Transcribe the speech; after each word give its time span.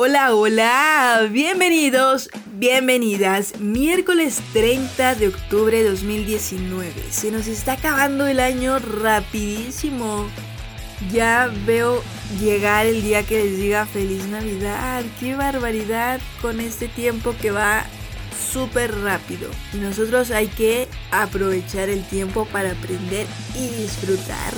Hola, 0.00 0.32
hola, 0.32 1.26
bienvenidos, 1.28 2.30
bienvenidas. 2.52 3.58
Miércoles 3.58 4.40
30 4.52 5.16
de 5.16 5.26
octubre 5.26 5.82
de 5.82 5.90
2019. 5.90 6.92
Se 7.10 7.32
nos 7.32 7.48
está 7.48 7.72
acabando 7.72 8.28
el 8.28 8.38
año 8.38 8.78
rapidísimo. 8.78 10.28
Ya 11.10 11.52
veo 11.66 12.00
llegar 12.40 12.86
el 12.86 13.02
día 13.02 13.24
que 13.24 13.42
les 13.42 13.56
diga 13.56 13.86
feliz 13.86 14.24
Navidad. 14.26 15.02
Qué 15.18 15.34
barbaridad 15.34 16.20
con 16.40 16.60
este 16.60 16.86
tiempo 16.86 17.34
que 17.42 17.50
va 17.50 17.84
súper 18.52 18.96
rápido. 19.00 19.50
Y 19.72 19.78
nosotros 19.78 20.30
hay 20.30 20.46
que 20.46 20.86
aprovechar 21.10 21.88
el 21.88 22.06
tiempo 22.06 22.44
para 22.52 22.70
aprender 22.70 23.26
y 23.56 23.66
disfrutar. 23.82 24.54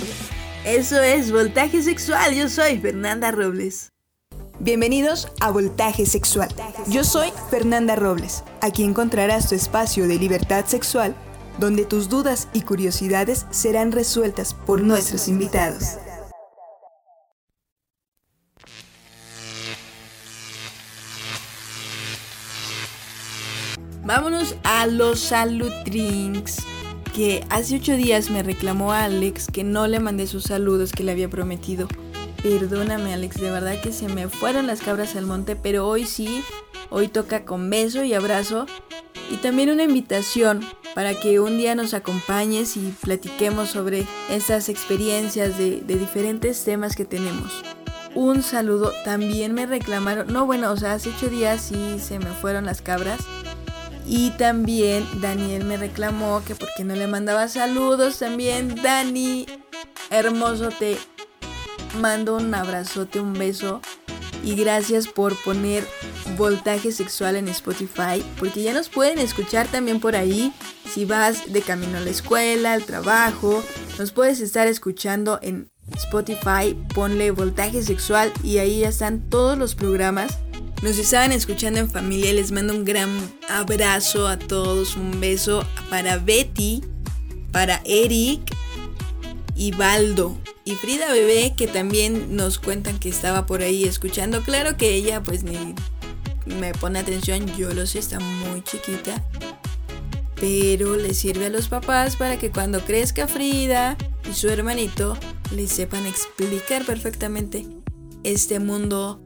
Eso 0.66 1.00
es 1.00 1.32
Voltaje 1.32 1.82
Sexual. 1.82 2.34
Yo 2.34 2.50
soy 2.50 2.76
Fernanda 2.76 3.30
Robles. 3.30 3.90
Bienvenidos 4.62 5.26
a 5.40 5.50
Voltaje 5.50 6.04
Sexual. 6.04 6.50
Yo 6.86 7.02
soy 7.02 7.32
Fernanda 7.48 7.96
Robles. 7.96 8.44
Aquí 8.60 8.84
encontrarás 8.84 9.48
tu 9.48 9.54
espacio 9.54 10.06
de 10.06 10.18
libertad 10.18 10.66
sexual, 10.66 11.16
donde 11.58 11.86
tus 11.86 12.10
dudas 12.10 12.46
y 12.52 12.60
curiosidades 12.60 13.46
serán 13.48 13.90
resueltas 13.90 14.52
por 14.52 14.82
nuestros 14.82 15.28
invitados. 15.28 15.96
Vámonos 24.04 24.56
a 24.64 24.86
los 24.86 25.20
salud 25.20 25.72
drinks. 25.86 26.58
Que 27.14 27.46
hace 27.48 27.76
ocho 27.76 27.94
días 27.96 28.28
me 28.28 28.42
reclamó 28.42 28.92
Alex 28.92 29.46
que 29.46 29.64
no 29.64 29.86
le 29.86 30.00
mandé 30.00 30.26
sus 30.26 30.44
saludos 30.44 30.92
que 30.92 31.02
le 31.02 31.12
había 31.12 31.30
prometido. 31.30 31.88
Perdóname 32.42 33.12
Alex, 33.12 33.38
de 33.40 33.50
verdad 33.50 33.80
que 33.82 33.92
se 33.92 34.08
me 34.08 34.28
fueron 34.28 34.66
las 34.66 34.80
cabras 34.80 35.14
al 35.14 35.26
monte, 35.26 35.56
pero 35.56 35.86
hoy 35.86 36.06
sí, 36.06 36.42
hoy 36.88 37.08
toca 37.08 37.44
con 37.44 37.68
beso 37.68 38.02
y 38.02 38.14
abrazo. 38.14 38.66
Y 39.30 39.36
también 39.36 39.70
una 39.70 39.84
invitación 39.84 40.60
para 40.94 41.14
que 41.14 41.38
un 41.38 41.58
día 41.58 41.74
nos 41.74 41.94
acompañes 41.94 42.76
y 42.76 42.94
platiquemos 43.02 43.68
sobre 43.70 44.06
esas 44.28 44.68
experiencias 44.68 45.58
de, 45.58 45.82
de 45.82 45.96
diferentes 45.96 46.64
temas 46.64 46.96
que 46.96 47.04
tenemos. 47.04 47.62
Un 48.14 48.42
saludo, 48.42 48.92
también 49.04 49.52
me 49.52 49.66
reclamaron, 49.66 50.32
no 50.32 50.46
bueno, 50.46 50.72
o 50.72 50.76
sea, 50.76 50.94
hace 50.94 51.10
ocho 51.10 51.28
días 51.28 51.60
sí 51.60 51.98
se 52.00 52.18
me 52.18 52.26
fueron 52.26 52.64
las 52.64 52.82
cabras 52.82 53.20
y 54.06 54.30
también 54.30 55.06
Daniel 55.20 55.64
me 55.64 55.76
reclamó 55.76 56.42
que 56.44 56.56
porque 56.56 56.82
no 56.82 56.96
le 56.96 57.06
mandaba 57.06 57.46
saludos. 57.46 58.18
También 58.18 58.74
Dani, 58.82 59.46
hermoso, 60.10 60.70
te 60.70 60.98
mando 61.94 62.36
un 62.36 62.54
abrazote, 62.54 63.20
un 63.20 63.34
beso. 63.34 63.80
Y 64.42 64.54
gracias 64.54 65.06
por 65.06 65.36
poner 65.42 65.86
voltaje 66.36 66.92
sexual 66.92 67.36
en 67.36 67.48
Spotify. 67.48 68.24
Porque 68.38 68.62
ya 68.62 68.72
nos 68.72 68.88
pueden 68.88 69.18
escuchar 69.18 69.66
también 69.68 70.00
por 70.00 70.16
ahí. 70.16 70.52
Si 70.88 71.04
vas 71.04 71.52
de 71.52 71.60
camino 71.62 71.98
a 71.98 72.00
la 72.00 72.10
escuela, 72.10 72.72
al 72.72 72.84
trabajo. 72.84 73.62
Nos 73.98 74.12
puedes 74.12 74.40
estar 74.40 74.66
escuchando 74.66 75.38
en 75.42 75.70
Spotify. 75.94 76.76
Ponle 76.94 77.30
voltaje 77.30 77.82
sexual 77.82 78.32
y 78.42 78.58
ahí 78.58 78.80
ya 78.80 78.88
están 78.88 79.28
todos 79.28 79.58
los 79.58 79.74
programas 79.74 80.38
nos 80.82 80.96
estaban 80.96 81.32
escuchando 81.32 81.78
en 81.78 81.90
familia, 81.90 82.32
les 82.32 82.52
mando 82.52 82.72
un 82.72 82.86
gran 82.86 83.10
abrazo 83.50 84.26
a 84.26 84.38
todos, 84.38 84.96
un 84.96 85.20
beso 85.20 85.62
para 85.90 86.16
Betty, 86.16 86.82
para 87.52 87.82
Eric 87.84 88.40
y 89.54 89.72
Baldo. 89.72 90.38
Y 90.70 90.76
Frida 90.76 91.12
Bebé, 91.12 91.54
que 91.56 91.66
también 91.66 92.36
nos 92.36 92.60
cuentan 92.60 93.00
que 93.00 93.08
estaba 93.08 93.44
por 93.44 93.60
ahí 93.60 93.82
escuchando. 93.82 94.42
Claro 94.42 94.76
que 94.76 94.94
ella 94.94 95.20
pues 95.20 95.42
ni 95.42 95.74
me 96.46 96.72
pone 96.74 97.00
atención, 97.00 97.44
yo 97.56 97.74
lo 97.74 97.88
sé, 97.88 97.98
está 97.98 98.20
muy 98.20 98.62
chiquita. 98.62 99.20
Pero 100.36 100.94
le 100.94 101.12
sirve 101.12 101.46
a 101.46 101.50
los 101.50 101.66
papás 101.66 102.14
para 102.14 102.38
que 102.38 102.52
cuando 102.52 102.84
crezca 102.84 103.26
Frida 103.26 103.96
y 104.30 104.32
su 104.32 104.48
hermanito 104.48 105.16
le 105.52 105.66
sepan 105.66 106.06
explicar 106.06 106.86
perfectamente 106.86 107.66
este 108.22 108.60
mundo 108.60 109.20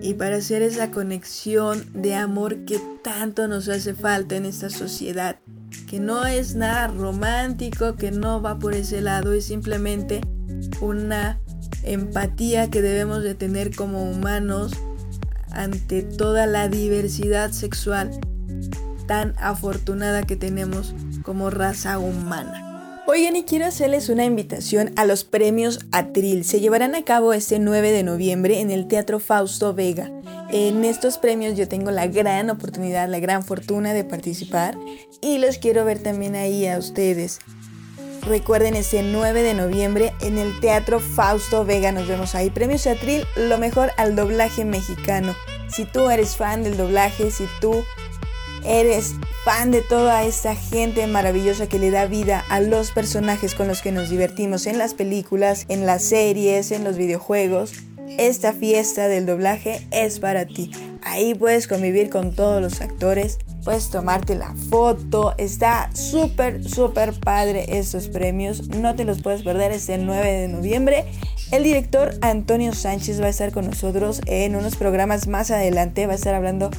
Y 0.00 0.14
para 0.14 0.36
hacer 0.36 0.62
esa 0.62 0.90
conexión 0.90 1.84
de 1.92 2.14
amor 2.14 2.64
que 2.64 2.80
tanto 3.02 3.48
nos 3.48 3.68
hace 3.68 3.94
falta 3.94 4.36
en 4.36 4.46
esta 4.46 4.70
sociedad, 4.70 5.38
que 5.90 5.98
no 5.98 6.24
es 6.24 6.54
nada 6.54 6.86
romántico, 6.86 7.96
que 7.96 8.12
no 8.12 8.40
va 8.40 8.60
por 8.60 8.74
ese 8.74 9.00
lado, 9.00 9.32
es 9.32 9.46
simplemente 9.46 10.20
una 10.80 11.40
empatía 11.82 12.70
que 12.70 12.80
debemos 12.80 13.24
de 13.24 13.34
tener 13.34 13.74
como 13.74 14.08
humanos 14.08 14.72
ante 15.50 16.02
toda 16.02 16.46
la 16.46 16.68
diversidad 16.68 17.50
sexual 17.50 18.12
tan 19.08 19.34
afortunada 19.36 20.22
que 20.22 20.36
tenemos 20.36 20.94
como 21.24 21.50
raza 21.50 21.98
humana. 21.98 22.69
Oigan, 23.12 23.34
y 23.34 23.42
quiero 23.42 23.66
hacerles 23.66 24.08
una 24.08 24.24
invitación 24.24 24.92
a 24.94 25.04
los 25.04 25.24
premios 25.24 25.80
Atril. 25.90 26.44
Se 26.44 26.60
llevarán 26.60 26.94
a 26.94 27.02
cabo 27.02 27.32
este 27.32 27.58
9 27.58 27.90
de 27.90 28.04
noviembre 28.04 28.60
en 28.60 28.70
el 28.70 28.86
Teatro 28.86 29.18
Fausto 29.18 29.74
Vega. 29.74 30.12
En 30.52 30.84
estos 30.84 31.18
premios 31.18 31.56
yo 31.56 31.66
tengo 31.66 31.90
la 31.90 32.06
gran 32.06 32.50
oportunidad, 32.50 33.08
la 33.08 33.18
gran 33.18 33.42
fortuna 33.42 33.94
de 33.94 34.04
participar 34.04 34.78
y 35.20 35.38
los 35.38 35.58
quiero 35.58 35.84
ver 35.84 36.00
también 36.00 36.36
ahí 36.36 36.68
a 36.68 36.78
ustedes. 36.78 37.40
Recuerden 38.22 38.76
ese 38.76 39.02
9 39.02 39.42
de 39.42 39.54
noviembre 39.54 40.12
en 40.20 40.38
el 40.38 40.60
Teatro 40.60 41.00
Fausto 41.00 41.64
Vega. 41.64 41.90
Nos 41.90 42.06
vemos 42.06 42.36
ahí. 42.36 42.48
Premios 42.48 42.86
Atril, 42.86 43.24
lo 43.34 43.58
mejor 43.58 43.90
al 43.96 44.14
doblaje 44.14 44.64
mexicano. 44.64 45.34
Si 45.68 45.84
tú 45.84 46.10
eres 46.10 46.36
fan 46.36 46.62
del 46.62 46.76
doblaje, 46.76 47.32
si 47.32 47.46
tú 47.60 47.82
eres 48.64 49.14
fan 49.44 49.70
de 49.70 49.82
toda 49.82 50.24
esta 50.24 50.54
gente 50.54 51.06
maravillosa 51.06 51.68
que 51.68 51.78
le 51.78 51.90
da 51.90 52.06
vida 52.06 52.44
a 52.48 52.60
los 52.60 52.90
personajes 52.90 53.54
con 53.54 53.68
los 53.68 53.82
que 53.82 53.92
nos 53.92 54.10
divertimos 54.10 54.66
en 54.66 54.78
las 54.78 54.94
películas, 54.94 55.66
en 55.68 55.86
las 55.86 56.02
series, 56.02 56.70
en 56.70 56.84
los 56.84 56.96
videojuegos, 56.96 57.72
esta 58.18 58.52
fiesta 58.52 59.08
del 59.08 59.24
doblaje 59.24 59.86
es 59.90 60.18
para 60.18 60.44
ti. 60.44 60.70
Ahí 61.02 61.34
puedes 61.34 61.66
convivir 61.66 62.10
con 62.10 62.34
todos 62.34 62.60
los 62.60 62.80
actores, 62.80 63.38
puedes 63.64 63.88
tomarte 63.90 64.34
la 64.34 64.54
foto. 64.68 65.34
Está 65.38 65.90
súper, 65.94 66.68
súper 66.68 67.18
padre 67.18 67.78
estos 67.78 68.08
premios. 68.08 68.68
No 68.68 68.94
te 68.94 69.04
los 69.04 69.22
puedes 69.22 69.42
perder, 69.42 69.72
es 69.72 69.88
el 69.88 70.06
9 70.06 70.32
de 70.32 70.48
noviembre. 70.48 71.04
El 71.50 71.64
director 71.64 72.14
Antonio 72.20 72.74
Sánchez 72.74 73.20
va 73.20 73.26
a 73.26 73.30
estar 73.30 73.52
con 73.52 73.66
nosotros 73.66 74.20
en 74.26 74.56
unos 74.56 74.76
programas 74.76 75.26
más 75.26 75.50
adelante. 75.50 76.06
Va 76.06 76.12
a 76.12 76.16
estar 76.16 76.34
hablando 76.34 76.70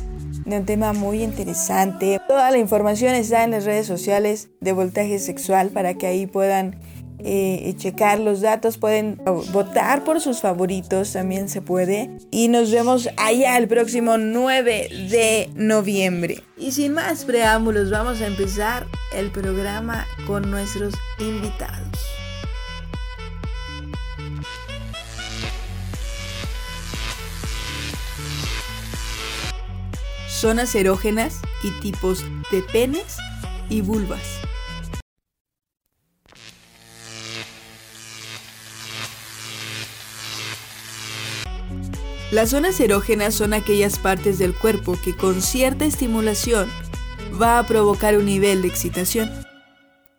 de 0.45 0.57
un 0.57 0.65
tema 0.65 0.93
muy 0.93 1.23
interesante. 1.23 2.19
Toda 2.27 2.51
la 2.51 2.57
información 2.57 3.15
está 3.15 3.43
en 3.43 3.51
las 3.51 3.65
redes 3.65 3.87
sociales 3.87 4.49
de 4.59 4.73
Voltaje 4.73 5.19
Sexual 5.19 5.69
para 5.69 5.95
que 5.95 6.07
ahí 6.07 6.25
puedan 6.25 6.79
eh, 7.23 7.73
checar 7.77 8.19
los 8.19 8.41
datos, 8.41 8.77
pueden 8.77 9.21
votar 9.51 10.03
por 10.03 10.21
sus 10.21 10.41
favoritos, 10.41 11.13
también 11.13 11.49
se 11.49 11.61
puede. 11.61 12.09
Y 12.31 12.47
nos 12.47 12.71
vemos 12.71 13.09
allá 13.17 13.57
el 13.57 13.67
próximo 13.67 14.17
9 14.17 14.89
de 15.09 15.49
noviembre. 15.55 16.43
Y 16.57 16.71
sin 16.71 16.93
más 16.93 17.25
preámbulos, 17.25 17.91
vamos 17.91 18.21
a 18.21 18.27
empezar 18.27 18.87
el 19.15 19.31
programa 19.31 20.07
con 20.25 20.49
nuestros 20.49 20.93
invitados. 21.19 22.20
Zonas 30.41 30.73
erógenas 30.73 31.39
y 31.61 31.69
tipos 31.81 32.25
de 32.51 32.63
penes 32.63 33.17
y 33.69 33.81
vulvas. 33.81 34.23
Las 42.31 42.49
zonas 42.49 42.79
erógenas 42.79 43.35
son 43.35 43.53
aquellas 43.53 43.99
partes 43.99 44.39
del 44.39 44.57
cuerpo 44.57 44.97
que 45.03 45.15
con 45.15 45.43
cierta 45.43 45.85
estimulación 45.85 46.71
va 47.39 47.59
a 47.59 47.67
provocar 47.67 48.17
un 48.17 48.25
nivel 48.25 48.63
de 48.63 48.67
excitación. 48.67 49.29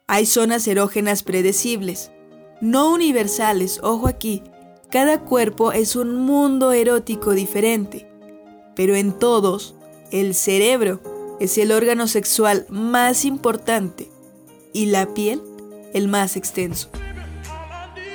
Hay 0.06 0.26
zonas 0.26 0.68
erógenas 0.68 1.24
predecibles, 1.24 2.12
no 2.60 2.92
universales, 2.92 3.80
ojo 3.82 4.06
aquí, 4.06 4.44
cada 4.88 5.22
cuerpo 5.22 5.72
es 5.72 5.96
un 5.96 6.14
mundo 6.14 6.70
erótico 6.70 7.32
diferente, 7.32 8.08
pero 8.76 8.94
en 8.94 9.18
todos, 9.18 9.74
el 10.12 10.34
cerebro 10.34 11.00
es 11.40 11.58
el 11.58 11.72
órgano 11.72 12.06
sexual 12.06 12.66
más 12.68 13.24
importante 13.24 14.08
y 14.72 14.86
la 14.86 15.12
piel 15.14 15.42
el 15.94 16.06
más 16.06 16.36
extenso. 16.36 16.90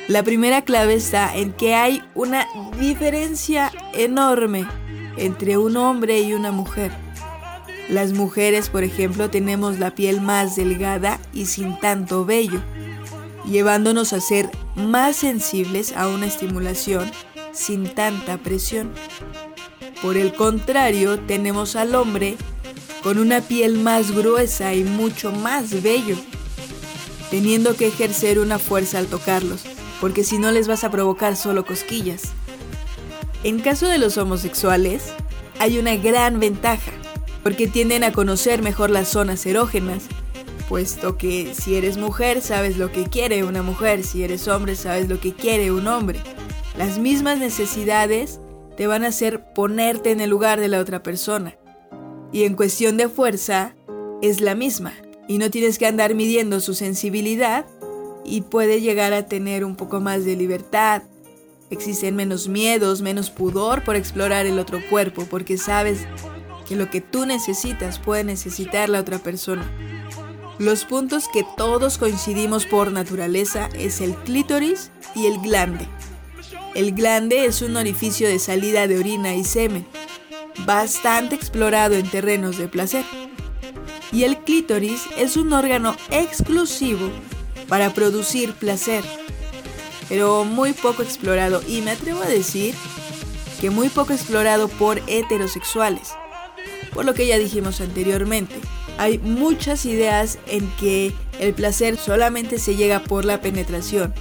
La 0.08 0.24
primera 0.24 0.62
clave 0.62 0.94
está 0.94 1.36
en 1.36 1.52
que 1.52 1.76
hay 1.76 2.02
una 2.16 2.48
diferencia 2.80 3.72
enorme 3.94 4.66
entre 5.18 5.58
un 5.58 5.76
hombre 5.76 6.22
y 6.22 6.34
una 6.34 6.52
mujer. 6.52 6.92
Las 7.90 8.14
mujeres, 8.14 8.70
por 8.70 8.84
ejemplo, 8.84 9.30
tenemos 9.30 9.80
la 9.80 9.96
piel 9.96 10.22
más 10.22 10.56
delgada 10.56 11.20
y 11.34 11.48
sin 11.48 11.80
tanto 11.80 12.26
vello, 12.26 12.62
llevándonos 13.46 14.14
a 14.14 14.22
ser 14.22 14.50
más 14.76 15.18
sensibles 15.18 15.94
a 15.94 16.08
una 16.08 16.28
estimulación 16.28 17.12
sin 17.52 17.94
tanta 17.94 18.38
presión. 18.38 18.94
Por 20.02 20.18
el 20.18 20.34
contrario, 20.34 21.20
tenemos 21.20 21.76
al 21.76 21.96
hombre 21.96 22.38
con 23.04 23.20
una 23.20 23.42
piel 23.42 23.78
más 23.78 24.12
gruesa 24.12 24.74
y 24.74 24.84
mucho 24.84 25.32
más 25.32 25.82
vello, 25.82 26.16
teniendo 27.32 27.76
que 27.76 27.88
ejercer 27.88 28.40
una 28.40 28.60
fuerza 28.60 29.00
al 29.00 29.08
tocarlos 29.08 29.64
porque 30.00 30.24
si 30.24 30.38
no 30.38 30.52
les 30.52 30.68
vas 30.68 30.84
a 30.84 30.92
provocar 30.92 31.36
solo 31.36 31.66
cosquillas. 31.66 32.34
En 33.44 33.60
caso 33.60 33.88
de 33.88 33.98
los 33.98 34.18
homosexuales, 34.18 35.04
hay 35.60 35.80
una 35.80 35.96
gran 35.96 36.40
ventaja, 36.40 36.92
porque 37.44 37.68
tienden 37.68 38.04
a 38.04 38.12
conocer 38.12 38.62
mejor 38.62 38.90
las 38.90 39.08
zonas 39.08 39.46
erógenas, 39.46 40.04
puesto 40.70 41.18
que 41.18 41.54
si 41.54 41.76
eres 41.76 41.98
mujer 41.98 42.42
sabes 42.42 42.78
lo 42.78 42.92
que 42.92 43.06
quiere 43.06 43.44
una 43.44 43.64
mujer, 43.64 44.04
si 44.04 44.24
eres 44.24 44.48
hombre 44.48 44.76
sabes 44.76 45.08
lo 45.08 45.20
que 45.20 45.34
quiere 45.34 45.72
un 45.72 45.88
hombre. 45.88 46.20
Las 46.78 46.98
mismas 46.98 47.40
necesidades 47.40 48.40
te 48.78 48.88
van 48.88 49.04
a 49.04 49.08
hacer 49.08 49.44
ponerte 49.54 50.12
en 50.12 50.22
el 50.22 50.30
lugar 50.30 50.60
de 50.60 50.70
la 50.70 50.80
otra 50.80 51.04
persona. 51.04 51.58
Y 52.32 52.44
en 52.44 52.56
cuestión 52.56 52.96
de 52.96 53.10
fuerza, 53.10 53.76
es 54.22 54.42
la 54.42 54.56
misma, 54.56 54.94
y 55.28 55.38
no 55.38 55.52
tienes 55.52 55.78
que 55.78 55.88
andar 55.88 56.16
midiendo 56.16 56.60
su 56.60 56.74
sensibilidad 56.74 57.66
y 58.24 58.42
puede 58.42 58.82
llegar 58.82 59.14
a 59.14 59.26
tener 59.26 59.64
un 59.66 59.76
poco 59.76 60.00
más 60.00 60.26
de 60.26 60.36
libertad. 60.36 61.04
Existen 61.70 62.16
menos 62.16 62.48
miedos, 62.48 63.02
menos 63.02 63.30
pudor 63.30 63.84
por 63.84 63.96
explorar 63.96 64.46
el 64.46 64.60
otro 64.60 64.80
cuerpo, 64.90 65.26
porque 65.30 65.58
sabes 65.58 66.08
que 66.68 66.76
lo 66.76 66.90
que 66.90 67.02
tú 67.02 67.26
necesitas 67.26 68.00
puede 68.00 68.24
necesitar 68.24 68.90
la 68.90 69.00
otra 69.00 69.20
persona. 69.20 69.70
Los 70.60 70.86
puntos 70.86 71.28
que 71.32 71.46
todos 71.56 71.98
coincidimos 71.98 72.66
por 72.66 72.92
naturaleza 72.92 73.70
es 73.76 74.02
el 74.02 74.16
clítoris 74.16 74.92
y 75.16 75.28
el 75.28 75.40
glande. 75.40 75.88
El 76.76 76.94
glande 76.94 77.46
es 77.46 77.62
un 77.62 77.76
orificio 77.76 78.28
de 78.28 78.40
salida 78.40 78.88
de 78.88 79.00
orina 79.00 79.34
y 79.34 79.44
semen, 79.44 79.86
bastante 80.66 81.36
explorado 81.36 81.96
en 81.96 82.10
terrenos 82.10 82.58
de 82.58 82.68
placer. 82.68 83.04
Y 84.12 84.24
el 84.24 84.38
clítoris 84.38 85.02
es 85.18 85.38
un 85.38 85.54
órgano 85.54 85.96
exclusivo 86.12 87.10
para 87.68 87.94
producir 87.94 88.54
placer, 88.54 89.04
pero 90.08 90.46
muy 90.46 90.74
poco 90.74 91.04
explorado 91.04 91.62
y 91.68 91.82
me 91.82 91.92
atrevo 91.92 92.22
a 92.22 92.28
decir 92.28 92.74
que 93.60 93.70
muy 93.70 93.90
poco 93.90 94.14
explorado 94.14 94.68
por 94.68 95.02
heterosexuales. 95.08 96.14
Por 96.94 97.06
lo 97.06 97.14
que 97.14 97.28
ya 97.28 97.38
dijimos 97.38 97.82
anteriormente, 97.82 98.56
hay 98.98 99.20
muchas 99.20 99.86
ideas 99.86 100.40
en 100.48 100.68
que 100.80 101.14
el 101.40 101.54
placer 101.54 101.98
solamente 101.98 102.60
se 102.60 102.76
llega 102.76 103.00
por 103.00 103.26
la 103.26 103.42
penetración 103.42 104.14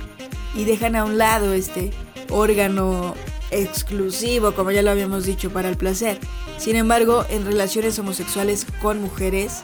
y 0.55 0.65
dejan 0.65 0.97
a 0.97 1.05
un 1.05 1.19
lado 1.19 1.53
este 1.53 1.93
órgano 2.31 3.14
exclusivo, 3.50 4.52
como 4.55 4.70
ya 4.70 4.82
lo 4.82 4.90
habíamos 4.90 5.25
dicho, 5.25 5.50
para 5.50 5.69
el 5.69 5.76
placer. 5.76 6.19
Sin 6.58 6.76
embargo, 6.76 7.25
en 7.28 7.44
relaciones 7.44 7.99
homosexuales 7.99 8.67
con 8.81 9.00
mujeres, 9.00 9.62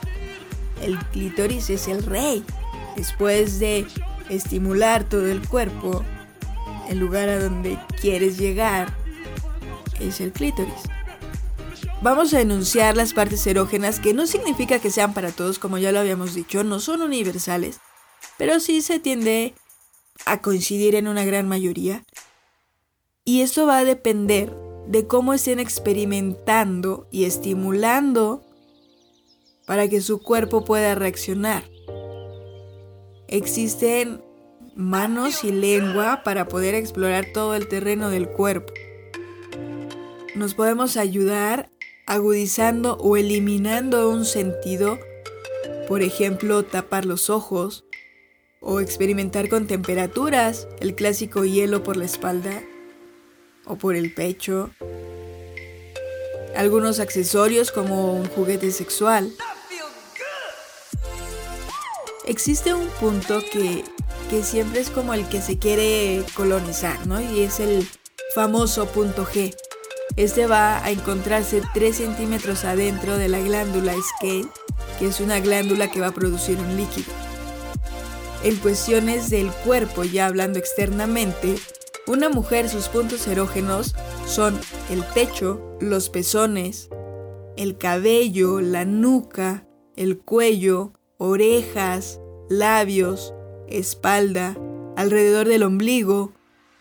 el 0.80 0.98
clítoris 0.98 1.70
es 1.70 1.88
el 1.88 2.02
rey. 2.04 2.44
Después 2.96 3.58
de 3.58 3.86
estimular 4.28 5.04
todo 5.04 5.31
el 5.31 5.46
cuerpo, 5.46 6.04
el 6.88 6.98
lugar 6.98 7.28
a 7.28 7.38
donde 7.38 7.78
quieres 8.00 8.38
llegar 8.38 8.94
es 10.00 10.20
el 10.20 10.32
clítoris. 10.32 10.74
Vamos 12.02 12.34
a 12.34 12.40
enunciar 12.40 12.96
las 12.96 13.12
partes 13.12 13.46
erógenas 13.46 14.00
que 14.00 14.12
no 14.12 14.26
significa 14.26 14.81
que 14.81 14.90
sean 14.90 15.14
para 15.14 15.31
todos, 15.31 15.60
como 15.60 15.78
ya 15.78 15.92
lo 15.92 16.00
habíamos 16.00 16.34
dicho, 16.34 16.64
no 16.64 16.81
son 16.81 17.00
universales, 17.00 17.78
pero 18.36 18.58
sí 18.58 18.82
se 18.82 18.98
tiende 18.98 19.54
a 20.26 20.40
coincidir 20.40 20.96
en 20.96 21.06
una 21.06 21.24
gran 21.24 21.46
mayoría. 21.48 22.02
Y 23.24 23.43
esto 23.43 23.67
va 23.67 23.79
a 23.79 23.84
depender 23.84 24.52
de 24.88 25.06
cómo 25.06 25.32
estén 25.32 25.60
experimentando 25.60 27.06
y 27.12 27.24
estimulando 27.24 28.43
para 29.64 29.86
que 29.86 30.00
su 30.00 30.20
cuerpo 30.20 30.64
pueda 30.64 30.96
reaccionar. 30.96 31.62
Existen 33.29 34.24
manos 34.74 35.44
y 35.44 35.52
lengua 35.52 36.22
para 36.24 36.48
poder 36.48 36.74
explorar 36.74 37.26
todo 37.32 37.55
el 37.55 37.69
terreno 37.69 38.10
del 38.10 38.29
cuerpo. 38.29 38.72
Nos 40.34 40.55
podemos 40.55 40.96
ayudar 40.96 41.70
agudizando 42.06 42.96
o 42.96 43.17
eliminando 43.17 44.10
un 44.10 44.24
sentido, 44.24 44.98
por 45.86 46.02
ejemplo, 46.02 46.64
tapar 46.64 47.05
los 47.05 47.31
ojos 47.31 47.84
o 48.60 48.81
experimentar 48.81 49.48
con 49.48 49.69
temperaturas, 49.69 50.67
el 50.81 50.96
clásico 50.96 51.44
hielo 51.44 51.84
por 51.84 51.96
la 51.96 52.05
espalda 52.05 52.64
o 53.66 53.76
por 53.76 53.96
el 53.96 54.12
pecho, 54.12 54.70
algunos 56.56 57.00
accesorios 57.00 57.70
como 57.70 58.14
un 58.14 58.26
juguete 58.26 58.70
sexual. 58.70 59.32
Existe 62.26 62.72
un 62.72 62.86
punto 63.00 63.40
que, 63.52 63.84
siempre 64.42 64.81
es 64.81 64.88
como 64.88 65.12
el 65.12 65.28
que 65.28 65.42
se 65.42 65.58
quiere 65.58 66.24
colonizar, 66.34 67.06
¿no? 67.06 67.20
Y 67.20 67.42
es 67.42 67.60
el 67.60 67.86
famoso 68.34 68.86
punto 68.86 69.26
G. 69.26 69.54
Este 70.16 70.46
va 70.46 70.84
a 70.84 70.90
encontrarse 70.90 71.62
3 71.74 71.96
centímetros 71.96 72.64
adentro 72.64 73.19
de 73.19 73.28
la 73.28 73.40
glándula 73.40 73.94
scale, 73.94 74.46
que 74.98 75.06
es 75.08 75.20
una 75.20 75.40
glándula 75.40 75.90
que 75.90 76.00
va 76.00 76.08
a 76.08 76.14
producir 76.14 76.58
un 76.58 76.76
líquido. 76.76 77.12
En 78.42 78.56
cuestiones 78.56 79.31
del 79.31 79.50
cuerpo, 79.50 80.04
ya 80.04 80.26
hablando 80.26 80.58
externamente, 80.58 81.56
una 82.06 82.28
mujer 82.28 82.68
sus 82.68 82.88
puntos 82.88 83.26
erógenos 83.26 83.94
son 84.26 84.58
el 84.90 85.04
techo, 85.14 85.76
los 85.80 86.08
pezones, 86.10 86.88
el 87.56 87.76
cabello, 87.76 88.60
la 88.60 88.84
nuca, 88.84 89.66
el 89.96 90.18
cuello, 90.18 90.92
orejas, 91.18 92.20
labios, 92.48 93.34
espalda, 93.68 94.56
alrededor 94.96 95.48
del 95.48 95.62
ombligo, 95.62 96.32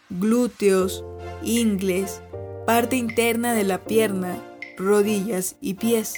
glúteos, 0.10 1.06
ingles, 1.44 2.22
parte 2.66 2.96
interna 2.96 3.54
de 3.54 3.64
la 3.64 3.84
pierna, 3.84 4.38
rodillas 4.78 5.56
y 5.62 5.76
pies. 5.76 6.16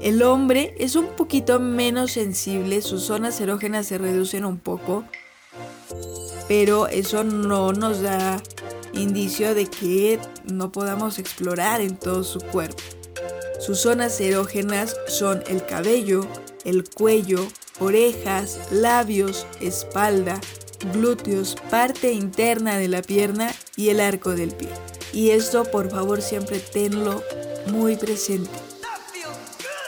El 0.00 0.22
hombre 0.22 0.74
es 0.78 0.96
un 0.96 1.08
poquito 1.08 1.60
menos 1.60 2.12
sensible, 2.12 2.82
sus 2.82 3.02
zonas 3.02 3.40
erógenas 3.40 3.86
se 3.86 3.98
reducen 3.98 4.44
un 4.44 4.58
poco, 4.58 5.04
pero 6.48 6.88
eso 6.88 7.22
no 7.22 7.72
nos 7.72 8.00
da 8.00 8.42
indicio 8.92 9.54
de 9.54 9.66
que 9.66 10.18
no 10.44 10.72
podamos 10.72 11.18
explorar 11.18 11.80
en 11.80 11.96
todo 11.96 12.24
su 12.24 12.40
cuerpo. 12.40 12.82
Sus 13.60 13.80
zonas 13.80 14.20
erógenas 14.20 14.96
son 15.06 15.44
el 15.46 15.64
cabello, 15.64 16.26
el 16.64 16.88
cuello, 16.88 17.46
orejas, 17.80 18.58
labios, 18.70 19.46
espalda, 19.60 20.40
glúteos, 20.92 21.56
parte 21.70 22.12
interna 22.12 22.78
de 22.78 22.88
la 22.88 23.02
pierna 23.02 23.52
y 23.76 23.90
el 23.90 24.00
arco 24.00 24.30
del 24.30 24.52
pie. 24.52 24.70
Y 25.12 25.30
esto 25.30 25.64
por 25.64 25.90
favor 25.90 26.22
siempre 26.22 26.60
tenlo 26.60 27.22
muy 27.66 27.96
presente. 27.96 28.50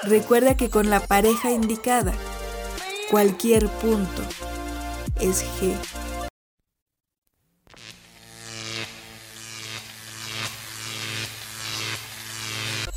Recuerda 0.02 0.57
que 0.57 0.71
con 0.71 0.90
la 0.90 1.00
pareja 1.00 1.50
indicada, 1.50 2.12
cualquier 3.11 3.69
punto 3.69 4.23
es 5.21 5.45
G. 5.61 5.75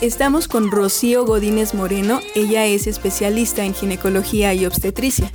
Estamos 0.04 0.50
con 0.50 0.70
Rocío 0.70 1.26
Godínez 1.26 1.74
Moreno, 1.74 2.20
ella 2.36 2.66
es 2.66 2.88
especialista 2.88 3.64
en 3.64 3.74
ginecología 3.74 4.54
y 4.54 4.66
obstetricia. 4.66 5.32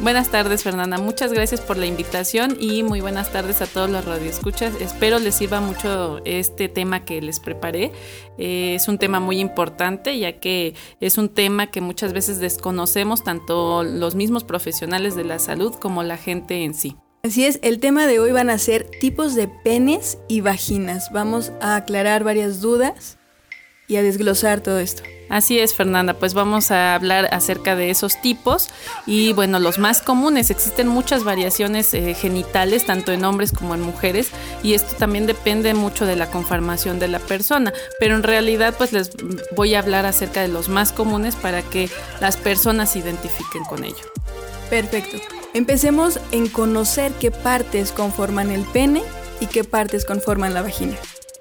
Buenas 0.00 0.30
tardes, 0.30 0.62
Fernanda. 0.62 0.96
Muchas 0.96 1.34
gracias 1.34 1.60
por 1.60 1.76
la 1.76 1.84
invitación 1.84 2.56
y 2.58 2.82
muy 2.82 3.02
buenas 3.02 3.30
tardes 3.30 3.60
a 3.60 3.66
todos 3.66 3.90
los 3.90 4.06
radioescuchas. 4.06 4.80
Espero 4.80 5.18
les 5.18 5.34
sirva 5.34 5.60
mucho 5.60 6.22
este 6.24 6.70
tema 6.70 7.04
que 7.04 7.20
les 7.20 7.40
preparé. 7.40 7.92
Eh, 8.38 8.74
es 8.74 8.88
un 8.88 8.96
tema 8.96 9.20
muy 9.20 9.38
importante 9.38 10.18
ya 10.18 10.40
que 10.40 10.74
es 11.00 11.18
un 11.18 11.28
tema 11.28 11.66
que 11.66 11.82
muchas 11.82 12.14
veces 12.14 12.38
desconocemos 12.38 13.22
tanto 13.22 13.82
los 13.82 14.14
mismos 14.14 14.44
profesionales 14.44 15.14
de 15.14 15.24
la 15.24 15.38
salud 15.38 15.74
como 15.74 16.02
la 16.02 16.16
gente 16.16 16.64
en 16.64 16.72
sí. 16.72 16.96
Así 17.22 17.44
es, 17.44 17.58
el 17.62 17.80
tema 17.80 18.06
de 18.06 18.18
hoy 18.18 18.32
van 18.32 18.48
a 18.48 18.56
ser 18.56 18.88
tipos 18.98 19.34
de 19.34 19.46
penes 19.46 20.16
y 20.26 20.40
vaginas. 20.40 21.12
Vamos 21.12 21.52
a 21.60 21.76
aclarar 21.76 22.24
varias 22.24 22.62
dudas 22.62 23.18
y 23.90 23.96
a 23.96 24.02
desglosar 24.02 24.60
todo 24.60 24.78
esto. 24.78 25.02
Así 25.28 25.60
es, 25.60 25.74
Fernanda, 25.74 26.14
pues 26.14 26.34
vamos 26.34 26.70
a 26.70 26.94
hablar 26.94 27.28
acerca 27.32 27.76
de 27.76 27.90
esos 27.90 28.20
tipos 28.20 28.68
y 29.06 29.32
bueno, 29.32 29.60
los 29.60 29.78
más 29.78 30.02
comunes, 30.02 30.50
existen 30.50 30.88
muchas 30.88 31.22
variaciones 31.22 31.92
eh, 31.94 32.14
genitales, 32.14 32.84
tanto 32.84 33.12
en 33.12 33.24
hombres 33.24 33.52
como 33.52 33.74
en 33.74 33.80
mujeres, 33.80 34.30
y 34.64 34.74
esto 34.74 34.96
también 34.96 35.26
depende 35.26 35.72
mucho 35.74 36.04
de 36.04 36.16
la 36.16 36.30
conformación 36.30 36.98
de 36.98 37.08
la 37.08 37.20
persona, 37.20 37.72
pero 38.00 38.16
en 38.16 38.24
realidad 38.24 38.74
pues 38.76 38.92
les 38.92 39.10
voy 39.54 39.74
a 39.74 39.80
hablar 39.80 40.04
acerca 40.04 40.40
de 40.40 40.48
los 40.48 40.68
más 40.68 40.92
comunes 40.92 41.36
para 41.36 41.62
que 41.62 41.88
las 42.20 42.36
personas 42.36 42.92
se 42.92 43.00
identifiquen 43.00 43.62
con 43.64 43.84
ello. 43.84 44.04
Perfecto. 44.68 45.18
Empecemos 45.54 46.18
en 46.32 46.48
conocer 46.48 47.12
qué 47.20 47.30
partes 47.30 47.92
conforman 47.92 48.50
el 48.50 48.62
pene 48.62 49.02
y 49.40 49.46
qué 49.46 49.62
partes 49.62 50.04
conforman 50.04 50.54
la 50.54 50.62
vagina. 50.62 50.96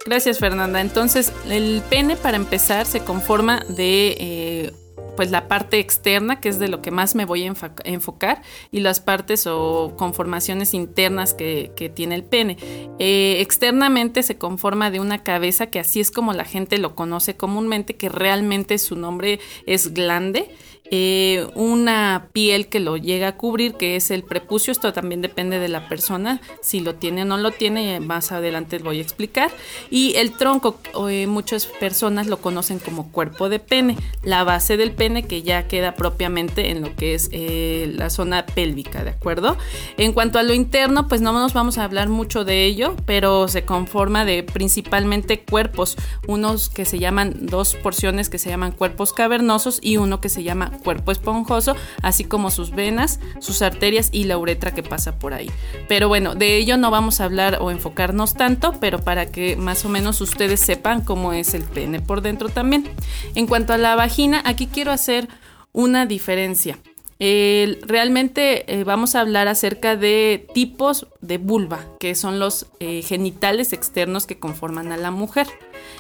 Gracias 0.06 0.40
Fernanda. 0.40 0.82
Entonces 0.82 1.34
el 1.50 1.82
pene 1.90 2.16
para 2.16 2.38
empezar 2.38 2.86
se 2.86 3.02
conforma 3.02 3.64
de 3.68 4.16
eh, 4.20 4.74
pues 5.20 5.32
la 5.32 5.50
parte 5.50 5.80
externa, 5.80 6.40
que 6.40 6.48
es 6.48 6.60
de 6.60 6.70
lo 6.70 6.82
que 6.82 6.92
más 6.92 7.14
me 7.14 7.26
voy 7.26 7.44
a 7.44 7.54
enfocar, 7.84 8.42
y 8.72 8.80
las 8.80 9.02
partes 9.02 9.48
o 9.48 9.96
conformaciones 9.98 10.74
internas 10.74 11.34
que, 11.34 11.92
tiene 11.94 12.16
el 12.16 12.24
pene. 12.24 12.56
Eh, 13.00 13.42
externamente 13.42 14.24
se 14.24 14.38
conforma 14.38 14.92
de 14.92 15.02
una 15.02 15.22
cabeza 15.22 15.68
que 15.68 15.82
así 15.82 16.00
es 16.00 16.10
como 16.10 16.32
la 16.32 16.46
gente 16.46 16.78
lo 16.78 16.96
conoce 16.96 17.36
comúnmente, 17.36 17.98
que 17.98 18.08
realmente 18.08 18.78
su 18.78 18.96
nombre 18.96 19.42
es 19.66 19.94
glande 19.94 20.50
eh, 20.92 21.48
una 21.56 22.30
piel 22.34 22.68
que 22.68 22.80
lo 22.80 22.98
llega 22.98 23.30
a 23.30 23.38
cubrir, 23.38 23.74
que 23.76 23.96
es 23.96 24.12
el 24.12 24.24
prepucio. 24.24 24.72
Esto 24.72 24.94
también 24.94 25.22
depende 25.22 25.60
de 25.60 25.68
la 25.68 25.88
persona, 25.88 26.42
si 26.62 26.80
lo 26.80 26.96
tiene 26.96 27.24
o 27.24 27.26
no 27.26 27.38
lo 27.38 27.52
tiene, 27.52 28.00
más 28.00 28.32
adelante 28.32 28.80
voy 28.80 29.00
a 29.00 29.02
explicar. 29.02 29.52
Y 29.90 30.16
el 30.16 30.32
tronco, 30.32 30.80
eh, 31.10 31.28
muchas 31.28 31.66
personas 31.66 32.28
lo 32.28 32.38
conocen 32.38 32.80
como 32.80 33.12
cuerpo 33.12 33.50
de 33.50 33.60
pene, 33.60 33.98
la 34.24 34.44
base 34.44 34.78
del 34.78 34.92
pene 34.92 35.24
que 35.24 35.44
ya 35.44 35.68
queda 35.68 35.96
propiamente 35.96 36.70
en 36.70 36.82
lo 36.82 36.96
que 36.96 37.14
es 37.14 37.30
eh, 37.32 37.92
la 37.96 38.10
zona 38.10 38.46
pélvica, 38.46 39.04
¿de 39.04 39.12
acuerdo? 39.12 39.58
En 39.98 40.14
cuanto 40.14 40.40
a 40.40 40.44
lo 40.44 40.54
interno, 40.54 41.08
pues 41.08 41.22
no 41.22 41.34
nos 41.34 41.54
vamos 41.54 41.78
a 41.78 41.84
hablar 41.84 42.10
mucho 42.10 42.46
de 42.46 42.66
ello, 42.66 42.96
pero 43.06 43.48
se 43.48 43.64
conforma 43.64 44.26
de 44.26 44.44
principalmente 44.44 45.42
cuerpos, 45.42 45.98
unos 46.28 46.70
que 46.70 46.86
se 46.86 47.00
llaman, 47.00 47.36
dos 47.42 47.76
porciones 47.76 48.30
que 48.30 48.40
se 48.40 48.50
llaman 48.50 48.72
cuerpos 48.72 49.14
cavernosos 49.14 49.80
y 49.82 49.98
uno 49.98 50.22
que 50.22 50.30
se 50.30 50.44
llama 50.44 50.79
cuerpo 50.80 51.12
esponjoso, 51.12 51.76
así 52.02 52.24
como 52.24 52.52
sus 52.52 52.72
venas, 52.72 53.20
sus 53.40 53.62
arterias 53.62 54.10
y 54.12 54.24
la 54.26 54.38
uretra 54.38 54.74
que 54.74 54.84
pasa 54.84 55.20
por 55.20 55.34
ahí. 55.34 55.52
Pero 55.88 56.08
bueno, 56.08 56.36
de 56.36 56.58
ello 56.58 56.78
no 56.78 56.92
vamos 56.92 57.22
a 57.22 57.26
hablar 57.26 57.60
o 57.62 57.72
enfocarnos 57.72 58.34
tanto, 58.34 58.74
pero 58.80 59.00
para 59.00 59.32
que 59.32 59.56
más 59.56 59.86
o 59.86 59.90
menos 59.90 60.22
ustedes 60.22 60.60
sepan 60.60 61.02
cómo 61.02 61.34
es 61.34 61.54
el 61.54 61.64
pene 61.64 62.02
por 62.02 62.22
dentro 62.22 62.50
también. 62.50 62.90
En 63.36 63.48
cuanto 63.48 63.74
a 63.74 63.78
la 63.78 63.96
vagina, 63.96 64.42
aquí 64.46 64.68
quiero 64.68 64.92
hacer 64.92 65.28
una 65.72 66.06
diferencia. 66.06 66.78
realmente 67.20 68.74
eh, 68.74 68.84
vamos 68.84 69.16
a 69.16 69.22
hablar 69.22 69.48
acerca 69.48 69.96
de 69.96 70.48
tipos 70.54 71.08
de 71.22 71.38
vulva, 71.38 71.86
que 72.00 72.16
son 72.16 72.40
los 72.40 72.68
eh, 72.80 73.02
genitales 73.02 73.74
externos 73.74 74.26
que 74.26 74.40
conforman 74.40 74.92
a 74.92 74.98
la 74.98 75.12
mujer. 75.12 75.48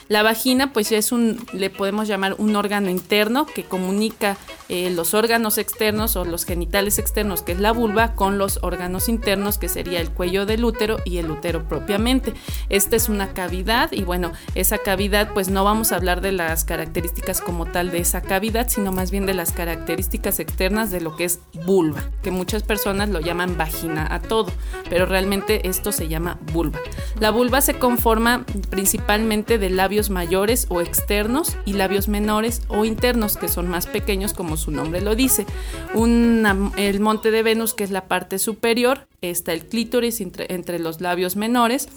La 0.10 0.24
vagina 0.24 0.74
pues 0.74 0.92
es 0.92 1.12
un, 1.12 1.46
le 1.54 1.70
podemos 1.70 2.08
llamar 2.08 2.34
un 2.40 2.56
órgano 2.56 2.90
interno 2.90 3.46
que 3.46 3.64
comunica 3.64 4.38
eh, 4.68 4.90
los 4.90 5.14
órganos 5.14 5.60
externos 5.60 6.16
o 6.16 6.26
los 6.26 6.46
genitales 6.46 6.98
externos, 6.98 7.44
que 7.44 7.52
es 7.52 7.60
la 7.60 7.72
vulva, 7.74 8.16
con 8.16 8.40
los 8.40 8.58
órganos 8.64 9.08
internos, 9.08 9.60
que 9.60 9.70
sería 9.70 10.02
el 10.02 10.10
cuello 10.10 10.48
del 10.48 10.66
útero 10.66 10.98
y 11.06 11.18
el 11.18 11.30
útero 11.30 11.68
propiamente. 11.68 12.34
Esta 12.70 12.96
es 12.96 13.08
una 13.08 13.34
cavidad 13.34 13.92
y 13.92 14.02
bueno, 14.02 14.32
esa 14.56 14.80
cavidad 14.80 15.32
pues 15.32 15.50
no 15.50 15.64
vamos 15.64 15.92
a 15.92 15.98
hablar 15.98 16.22
de 16.22 16.32
las 16.32 16.64
características 16.64 17.40
como 17.40 17.68
tal 17.68 17.92
de 17.92 18.00
esa 18.00 18.22
cavidad, 18.22 18.68
sino 18.68 18.92
más 18.92 19.12
bien 19.12 19.28
de 19.28 19.36
las 19.36 19.52
características 19.52 20.40
externas 20.40 20.90
de 20.90 21.02
lo 21.02 21.16
que 21.16 21.26
es 21.26 21.40
vulva, 21.66 22.10
que 22.24 22.32
muchas 22.32 22.64
personas 22.64 23.10
lo 23.10 23.20
llaman 23.20 23.58
vagina 23.58 24.08
a 24.10 24.20
todo, 24.20 24.52
pero 24.90 25.06
realmente 25.06 25.68
esto 25.68 25.92
se 25.92 26.08
llama 26.08 26.40
vulva. 26.52 26.80
La 27.20 27.30
vulva 27.30 27.62
se 27.62 27.78
conforma 27.78 28.44
principalmente 28.72 29.60
de 29.60 29.70
labios 30.00 30.10
mayores 30.12 30.66
o 30.70 30.80
externos 30.80 31.58
y 31.66 31.74
labios 31.74 32.08
menores 32.08 32.62
o 32.70 32.86
internos 32.86 33.36
que 33.36 33.50
son 33.50 33.68
más 33.68 33.86
pequeños 33.86 34.32
como 34.32 34.56
su 34.56 34.72
nombre 34.72 35.02
lo 35.02 35.14
dice. 35.14 35.46
el 35.94 37.00
monte 37.02 37.32
de 37.32 37.44
Venus 37.44 37.74
que 37.74 37.84
es 37.84 37.92
la 37.92 38.08
parte 38.08 38.40
superior, 38.40 39.10
está 39.22 39.52
el 39.52 39.66
clítoris 39.66 40.22
entre, 40.22 40.80
los 40.80 41.02
labios 41.02 41.36
menores 41.36 41.90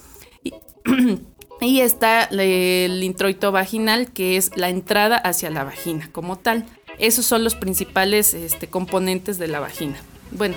y, 0.43 0.53
está 1.81 2.25
el 2.25 3.05
introito 3.05 3.53
vaginal 3.53 4.11
que 4.13 4.37
es 4.37 4.51
la 4.57 4.69
entrada 4.69 5.17
hacia 5.17 5.51
la 5.51 5.63
vagina 5.63 6.11
como 6.11 6.37
tal. 6.37 6.67
Esos 6.99 7.25
son 7.25 7.45
los 7.45 7.55
principales 7.55 8.35
este, 8.35 8.67
componentes 8.67 9.39
de 9.39 9.47
la 9.47 9.61
vagina. 9.61 10.03
Bueno, 10.33 10.57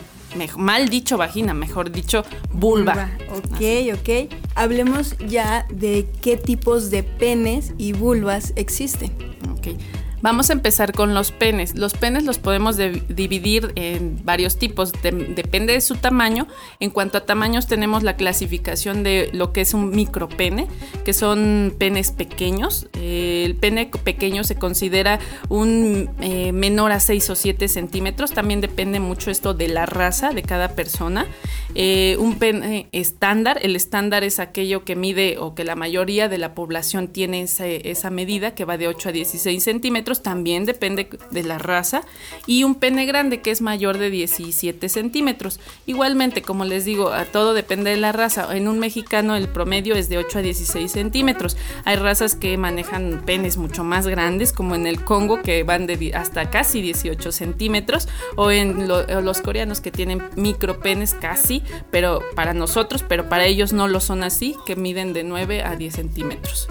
mal 0.58 0.90
dicho 0.90 1.18
vagina, 1.18 1.54
mejor 1.54 1.92
dicho 1.92 2.24
vulva. 2.52 3.12
Ok, 3.30 3.62
ok. 3.94 4.34
Hablemos 4.56 5.18
ya 5.28 5.66
de 5.70 6.08
qué 6.22 6.38
tipos 6.38 6.90
de 6.90 7.04
penes 7.04 7.74
y 7.78 7.94
vulvas 7.94 8.54
existen. 8.56 9.12
Ok. 9.58 9.80
Vamos 10.26 10.50
a 10.50 10.54
empezar 10.54 10.92
con 10.92 11.14
los 11.14 11.32
penes. 11.32 11.76
Los 11.78 11.94
penes 11.94 12.24
los 12.24 12.40
podemos 12.40 12.78
dividir 12.78 13.74
en 13.76 14.26
varios 14.26 14.58
tipos, 14.58 14.92
depende 15.04 15.74
de 15.74 15.82
su 15.82 15.98
tamaño. 15.98 16.48
En 16.80 16.90
cuanto 16.90 17.20
a 17.20 17.26
tamaños 17.28 17.68
tenemos 17.68 18.02
la 18.02 18.16
clasificación 18.16 19.04
de 19.04 19.30
lo 19.34 19.54
que 19.54 19.62
es 19.62 19.76
un 19.76 19.92
micropene, 19.92 20.68
que 21.04 21.14
son 21.14 21.76
penes 21.78 22.12
pequeños. 22.12 22.88
El 22.94 23.56
pene 23.56 23.92
pequeño 24.04 24.44
se 24.44 24.56
considera 24.56 25.20
un 25.50 26.10
eh, 26.20 26.52
menor 26.54 26.92
a 26.92 27.00
6 27.00 27.30
o 27.30 27.36
7 27.36 27.68
centímetros. 27.68 28.32
También 28.32 28.62
depende 28.62 29.00
mucho 29.00 29.30
esto 29.30 29.54
de 29.54 29.68
la 29.68 29.86
raza 29.86 30.32
de 30.32 30.42
cada 30.42 30.70
persona. 30.70 31.28
Eh, 31.76 32.18
un 32.20 32.40
pene 32.40 32.88
estándar, 32.94 33.60
el 33.62 33.76
estándar 33.76 34.24
es 34.24 34.40
aquello 34.40 34.86
que 34.86 34.96
mide 34.96 35.38
o 35.38 35.54
que 35.54 35.64
la 35.64 35.76
mayoría 35.76 36.30
de 36.30 36.40
la 36.40 36.56
población 36.56 37.10
tiene 37.10 37.44
esa 37.44 38.10
medida, 38.10 38.56
que 38.56 38.66
va 38.66 38.80
de 38.80 38.88
8 38.88 39.10
a 39.10 39.12
16 39.12 39.64
centímetros 39.64 40.15
también 40.22 40.66
depende 40.66 41.10
de 41.32 41.44
la 41.44 41.58
raza, 41.58 42.04
y 42.46 42.64
un 42.64 42.76
pene 42.76 43.06
grande 43.06 43.42
que 43.42 43.52
es 43.52 43.62
mayor 43.62 43.98
de 43.98 44.10
17 44.10 44.90
centímetros. 44.90 45.60
Igualmente, 45.86 46.42
como 46.42 46.66
les 46.66 46.86
digo, 46.86 47.10
a 47.10 47.26
todo 47.26 47.54
depende 47.54 47.92
de 47.92 47.98
la 47.98 48.12
raza. 48.12 48.56
En 48.56 48.68
un 48.68 48.80
mexicano 48.80 49.36
el 49.36 49.48
promedio 49.48 49.96
es 49.96 50.10
de 50.10 50.18
8 50.18 50.40
a 50.40 50.42
16 50.42 50.92
centímetros. 50.92 51.58
Hay 51.84 51.96
razas 51.98 52.36
que 52.36 52.58
manejan 52.58 53.24
penes 53.26 53.58
mucho 53.58 53.84
más 53.84 54.08
grandes, 54.08 54.54
como 54.54 54.76
en 54.76 54.88
el 54.88 55.04
Congo, 55.04 55.42
que 55.42 55.64
van 55.64 55.88
de 55.88 56.12
hasta 56.14 56.50
casi 56.50 56.82
18 56.82 57.32
centímetros, 57.32 58.08
o 58.36 58.52
en 58.52 58.88
los 58.88 59.42
coreanos 59.42 59.82
que 59.82 59.92
tienen 59.92 60.22
micropenes 60.36 61.14
casi, 61.14 61.64
pero 61.92 62.22
para 62.36 62.54
nosotros, 62.54 63.04
pero 63.08 63.30
para 63.30 63.46
ellos 63.46 63.74
no 63.74 63.88
lo 63.88 64.00
son 64.00 64.24
así, 64.24 64.56
que 64.66 64.76
miden 64.76 65.14
de 65.14 65.24
9 65.24 65.64
a 65.64 65.76
10 65.76 65.94
centímetros. 65.94 66.68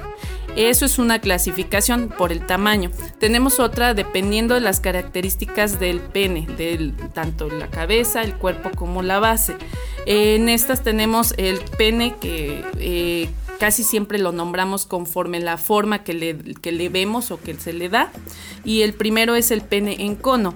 Eso 0.56 0.84
es 0.84 0.98
una 0.98 1.18
clasificación 1.18 2.08
por 2.08 2.30
el 2.30 2.46
tamaño. 2.46 2.90
Tenemos 3.18 3.58
otra 3.58 3.92
dependiendo 3.94 4.54
de 4.54 4.60
las 4.60 4.80
características 4.80 5.80
del 5.80 6.00
pene, 6.00 6.46
del, 6.56 6.94
tanto 7.12 7.48
la 7.48 7.68
cabeza, 7.68 8.22
el 8.22 8.34
cuerpo 8.34 8.70
como 8.76 9.02
la 9.02 9.18
base. 9.18 9.56
En 10.06 10.48
estas 10.48 10.82
tenemos 10.82 11.34
el 11.38 11.58
pene 11.76 12.14
que 12.20 12.64
eh, 12.78 13.28
casi 13.58 13.82
siempre 13.82 14.18
lo 14.18 14.30
nombramos 14.30 14.86
conforme 14.86 15.40
la 15.40 15.56
forma 15.56 16.04
que 16.04 16.14
le, 16.14 16.36
que 16.36 16.70
le 16.70 16.88
vemos 16.88 17.30
o 17.32 17.40
que 17.40 17.54
se 17.54 17.72
le 17.72 17.88
da. 17.88 18.12
Y 18.64 18.82
el 18.82 18.94
primero 18.94 19.34
es 19.34 19.50
el 19.50 19.62
pene 19.62 19.96
en 20.00 20.14
cono. 20.14 20.54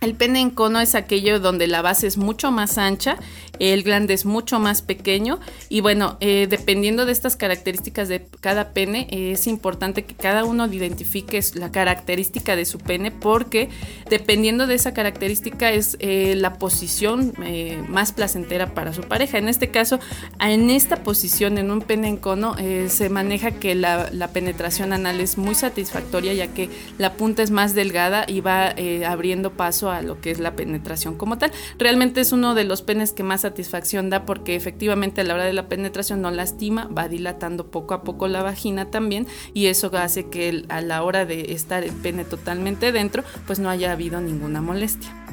El 0.00 0.14
pene 0.14 0.40
en 0.40 0.50
cono 0.50 0.80
es 0.80 0.94
aquello 0.94 1.40
donde 1.40 1.66
la 1.66 1.82
base 1.82 2.06
es 2.06 2.18
mucho 2.18 2.52
más 2.52 2.78
ancha, 2.78 3.16
el 3.58 3.82
glande 3.82 4.14
es 4.14 4.24
mucho 4.24 4.60
más 4.60 4.80
pequeño 4.80 5.40
y 5.68 5.80
bueno, 5.80 6.16
eh, 6.20 6.46
dependiendo 6.48 7.04
de 7.04 7.10
estas 7.10 7.34
características 7.34 8.08
de 8.08 8.24
cada 8.40 8.72
pene, 8.72 9.08
es 9.10 9.48
importante 9.48 10.04
que 10.04 10.14
cada 10.14 10.44
uno 10.44 10.66
identifique 10.66 11.40
la 11.54 11.72
característica 11.72 12.54
de 12.54 12.64
su 12.64 12.78
pene 12.78 13.10
porque 13.10 13.70
dependiendo 14.08 14.68
de 14.68 14.76
esa 14.76 14.94
característica 14.94 15.72
es 15.72 15.96
eh, 15.98 16.34
la 16.36 16.54
posición 16.58 17.34
eh, 17.42 17.82
más 17.88 18.12
placentera 18.12 18.74
para 18.74 18.92
su 18.92 19.02
pareja. 19.02 19.38
En 19.38 19.48
este 19.48 19.70
caso, 19.70 19.98
en 20.40 20.70
esta 20.70 21.02
posición, 21.02 21.58
en 21.58 21.72
un 21.72 21.80
pene 21.80 22.06
en 22.06 22.18
cono, 22.18 22.54
se 22.88 23.08
maneja 23.08 23.52
que 23.52 23.74
la, 23.74 24.10
penetración 24.32 24.92
anal 24.92 25.20
es 25.20 25.38
muy 25.38 25.54
satisfactoria 25.54 26.34
ya 26.34 26.48
que 26.48 26.68
la 26.98 27.14
punta 27.14 27.42
es 27.42 27.50
más 27.50 27.74
delgada 27.74 28.24
y 28.28 28.40
va 28.40 28.74
abriendo 29.06 29.50
paso 29.52 29.87
a 29.90 30.02
lo 30.02 30.20
que 30.20 30.30
es 30.30 30.38
la 30.38 30.56
penetración 30.56 31.16
como 31.16 31.38
tal. 31.38 31.52
Realmente 31.78 32.20
es 32.20 32.32
uno 32.32 32.54
de 32.54 32.64
los 32.64 32.82
penes 32.82 33.12
que 33.12 33.22
más 33.22 33.42
satisfacción 33.42 34.10
da 34.10 34.24
porque 34.24 34.56
efectivamente 34.56 35.20
a 35.20 35.24
la 35.24 35.34
hora 35.34 35.44
de 35.44 35.52
la 35.52 35.68
penetración 35.68 36.22
no 36.22 36.30
lastima, 36.30 36.86
va 36.86 37.08
dilatando 37.08 37.70
poco 37.70 37.94
a 37.94 38.02
poco 38.02 38.28
la 38.28 38.42
vagina 38.42 38.90
también 38.90 39.26
y 39.54 39.66
eso 39.66 39.90
hace 39.96 40.28
que 40.28 40.64
a 40.68 40.80
la 40.80 41.02
hora 41.02 41.24
de 41.24 41.52
estar 41.52 41.82
el 41.82 41.92
pene 41.92 42.24
totalmente 42.24 42.92
dentro 42.92 43.22
pues 43.46 43.58
no 43.58 43.70
haya 43.70 43.92
habido 43.92 44.20
ninguna 44.20 44.60
molestia. 44.60 45.27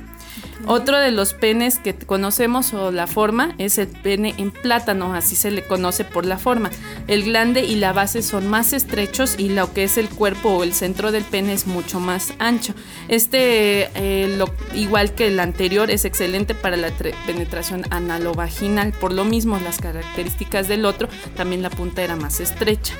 Otro 0.68 1.00
de 1.00 1.12
los 1.12 1.34
penes 1.34 1.78
que 1.78 1.94
conocemos 1.94 2.74
o 2.74 2.92
la 2.92 3.06
forma 3.06 3.54
es 3.60 3.78
el 3.78 3.88
pene 3.88 4.34
en 4.38 4.52
plátano, 4.52 5.14
así 5.14 5.36
se 5.36 5.52
le 5.52 5.66
conoce 5.66 6.04
por 6.04 6.26
la 6.26 6.38
forma. 6.38 6.72
El 7.08 7.24
glande 7.24 7.64
y 7.64 7.76
la 7.76 7.94
base 7.94 8.24
son 8.24 8.48
más 8.48 8.74
estrechos 8.74 9.36
y 9.38 9.50
lo 9.50 9.74
que 9.74 9.84
es 9.84 9.98
el 9.98 10.10
cuerpo 10.10 10.50
o 10.50 10.64
el 10.64 10.74
centro 10.74 11.12
del 11.12 11.24
pene 11.24 11.54
es 11.54 11.68
mucho 11.68 12.00
más 12.00 12.34
ancho. 12.40 12.74
Este, 13.08 13.90
eh, 13.94 14.44
igual 14.74 15.14
que 15.14 15.28
el 15.28 15.40
anterior, 15.40 15.92
es 15.92 16.04
excelente 16.04 16.56
para 16.56 16.78
la 16.78 16.90
penetración 17.28 17.84
analovaginal. 17.92 18.92
Por 18.94 19.14
lo 19.14 19.24
mismo, 19.24 19.60
las 19.60 19.80
características 19.80 20.68
del 20.68 20.86
otro, 20.86 21.10
también 21.36 21.62
la 21.62 21.70
punta 21.70 22.02
era 22.02 22.16
más 22.16 22.40
estrecha. 22.40 22.96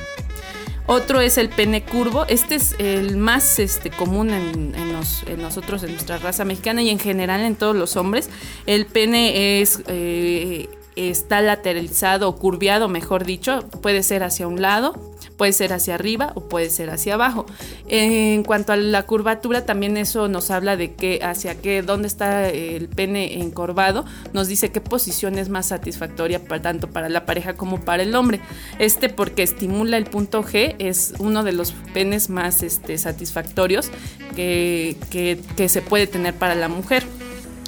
Otro 0.86 1.20
es 1.20 1.36
el 1.36 1.48
pene 1.48 1.82
curvo. 1.84 2.26
Este 2.28 2.54
es 2.54 2.76
el 2.78 3.16
más 3.16 3.58
este, 3.58 3.90
común 3.90 4.30
en, 4.30 4.72
nosotros, 5.42 5.82
en 5.82 5.92
nuestra 5.92 6.18
raza 6.18 6.44
mexicana 6.44 6.82
y 6.82 6.90
en 6.90 6.98
general 6.98 7.40
en 7.40 7.56
todos 7.56 7.74
los 7.74 7.96
hombres. 7.96 8.30
El 8.66 8.86
pene 8.86 9.60
es 9.60 9.82
eh, 9.88 10.68
está 10.96 11.42
lateralizado 11.42 12.28
o 12.28 12.36
curviado, 12.36 12.88
mejor 12.88 13.24
dicho, 13.24 13.60
puede 13.82 14.02
ser 14.02 14.22
hacia 14.22 14.48
un 14.48 14.62
lado, 14.62 14.94
puede 15.36 15.52
ser 15.52 15.72
hacia 15.72 15.94
arriba 15.94 16.32
o 16.34 16.48
puede 16.48 16.70
ser 16.70 16.90
hacia 16.90 17.14
abajo. 17.14 17.46
En 17.88 18.42
cuanto 18.42 18.72
a 18.72 18.76
la 18.76 19.04
curvatura, 19.04 19.64
también 19.64 19.96
eso 19.96 20.28
nos 20.28 20.50
habla 20.50 20.76
de 20.76 20.94
que 20.94 21.20
hacia 21.22 21.56
qué, 21.56 21.82
dónde 21.82 22.08
está 22.08 22.48
el 22.48 22.88
pene 22.88 23.40
encorvado, 23.40 24.04
nos 24.32 24.48
dice 24.48 24.70
qué 24.70 24.80
posición 24.80 25.38
es 25.38 25.48
más 25.48 25.66
satisfactoria 25.66 26.42
para, 26.42 26.62
tanto 26.62 26.88
para 26.88 27.08
la 27.08 27.26
pareja 27.26 27.54
como 27.54 27.80
para 27.80 28.02
el 28.02 28.14
hombre. 28.14 28.40
Este 28.78 29.08
porque 29.08 29.42
estimula 29.42 29.96
el 29.96 30.04
punto 30.04 30.42
G, 30.42 30.76
es 30.78 31.14
uno 31.18 31.44
de 31.44 31.52
los 31.52 31.72
penes 31.92 32.30
más 32.30 32.62
este, 32.62 32.98
satisfactorios 32.98 33.90
que, 34.34 34.96
se 35.68 35.82
puede 35.82 36.06
tener 36.06 36.34
para 36.34 36.54
la 36.54 36.68
mujer. 36.68 37.04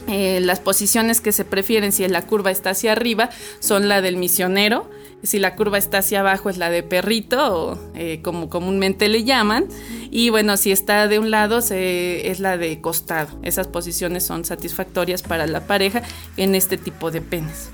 Eh, 0.08 0.40
las 0.40 0.60
posiciones 0.60 1.20
que 1.20 1.32
se 1.32 1.44
prefieren 1.44 1.92
si 1.92 2.06
la 2.08 2.22
curva 2.22 2.50
está 2.50 2.70
hacia 2.70 2.92
arriba 2.92 3.28
son 3.60 3.88
la 3.88 4.00
del 4.00 4.16
misionero, 4.16 4.88
si 5.22 5.38
la 5.38 5.56
curva 5.56 5.78
está 5.78 5.98
hacia 5.98 6.20
abajo 6.20 6.50
es 6.50 6.58
la 6.58 6.70
de 6.70 6.82
perrito, 6.82 7.78
eh, 7.94 8.20
como 8.22 8.48
comúnmente 8.48 9.08
le 9.08 9.24
llaman, 9.24 9.66
y 10.10 10.30
bueno, 10.30 10.56
si 10.56 10.72
está 10.72 11.08
de 11.08 11.18
un 11.18 11.30
lado 11.30 11.58
es 11.58 12.40
la 12.40 12.56
de 12.56 12.80
costado. 12.80 13.38
Esas 13.42 13.66
posiciones 13.66 14.24
son 14.24 14.44
satisfactorias 14.44 15.22
para 15.22 15.46
la 15.46 15.66
pareja 15.66 16.02
en 16.36 16.54
este 16.54 16.76
tipo 16.76 17.10
de 17.10 17.20
penes. 17.20 17.70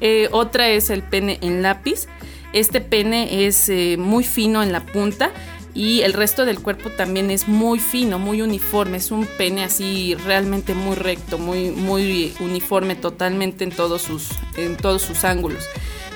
Eh, 0.00 0.28
otra 0.32 0.68
es 0.68 0.90
el 0.90 1.02
pene 1.02 1.38
en 1.42 1.62
lápiz. 1.62 2.06
Este 2.52 2.80
pene 2.80 3.46
es 3.46 3.70
muy 3.96 4.24
fino 4.24 4.62
en 4.62 4.72
la 4.72 4.84
punta 4.84 5.30
y 5.74 6.02
el 6.02 6.12
resto 6.12 6.44
del 6.44 6.60
cuerpo 6.60 6.90
también 6.90 7.30
es 7.30 7.48
muy 7.48 7.78
fino, 7.78 8.18
muy 8.18 8.42
uniforme, 8.42 8.98
es 8.98 9.10
un 9.10 9.26
pene 9.26 9.64
así 9.64 10.14
realmente 10.26 10.74
muy 10.74 10.96
recto, 10.96 11.38
muy, 11.38 11.70
muy 11.70 12.34
uniforme 12.40 12.94
totalmente 12.94 13.64
en 13.64 13.70
todos 13.70 14.02
sus, 14.02 14.30
en 14.56 14.76
todos 14.76 15.00
sus 15.00 15.24
ángulos. 15.24 15.64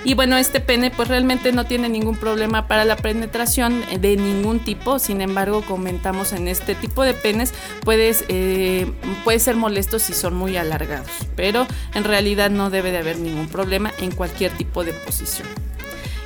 Y 0.07 0.15
bueno, 0.15 0.37
este 0.37 0.61
pene 0.61 0.93
pues 0.93 1.09
realmente 1.09 1.51
no 1.51 1.65
tiene 1.67 1.89
ningún 1.89 2.17
problema 2.17 2.69
para 2.69 2.85
la 2.85 2.95
penetración 2.95 3.83
de 4.01 4.17
ningún 4.17 4.61
tipo, 4.61 5.01
sin 5.01 5.21
embargo 5.21 5.63
comentamos 5.63 6.33
en 6.33 6.47
este 6.47 6.77
tipo 6.77 7.03
de 7.03 7.13
penes 7.13 7.53
puedes, 7.81 8.25
eh, 8.29 8.87
puede 9.25 9.41
ser 9.41 9.57
molesto 9.57 9.99
si 9.99 10.13
son 10.13 10.37
muy 10.37 10.57
alargados, 10.57 11.11
pero 11.35 11.67
en 11.97 12.05
realidad 12.05 12.51
no 12.51 12.71
debe 12.71 12.93
de 12.93 12.99
haber 12.99 13.19
ningún 13.19 13.49
problema 13.49 13.93
en 13.99 14.13
cualquier 14.13 14.53
tipo 14.53 14.85
de 14.85 14.93
posición. 14.93 15.49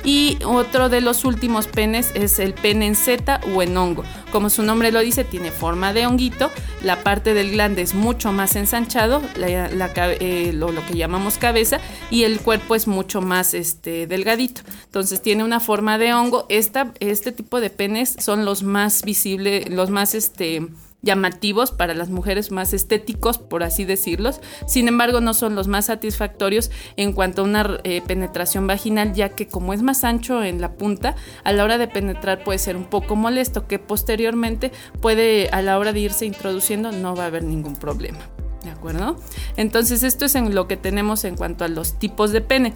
Y 0.03 0.39
otro 0.45 0.89
de 0.89 1.01
los 1.01 1.25
últimos 1.25 1.67
penes 1.67 2.11
es 2.15 2.39
el 2.39 2.53
pene 2.53 2.87
en 2.87 2.95
seta 2.95 3.39
o 3.53 3.61
en 3.61 3.77
hongo. 3.77 4.03
Como 4.31 4.49
su 4.49 4.63
nombre 4.63 4.91
lo 4.91 4.99
dice, 4.99 5.23
tiene 5.23 5.51
forma 5.51 5.93
de 5.93 6.05
honguito. 6.05 6.49
La 6.83 7.03
parte 7.03 7.33
del 7.33 7.51
glande 7.51 7.81
es 7.81 7.93
mucho 7.93 8.31
más 8.31 8.55
ensanchado, 8.55 9.21
eh, 9.35 10.51
lo, 10.53 10.85
que 10.85 10.95
llamamos 10.95 11.37
cabeza, 11.37 11.79
y 12.09 12.23
el 12.23 12.39
cuerpo 12.39 12.75
es 12.75 12.87
mucho 12.87 13.21
más 13.21 13.53
este, 13.53 14.07
delgadito. 14.07 14.61
Entonces 14.85 15.21
tiene 15.21 15.43
una 15.43 15.59
forma 15.59 15.97
de 15.97 16.13
hongo. 16.13 16.45
este 16.49 17.31
tipo 17.31 17.59
de 17.59 17.69
penes 17.69 18.15
son 18.19 18.45
los 18.45 18.63
más 18.63 19.03
visibles, 19.03 19.69
los 19.69 19.89
más 19.89 20.15
este, 20.15 20.67
llamativos 21.01 21.71
para 21.71 21.93
las 21.93 22.09
mujeres 22.09 22.51
más 22.51 22.73
estéticos, 22.73 23.37
por 23.37 23.63
así 23.63 23.85
decirlos. 23.85 24.41
Sin 24.67 24.87
embargo, 24.87 25.21
no 25.21 25.33
son 25.33 25.55
los 25.55 25.67
más 25.67 25.85
satisfactorios 25.85 26.71
en 26.95 27.13
cuanto 27.13 27.41
a 27.41 27.45
una 27.45 27.79
eh, 27.83 28.01
penetración 28.05 28.67
vaginal, 28.67 29.13
ya 29.13 29.29
que 29.29 29.47
como 29.47 29.73
es 29.73 29.81
más 29.81 30.03
ancho 30.03 30.43
en 30.43 30.61
la 30.61 30.73
punta, 30.73 31.15
a 31.43 31.51
la 31.51 31.63
hora 31.63 31.77
de 31.77 31.87
penetrar 31.87 32.43
puede 32.43 32.59
ser 32.59 32.75
un 32.75 32.85
poco 32.85 33.15
molesto, 33.15 33.67
que 33.67 33.79
posteriormente 33.79 34.71
puede, 35.01 35.49
a 35.49 35.61
la 35.61 35.77
hora 35.77 35.93
de 35.93 35.99
irse 35.99 36.25
introduciendo, 36.25 36.91
no 36.91 37.15
va 37.15 37.23
a 37.23 37.27
haber 37.27 37.43
ningún 37.43 37.75
problema. 37.75 38.19
¿De 38.63 38.69
acuerdo? 38.69 39.15
Entonces, 39.57 40.03
esto 40.03 40.25
es 40.25 40.35
en 40.35 40.53
lo 40.53 40.67
que 40.67 40.77
tenemos 40.77 41.23
en 41.23 41.35
cuanto 41.35 41.65
a 41.65 41.67
los 41.67 41.97
tipos 41.97 42.31
de 42.31 42.41
pene. 42.41 42.73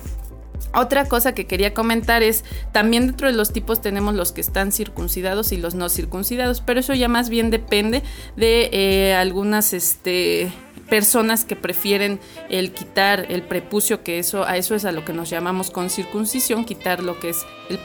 Otra 0.74 1.06
cosa 1.06 1.34
que 1.34 1.46
quería 1.46 1.74
comentar 1.74 2.24
es, 2.24 2.44
también 2.72 3.08
dentro 3.08 3.28
de 3.28 3.34
los 3.34 3.54
tipos 3.54 3.82
tenemos 3.82 4.16
los 4.16 4.32
que 4.32 4.42
están 4.42 4.72
circuncidados 4.72 5.52
y 5.52 5.58
los 5.58 5.76
no 5.76 5.90
circuncidados, 5.90 6.62
pero 6.62 6.80
eso 6.80 6.94
ya 6.94 7.08
más 7.08 7.30
bien 7.30 7.50
depende 7.50 8.04
de 8.36 8.70
eh, 8.72 9.14
algunas, 9.14 9.74
este, 9.74 10.52
personas 10.90 11.46
que 11.46 11.56
prefieren 11.56 12.20
el 12.50 12.72
quitar 12.72 13.26
el 13.30 13.42
prepucio, 13.42 14.04
que 14.04 14.20
eso 14.20 14.46
a 14.46 14.58
eso 14.58 14.76
es 14.76 14.86
a 14.86 14.92
lo 14.92 15.04
que 15.04 15.14
nos 15.14 15.30
llamamos 15.30 15.72
con 15.72 15.90
circuncisión, 15.90 16.66
quitar 16.66 17.02
lo 17.04 17.20
que 17.20 17.30
es 17.30 17.46
el, 17.70 17.80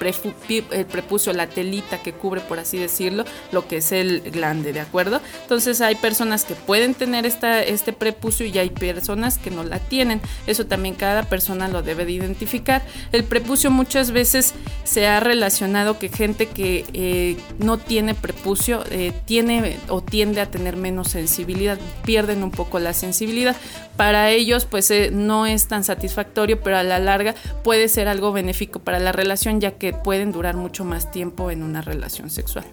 el 0.70 0.86
prepucio, 0.86 1.32
la 1.32 1.46
telita 1.46 2.02
que 2.02 2.12
cubre, 2.12 2.40
por 2.40 2.58
así 2.58 2.78
decirlo, 2.78 3.24
lo 3.52 3.66
que 3.66 3.78
es 3.78 3.92
el 3.92 4.20
glande, 4.30 4.72
¿de 4.72 4.80
acuerdo? 4.80 5.20
Entonces 5.42 5.80
hay 5.80 5.94
personas 5.94 6.44
que 6.44 6.54
pueden 6.54 6.94
tener 6.94 7.26
esta, 7.26 7.62
este 7.62 7.92
prepucio 7.92 8.46
y 8.46 8.58
hay 8.58 8.70
personas 8.70 9.38
que 9.38 9.50
no 9.50 9.64
la 9.64 9.78
tienen. 9.78 10.20
Eso 10.46 10.66
también 10.66 10.94
cada 10.94 11.24
persona 11.24 11.68
lo 11.68 11.82
debe 11.82 12.04
de 12.04 12.12
identificar. 12.12 12.82
El 13.12 13.24
prepucio 13.24 13.70
muchas 13.70 14.10
veces 14.10 14.54
se 14.84 15.06
ha 15.06 15.20
relacionado 15.20 15.98
que 15.98 16.08
gente 16.08 16.46
que 16.46 16.84
eh, 16.92 17.36
no 17.58 17.78
tiene 17.78 18.14
prepucio 18.14 18.84
eh, 18.90 19.12
tiene 19.24 19.78
o 19.88 20.02
tiende 20.02 20.40
a 20.40 20.50
tener 20.50 20.76
menos 20.76 21.08
sensibilidad, 21.08 21.78
pierden 22.04 22.42
un 22.42 22.50
poco 22.50 22.78
la 22.78 22.89
sensibilidad. 22.92 23.56
Para 23.96 24.30
ellos 24.30 24.64
pues 24.64 24.90
eh, 24.90 25.10
no 25.12 25.46
es 25.46 25.68
tan 25.68 25.84
satisfactorio, 25.84 26.60
pero 26.60 26.76
a 26.76 26.82
la 26.82 26.98
larga 26.98 27.34
puede 27.64 27.88
ser 27.88 28.08
algo 28.08 28.32
benéfico 28.32 28.80
para 28.80 28.98
la 28.98 29.12
relación 29.12 29.60
ya 29.60 29.72
que 29.72 29.92
pueden 29.92 30.32
durar 30.32 30.56
mucho 30.56 30.84
más 30.84 31.10
tiempo 31.10 31.50
en 31.50 31.62
una 31.62 31.82
relación 31.82 32.30
sexual. 32.30 32.64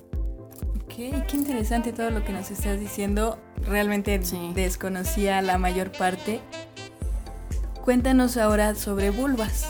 Ok, 0.83 0.95
qué 0.95 1.31
interesante 1.33 1.93
todo 1.93 2.09
lo 2.09 2.23
que 2.23 2.33
nos 2.33 2.49
estás 2.51 2.79
diciendo. 2.79 3.37
Realmente 3.67 4.19
desconocía 4.55 5.41
la 5.41 5.57
mayor 5.57 5.91
parte. 5.91 6.39
Cuéntanos 7.83 8.37
ahora 8.37 8.75
sobre 8.75 9.11
vulvas. 9.11 9.67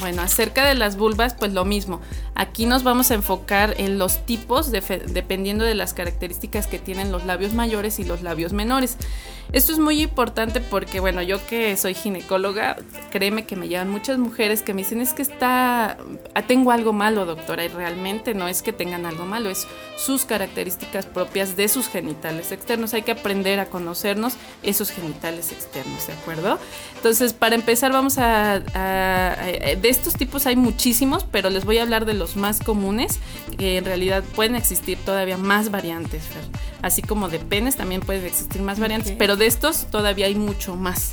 Bueno, 0.00 0.22
acerca 0.22 0.66
de 0.66 0.74
las 0.74 0.96
vulvas, 0.96 1.34
pues 1.34 1.52
lo 1.52 1.64
mismo. 1.64 2.00
Aquí 2.34 2.66
nos 2.66 2.82
vamos 2.82 3.10
a 3.10 3.14
enfocar 3.14 3.74
en 3.78 3.98
los 3.98 4.26
tipos 4.26 4.70
dependiendo 4.70 5.64
de 5.64 5.74
las 5.74 5.94
características 5.94 6.66
que 6.66 6.78
tienen 6.78 7.10
los 7.10 7.24
labios 7.24 7.54
mayores 7.54 7.98
y 7.98 8.04
los 8.04 8.22
labios 8.22 8.52
menores. 8.52 8.98
Esto 9.52 9.72
es 9.72 9.78
muy 9.78 10.02
importante 10.02 10.60
porque, 10.60 11.00
bueno, 11.00 11.22
yo 11.22 11.44
que 11.46 11.76
soy 11.76 11.94
ginecóloga, 11.94 12.76
créeme 13.10 13.46
que 13.46 13.56
me 13.56 13.68
llevan 13.68 13.88
muchas 13.88 14.18
mujeres 14.18 14.62
que 14.62 14.74
me 14.74 14.82
dicen 14.82 15.00
es 15.00 15.14
que 15.14 15.22
está, 15.22 15.96
ah, 16.34 16.42
tengo 16.42 16.72
algo 16.72 16.92
malo, 16.92 17.24
doctora, 17.26 17.64
y 17.64 17.68
realmente 17.68 18.34
no 18.34 18.48
es 18.48 18.62
que 18.62 18.72
tengan 18.72 19.06
algo 19.06 19.24
malo, 19.24 19.48
es 19.48 19.66
sus 19.96 20.24
características 20.24 21.06
propias 21.06 21.56
de 21.56 21.68
sus 21.68 21.88
genitales 21.88 22.50
externos. 22.52 22.92
Hay 22.94 23.02
que 23.02 23.12
aprender 23.12 23.60
a 23.60 23.66
conocernos 23.66 24.34
esos 24.62 24.90
genitales 24.90 25.52
externos, 25.52 26.06
¿de 26.06 26.12
acuerdo? 26.12 26.58
Entonces, 26.96 27.32
para 27.32 27.54
empezar, 27.54 27.92
vamos 27.92 28.18
a, 28.18 28.60
de 28.60 29.88
estos 29.88 30.14
tipos 30.14 30.46
hay 30.46 30.56
muchísimos, 30.56 31.24
pero 31.24 31.50
les 31.50 31.64
voy 31.64 31.78
a 31.78 31.82
hablar 31.82 32.04
de 32.04 32.14
los 32.14 32.36
más 32.36 32.60
comunes, 32.60 33.20
que 33.56 33.78
en 33.78 33.84
realidad 33.84 34.24
pueden 34.34 34.56
existir 34.56 34.98
todavía 34.98 35.36
más 35.36 35.70
variantes, 35.70 36.24
así 36.82 37.00
como 37.02 37.28
de 37.28 37.38
penes 37.38 37.76
también 37.76 38.00
pueden 38.00 38.24
existir 38.26 38.60
más 38.62 38.80
variantes, 38.80 39.14
pero 39.16 39.35
de 39.36 39.46
estos 39.46 39.86
todavía 39.90 40.26
hay 40.26 40.34
mucho 40.34 40.76
más. 40.76 41.12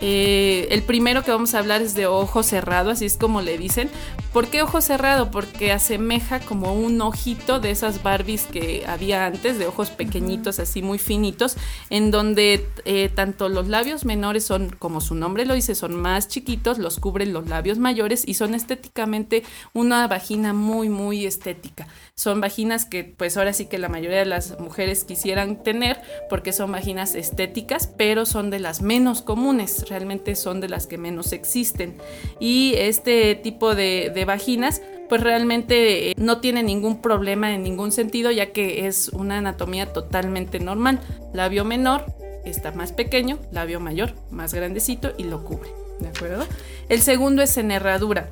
Eh, 0.00 0.68
el 0.70 0.82
primero 0.82 1.22
que 1.22 1.30
vamos 1.30 1.54
a 1.54 1.58
hablar 1.58 1.80
es 1.80 1.94
de 1.94 2.06
ojo 2.06 2.42
cerrado, 2.42 2.90
así 2.90 3.06
es 3.06 3.16
como 3.16 3.40
le 3.42 3.58
dicen. 3.58 3.90
¿Por 4.32 4.48
qué 4.48 4.60
ojo 4.60 4.82
cerrado? 4.82 5.30
Porque 5.30 5.72
asemeja 5.72 6.40
como 6.40 6.74
un 6.74 7.00
ojito 7.00 7.58
de 7.58 7.70
esas 7.70 8.02
Barbies 8.02 8.44
que 8.44 8.84
había 8.86 9.24
antes, 9.24 9.58
de 9.58 9.66
ojos 9.66 9.88
pequeñitos, 9.90 10.58
así 10.58 10.82
muy 10.82 10.98
finitos, 10.98 11.56
en 11.88 12.10
donde 12.10 12.68
eh, 12.84 13.08
tanto 13.14 13.48
los 13.48 13.68
labios 13.68 14.04
menores 14.04 14.44
son, 14.44 14.68
como 14.78 15.00
su 15.00 15.14
nombre 15.14 15.46
lo 15.46 15.54
dice, 15.54 15.74
son 15.74 15.94
más 15.94 16.28
chiquitos, 16.28 16.78
los 16.78 17.00
cubren 17.00 17.32
los 17.32 17.48
labios 17.48 17.78
mayores 17.78 18.24
y 18.26 18.34
son 18.34 18.54
estéticamente 18.54 19.42
una 19.72 20.06
vagina 20.06 20.52
muy, 20.52 20.90
muy 20.90 21.24
estética. 21.24 21.86
Son 22.14 22.40
vaginas 22.40 22.84
que 22.84 23.04
pues 23.04 23.36
ahora 23.38 23.54
sí 23.54 23.66
que 23.66 23.78
la 23.78 23.88
mayoría 23.88 24.18
de 24.18 24.26
las 24.26 24.58
mujeres 24.58 25.04
quisieran 25.04 25.62
tener 25.62 26.00
porque 26.28 26.52
son 26.52 26.72
vaginas 26.72 27.14
estéticas, 27.14 27.86
pero 27.86 28.26
son 28.26 28.50
de 28.50 28.58
las 28.58 28.82
menos 28.82 29.22
comunes 29.22 29.85
realmente 29.88 30.34
son 30.36 30.60
de 30.60 30.68
las 30.68 30.86
que 30.86 30.98
menos 30.98 31.32
existen. 31.32 31.94
Y 32.40 32.74
este 32.76 33.34
tipo 33.34 33.74
de, 33.74 34.24
vaginas 34.26 34.82
pues 35.08 35.22
realmente 35.22 36.10
eh, 36.10 36.14
no 36.16 36.40
tiene 36.40 36.64
ningún 36.64 37.00
problema 37.00 37.54
en 37.54 37.62
ningún 37.62 37.92
sentido 37.92 38.32
ya 38.32 38.52
que 38.52 38.88
es 38.88 39.08
una 39.10 39.38
anatomía 39.38 39.92
totalmente 39.92 40.58
normal. 40.58 41.00
Labio 41.32 41.64
menor 41.64 42.04
está 42.44 42.72
más 42.72 42.92
pequeño, 42.92 43.38
labio 43.52 43.78
mayor 43.78 44.14
más 44.30 44.52
grandecito 44.52 45.12
y 45.16 45.24
lo 45.24 45.44
cubre. 45.44 45.70
¿De 46.00 46.08
acuerdo? 46.08 46.44
El 46.88 47.00
segundo 47.00 47.42
es 47.42 47.56
en 47.56 47.70
herradura. 47.70 48.28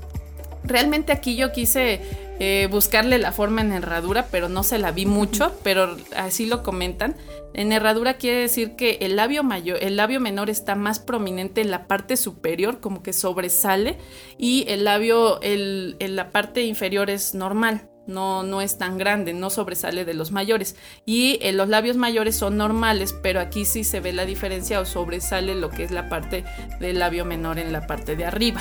Realmente 0.65 1.13
aquí 1.13 1.37
yo 1.37 1.53
quise 1.53 2.01
eh, 2.41 2.69
buscarle 2.71 3.19
la 3.19 3.33
forma 3.33 3.61
en 3.61 3.73
herradura, 3.73 4.27
pero 4.31 4.49
no 4.49 4.63
se 4.63 4.79
la 4.79 4.91
vi 4.93 5.07
mucho, 5.07 5.53
pero 5.63 5.97
así 6.17 6.47
lo 6.47 6.63
comentan. 6.63 7.17
En 7.53 7.71
herradura 7.71 8.15
quiere 8.15 8.41
decir 8.41 8.75
que 8.75 8.99
el 9.03 9.17
labio 9.17 9.45
mayor, 9.45 9.79
el 9.83 9.97
labio 9.97 10.21
menor 10.21 10.51
está 10.51 10.75
más 10.75 10.99
prominente 10.99 11.61
en 11.61 11.71
la 11.71 11.87
parte 11.87 12.17
superior, 12.17 12.81
como 12.81 13.03
que 13.03 13.13
sobresale, 13.13 13.99
y 14.39 14.65
el 14.69 14.85
labio 14.85 15.39
en 15.43 16.17
la 16.17 16.31
parte 16.31 16.63
inferior 16.63 17.11
es 17.11 17.35
normal. 17.35 17.89
No, 18.07 18.43
no 18.43 18.61
es 18.61 18.77
tan 18.77 18.99
grande, 18.99 19.33
no 19.33 19.49
sobresale 19.49 20.05
de 20.05 20.13
los 20.13 20.31
mayores. 20.31 20.77
Y 21.07 21.39
eh, 21.41 21.53
los 21.53 21.71
labios 21.71 21.97
mayores 21.97 22.37
son 22.37 22.59
normales, 22.59 23.15
pero 23.23 23.41
aquí 23.41 23.65
sí 23.65 23.83
se 23.83 24.01
ve 24.01 24.13
la 24.13 24.27
diferencia 24.27 24.79
o 24.81 24.85
sobresale 24.85 25.55
lo 25.55 25.71
que 25.71 25.85
es 25.85 25.91
la 25.91 26.11
parte 26.11 26.45
del 26.81 26.99
labio 26.99 27.25
menor 27.25 27.59
en 27.59 27.73
la 27.73 27.87
parte 27.87 28.15
de 28.15 28.27
arriba. 28.27 28.61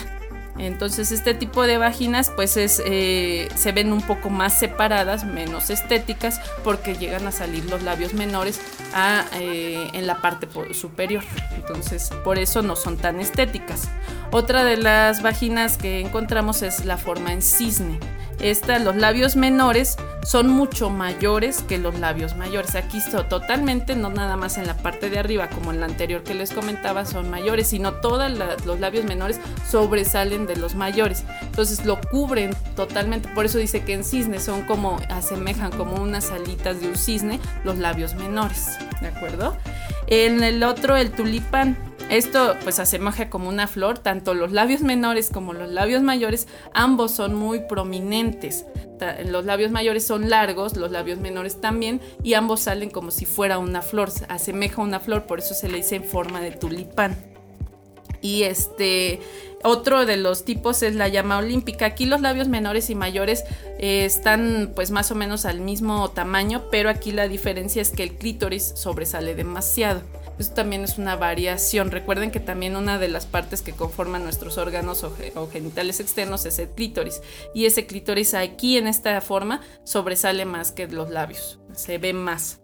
Entonces 0.57 1.11
este 1.11 1.33
tipo 1.33 1.63
de 1.63 1.77
vaginas 1.77 2.29
pues 2.29 2.57
es, 2.57 2.81
eh, 2.85 3.49
se 3.55 3.71
ven 3.71 3.91
un 3.91 4.01
poco 4.01 4.29
más 4.29 4.57
separadas, 4.57 5.25
menos 5.25 5.69
estéticas, 5.69 6.39
porque 6.63 6.95
llegan 6.95 7.25
a 7.25 7.31
salir 7.31 7.65
los 7.65 7.81
labios 7.81 8.13
menores 8.13 8.61
eh, 9.39 9.89
en 9.93 10.07
la 10.07 10.21
parte 10.21 10.47
superior. 10.73 11.23
Entonces 11.55 12.09
por 12.23 12.37
eso 12.37 12.61
no 12.61 12.75
son 12.75 12.97
tan 12.97 13.19
estéticas. 13.19 13.89
Otra 14.31 14.63
de 14.63 14.77
las 14.77 15.21
vaginas 15.21 15.77
que 15.77 15.99
encontramos 15.99 16.61
es 16.61 16.85
la 16.85 16.97
forma 16.97 17.33
en 17.33 17.41
cisne. 17.41 17.99
Esta, 18.39 18.80
los 18.80 18.96
labios 18.96 19.36
menores 19.36 19.98
son 20.26 20.50
mucho 20.50 20.89
mayores 20.89 21.62
que 21.63 21.78
los 21.78 22.00
labios 22.00 22.36
mayores. 22.36 22.76
Aquí 22.76 22.98
está 22.98 23.28
totalmente, 23.28 23.96
no 23.96 24.10
nada 24.10 24.38
más 24.38 24.58
en 24.58 24.67
la 24.67 24.78
parte 24.78 25.10
de 25.10 25.19
arriba 25.19 25.50
como 25.50 25.72
en 25.72 25.80
la 25.80 25.86
anterior 25.86 26.24
que 26.24 26.34
les 26.34 26.52
comentaba, 26.52 27.06
son 27.06 27.30
mayores, 27.30 27.67
sino 27.67 27.93
todos 27.93 28.32
los 28.65 28.80
labios 28.80 29.06
menores 29.06 29.39
sobresalen 29.69 30.46
de 30.46 30.56
los 30.56 30.76
mayores. 30.76 31.24
Entonces 31.41 31.86
lo 31.86 32.00
cubren 32.02 32.56
totalmente. 32.76 33.30
Por 33.30 33.46
eso 33.46 33.58
dice 33.58 33.84
que 33.84 33.93
en 33.93 34.04
cisne 34.04 34.39
son 34.39 34.63
como, 34.63 35.00
asemejan 35.10 35.72
como 35.72 36.02
unas 36.02 36.32
alitas 36.32 36.80
de 36.82 36.88
un 36.88 36.98
cisne 36.98 37.39
los 37.63 37.78
labios 37.78 38.15
menores. 38.15 38.78
¿De 39.02 39.08
acuerdo? 39.08 39.58
En 40.08 40.43
el 40.43 40.63
otro, 40.63 40.96
el 40.96 41.12
tulipán 41.12 41.78
esto 42.17 42.56
pues 42.63 42.80
asemeja 42.80 43.30
como 43.30 43.49
una 43.49 43.67
flor, 43.67 43.99
tanto 43.99 44.34
los 44.34 44.52
labios 44.52 44.82
menores 44.82 45.30
como 45.30 45.54
los 45.54 45.69
labios 45.69 46.02
mayores, 46.04 46.47
ambos 46.73 47.12
son 47.12 47.34
muy 47.36 47.62
prominentes. 47.62 48.65
Los 49.26 49.45
labios 49.45 49.71
mayores 49.71 50.06
son 50.06 50.30
largos, 50.30 50.78
los 50.78 50.91
labios 50.91 51.19
menores 51.19 51.60
también, 51.60 51.99
y 52.23 52.36
ambos 52.36 52.62
salen 52.62 52.89
como 52.89 53.12
si 53.12 53.26
fuera 53.26 53.58
una 53.58 53.82
flor, 53.82 54.10
asemeja 54.30 54.82
una 54.82 54.99
flor, 54.99 55.23
por 55.23 55.39
eso 55.39 55.54
se 55.54 55.67
le 55.67 55.78
dice 55.78 55.97
en 55.97 56.06
forma 56.06 56.39
de 56.39 56.52
tulipán. 56.52 57.17
Y 58.21 58.43
este, 58.43 59.19
otro 59.63 60.06
de 60.06 60.15
los 60.15 60.45
tipos 60.45 60.82
es 60.82 60.95
la 60.95 61.10
llama 61.10 61.38
olímpica. 61.39 61.88
Aquí 61.88 62.06
los 62.06 62.21
labios 62.21 62.47
menores 62.47 62.89
y 62.89 62.95
mayores 62.95 63.43
eh, 63.80 64.06
están 64.06 64.71
pues 64.76 64.91
más 64.91 65.12
o 65.12 65.15
menos 65.15 65.45
al 65.45 65.60
mismo 65.60 66.10
tamaño, 66.12 66.63
pero 66.71 66.89
aquí 66.89 67.12
la 67.12 67.28
diferencia 67.28 67.82
es 67.82 67.89
que 67.89 68.04
el 68.04 68.15
clítoris 68.15 68.71
sobresale 68.76 69.36
demasiado. 69.36 70.02
Esto 70.39 70.56
también 70.56 70.84
es 70.84 70.98
una 70.98 71.15
variación. 71.15 71.91
Recuerden 71.91 72.32
que 72.32 72.39
también 72.39 72.76
una 72.76 72.98
de 72.98 73.08
las 73.08 73.26
partes 73.26 73.62
que 73.62 73.74
conforman 73.74 74.24
nuestros 74.24 74.58
órganos 74.58 75.04
o, 75.04 75.50
genitales 75.52 76.00
externos 76.00 76.46
es 76.46 76.60
el 76.60 76.69
clítoris. 76.69 77.22
Y 77.54 77.65
ese 77.65 77.86
clítoris 77.86 78.34
aquí 78.34 78.78
en 78.78 78.88
esta 78.88 79.19
forma 79.22 79.62
sobresale 79.84 80.46
más 80.46 80.72
que 80.72 80.88
los 80.88 81.10
labios. 81.10 81.60
Se 81.76 81.98
ve 81.98 82.13
más. 82.13 82.60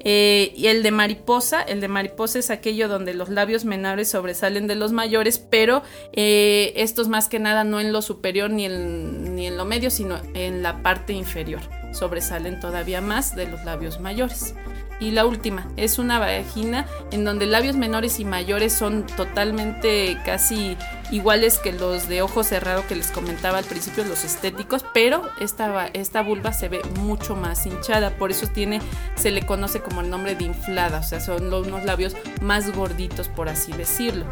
Eh, 0.00 0.52
y 0.54 0.66
el 0.66 0.82
de 0.82 0.90
mariposa, 0.90 1.62
el 1.62 1.80
de 1.80 1.88
mariposa 1.88 2.38
es 2.38 2.50
aquello 2.50 2.86
donde 2.86 3.14
los 3.14 3.28
labios 3.28 3.64
menores 3.64 4.10
sobresalen 4.10 4.66
de 4.66 4.74
los 4.74 4.92
mayores, 4.92 5.38
pero 5.38 5.82
eh, 6.12 6.74
estos 6.76 7.08
más 7.08 7.28
que 7.28 7.38
nada 7.38 7.64
no 7.64 7.80
en 7.80 7.92
lo 7.92 8.02
superior 8.02 8.50
ni 8.50 8.68
ni 8.68 9.46
en 9.46 9.56
lo 9.56 9.64
medio, 9.64 9.90
sino 9.90 10.20
en 10.34 10.62
la 10.62 10.82
parte 10.82 11.12
inferior. 11.12 11.62
Sobresalen 11.92 12.60
todavía 12.60 13.00
más 13.00 13.34
de 13.36 13.46
los 13.46 13.64
labios 13.64 13.98
mayores. 13.98 14.54
Y 14.98 15.10
la 15.10 15.26
última, 15.26 15.66
es 15.76 15.98
una 15.98 16.18
vagina 16.18 16.86
en 17.10 17.24
donde 17.24 17.46
labios 17.46 17.76
menores 17.76 18.18
y 18.18 18.24
mayores 18.24 18.72
son 18.72 19.04
totalmente 19.04 20.18
casi 20.24 20.76
iguales 21.10 21.58
que 21.58 21.72
los 21.72 22.08
de 22.08 22.22
ojo 22.22 22.42
cerrado 22.42 22.86
que 22.86 22.96
les 22.96 23.10
comentaba 23.10 23.58
al 23.58 23.64
principio, 23.64 24.04
los 24.04 24.24
estéticos, 24.24 24.84
pero 24.92 25.22
esta, 25.40 25.88
esta 25.88 26.22
vulva 26.22 26.52
se 26.52 26.68
ve 26.68 26.82
mucho 27.00 27.36
más 27.36 27.66
hinchada, 27.66 28.10
por 28.10 28.30
eso 28.30 28.46
tiene, 28.46 28.80
se 29.14 29.30
le 29.30 29.42
conoce 29.42 29.80
como 29.80 30.00
el 30.00 30.10
nombre 30.10 30.34
de 30.34 30.44
inflada, 30.44 31.00
o 31.00 31.02
sea, 31.02 31.20
son 31.20 31.52
unos 31.52 31.84
labios 31.84 32.16
más 32.40 32.74
gorditos, 32.74 33.28
por 33.28 33.48
así 33.48 33.72
decirlo. 33.72 34.24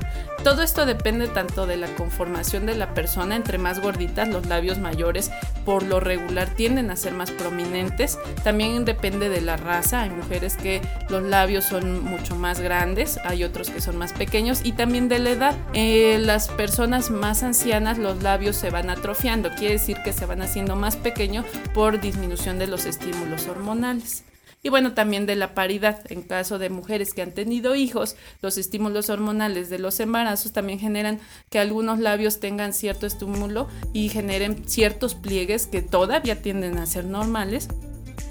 Todo 0.43 0.63
esto 0.63 0.85
depende 0.85 1.29
tanto 1.29 1.67
de 1.67 1.77
la 1.77 1.89
conformación 1.89 2.67
de 2.67 2.75
la 2.75 2.93
persona, 2.93 3.37
entre 3.37 3.59
más 3.59 3.81
gorditas, 3.81 4.29
los 4.29 4.47
labios 4.47 4.79
mayores 4.79 5.31
por 5.65 5.83
lo 5.83 6.01
regular 6.01 6.49
tienden 6.51 6.91
a 6.91 6.97
ser 6.97 7.13
más 7.13 7.31
prominentes, 7.31 8.19
también 8.43 8.85
depende 8.85 9.29
de 9.29 9.41
la 9.41 9.57
raza, 9.57 10.03
hay 10.03 10.11
mujeres 10.11 10.54
que 10.57 10.81
los 11.09 11.23
labios 11.23 11.65
son 11.65 12.05
mucho 12.05 12.37
más 12.37 12.61
grandes, 12.61 13.19
hay 13.25 13.45
otros 13.45 13.71
que 13.71 13.81
son 13.81 13.97
más 13.97 14.13
pequeños 14.13 14.61
y 14.65 14.73
también 14.73 15.09
de 15.09 15.19
la 15.19 15.31
edad. 15.31 15.57
Eh, 15.73 16.19
las 16.21 16.49
personas 16.49 17.11
más 17.11 17.43
ancianas 17.43 17.99
los 17.99 18.23
labios 18.23 18.57
se 18.57 18.71
van 18.71 18.91
atrofiando, 18.91 19.51
quiere 19.55 19.75
decir 19.75 19.99
que 20.05 20.13
se 20.13 20.27
van 20.27 20.43
haciendo 20.43 20.77
más 20.77 20.97
pequeños 20.97 21.47
por 21.73 22.01
disminución 22.01 22.59
de 22.59 22.67
los 22.67 22.87
estímulos 22.87 23.47
hormonales. 23.47 24.25
Y 24.65 24.71
bueno, 24.71 24.95
también 24.95 25.27
de 25.27 25.37
la 25.37 25.55
paridad. 25.55 26.01
En 26.11 26.23
caso 26.23 26.59
de 26.59 26.71
mujeres 26.71 27.13
que 27.13 27.21
han 27.21 27.33
tenido 27.33 27.75
hijos, 27.75 28.17
los 28.41 28.57
estímulos 28.57 29.11
hormonales 29.11 29.69
de 29.69 29.79
los 29.79 30.01
embarazos 30.01 30.53
también 30.53 30.79
generan 30.79 31.21
que 31.51 31.59
algunos 31.59 31.99
labios 31.99 32.41
tengan 32.41 32.73
cierto 32.73 33.07
estímulo 33.07 33.69
y 33.93 34.09
generen 34.09 34.67
ciertos 34.67 35.15
pliegues 35.15 35.67
que 35.67 35.83
todavía 35.83 36.41
tienden 36.41 36.79
a 36.79 36.87
ser 36.87 37.05
normales 37.05 37.69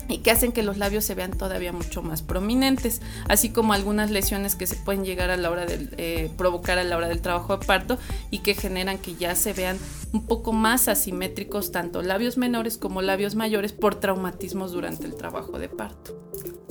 y 0.08 0.20
que 0.20 0.32
hacen 0.32 0.52
que 0.52 0.64
los 0.64 0.78
labios 0.78 1.06
se 1.06 1.16
vean 1.16 1.32
todavía 1.32 1.72
mucho 1.72 2.02
más 2.02 2.22
prominentes, 2.22 3.02
así 3.28 3.50
como 3.50 3.74
algunas 3.74 4.12
lesiones 4.12 4.56
que 4.56 4.68
se 4.68 4.76
pueden 4.76 5.06
llegar 5.06 5.30
a 5.30 5.38
la 5.38 5.50
hora 5.50 5.66
de 5.66 5.90
eh, 5.98 6.32
provocar 6.38 6.78
a 6.78 6.84
la 6.84 6.98
hora 6.98 7.08
del 7.08 7.22
trabajo 7.22 7.58
de 7.58 7.66
parto 7.66 7.98
y 8.32 8.40
que 8.40 8.54
generan 8.54 8.98
que 8.98 9.16
ya 9.16 9.36
se 9.36 9.54
vean 9.54 9.78
un 10.12 10.26
poco 10.26 10.54
más 10.54 10.88
asimétricos 10.88 11.72
tanto 11.72 12.02
labios 12.02 12.38
menores 12.38 12.78
como 12.78 13.02
labios 13.02 13.36
mayores 13.36 13.74
por 13.74 13.96
traumatismos 13.96 14.72
durante 14.72 15.06
el 15.06 15.16
trabajo 15.16 15.60
de 15.60 15.70
parto. 15.70 16.20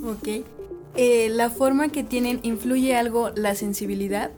Ok. 0.04 0.44
Eh, 0.94 1.28
¿La 1.30 1.50
forma 1.50 1.88
que 1.88 2.04
tienen 2.04 2.40
influye 2.42 2.94
algo 2.96 3.30
la 3.34 3.54
sensibilidad? 3.54 4.30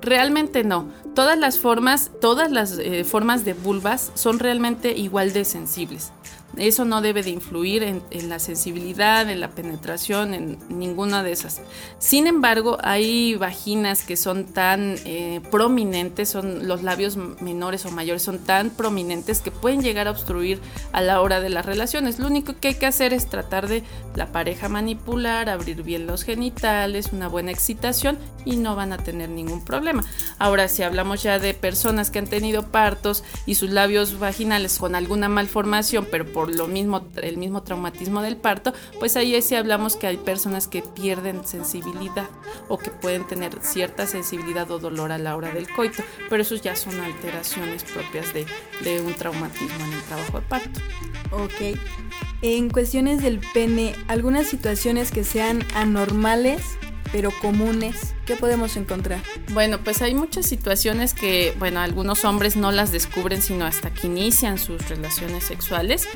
Realmente 0.00 0.64
no. 0.64 0.90
Todas 1.14 1.38
las 1.38 1.58
formas, 1.58 2.10
todas 2.20 2.50
las 2.50 2.78
eh, 2.78 3.04
formas 3.04 3.44
de 3.44 3.54
vulvas 3.54 4.10
son 4.14 4.38
realmente 4.38 4.92
igual 4.92 5.32
de 5.32 5.44
sensibles. 5.44 6.12
Eso 6.58 6.84
no 6.84 7.00
debe 7.00 7.22
de 7.22 7.30
influir 7.30 7.82
en, 7.82 8.02
la 8.28 8.38
sensibilidad, 8.38 9.28
en 9.28 9.40
la 9.40 9.50
penetración, 9.50 10.34
en 10.34 10.58
ninguna 10.68 11.22
de 11.22 11.32
esas. 11.32 11.60
Sin 11.98 12.26
embargo, 12.26 12.78
hay 12.82 13.34
vaginas 13.34 14.02
que 14.02 14.16
son 14.16 14.44
tan 14.44 14.96
eh, 15.04 15.40
prominentes, 15.50 16.28
son 16.28 16.66
los 16.66 16.82
labios 16.82 17.16
menores 17.16 17.84
o 17.86 17.90
mayores 17.90 18.22
son 18.22 18.38
tan 18.38 18.70
prominentes 18.70 19.40
que 19.40 19.50
pueden 19.50 19.82
llegar 19.82 20.08
a 20.08 20.10
obstruir 20.10 20.60
a 20.92 21.00
la 21.00 21.20
hora 21.20 21.40
de 21.40 21.50
las 21.50 21.66
relaciones. 21.66 22.18
Lo 22.18 22.26
único 22.26 22.54
que 22.58 22.68
hay 22.68 22.74
que 22.74 22.86
hacer 22.86 23.12
es 23.12 23.26
tratar 23.26 23.68
de 23.68 23.82
la 24.14 24.32
pareja 24.32 24.68
manipular, 24.68 25.48
abrir 25.48 25.82
bien 25.82 26.06
los 26.06 26.22
genitales, 26.22 27.12
una 27.12 27.28
buena 27.28 27.50
excitación 27.50 28.18
y 28.44 28.56
no 28.56 28.76
van 28.76 28.92
a 28.92 28.98
tener 28.98 29.28
ningún 29.28 29.64
problema. 29.64 30.04
Ahora, 30.38 30.68
si 30.68 30.82
hablamos 30.82 31.22
ya 31.22 31.38
de 31.38 31.54
personas 31.54 32.10
que 32.10 32.18
han 32.18 32.26
tenido 32.26 32.70
partos 32.70 33.24
y 33.46 33.54
sus 33.54 33.70
labios 33.70 34.18
vaginales 34.18 34.78
con 34.78 34.94
alguna 34.94 35.28
malformación, 35.28 36.06
pero 36.10 36.26
por 36.26 36.43
lo 36.50 36.66
mismo, 36.66 37.06
el 37.16 37.36
mismo 37.36 37.62
traumatismo 37.62 38.22
del 38.22 38.36
parto, 38.36 38.72
pues 38.98 39.16
ahí 39.16 39.40
sí 39.42 39.54
hablamos 39.54 39.96
que 39.96 40.06
hay 40.06 40.16
personas 40.16 40.68
que 40.68 40.82
pierden 40.82 41.44
sensibilidad 41.46 42.28
o 42.68 42.78
que 42.78 42.90
pueden 42.90 43.26
tener 43.26 43.58
cierta 43.62 44.06
sensibilidad 44.06 44.70
o 44.70 44.78
dolor 44.78 45.12
a 45.12 45.18
la 45.18 45.36
hora 45.36 45.50
del 45.50 45.68
coito, 45.70 46.02
pero 46.28 46.42
esos 46.42 46.62
ya 46.62 46.76
son 46.76 46.98
alteraciones 47.00 47.84
propias 47.84 48.32
de, 48.32 48.46
de 48.82 49.00
un 49.00 49.14
traumatismo 49.14 49.84
en 49.84 49.92
el 49.92 50.02
trabajo 50.02 50.40
de 50.40 50.46
parto. 50.46 50.80
Ok. 51.32 51.78
En 52.42 52.68
cuestiones 52.70 53.22
del 53.22 53.40
pene, 53.52 53.94
algunas 54.08 54.46
situaciones 54.46 55.10
que 55.10 55.24
sean 55.24 55.64
anormales 55.74 56.62
pero 57.14 57.30
comunes, 57.40 58.12
¿qué 58.26 58.34
podemos 58.34 58.76
encontrar? 58.76 59.22
Bueno, 59.52 59.78
pues 59.78 60.02
hay 60.02 60.16
muchas 60.16 60.46
situaciones 60.46 61.14
que, 61.14 61.54
bueno, 61.60 61.78
algunos 61.78 62.24
hombres 62.24 62.56
no 62.56 62.72
las 62.72 62.90
descubren 62.90 63.40
sino 63.40 63.64
hasta 63.66 63.94
que 63.94 64.08
inician 64.08 64.58
sus 64.58 64.88
relaciones 64.88 65.44
sexuales 65.44 66.08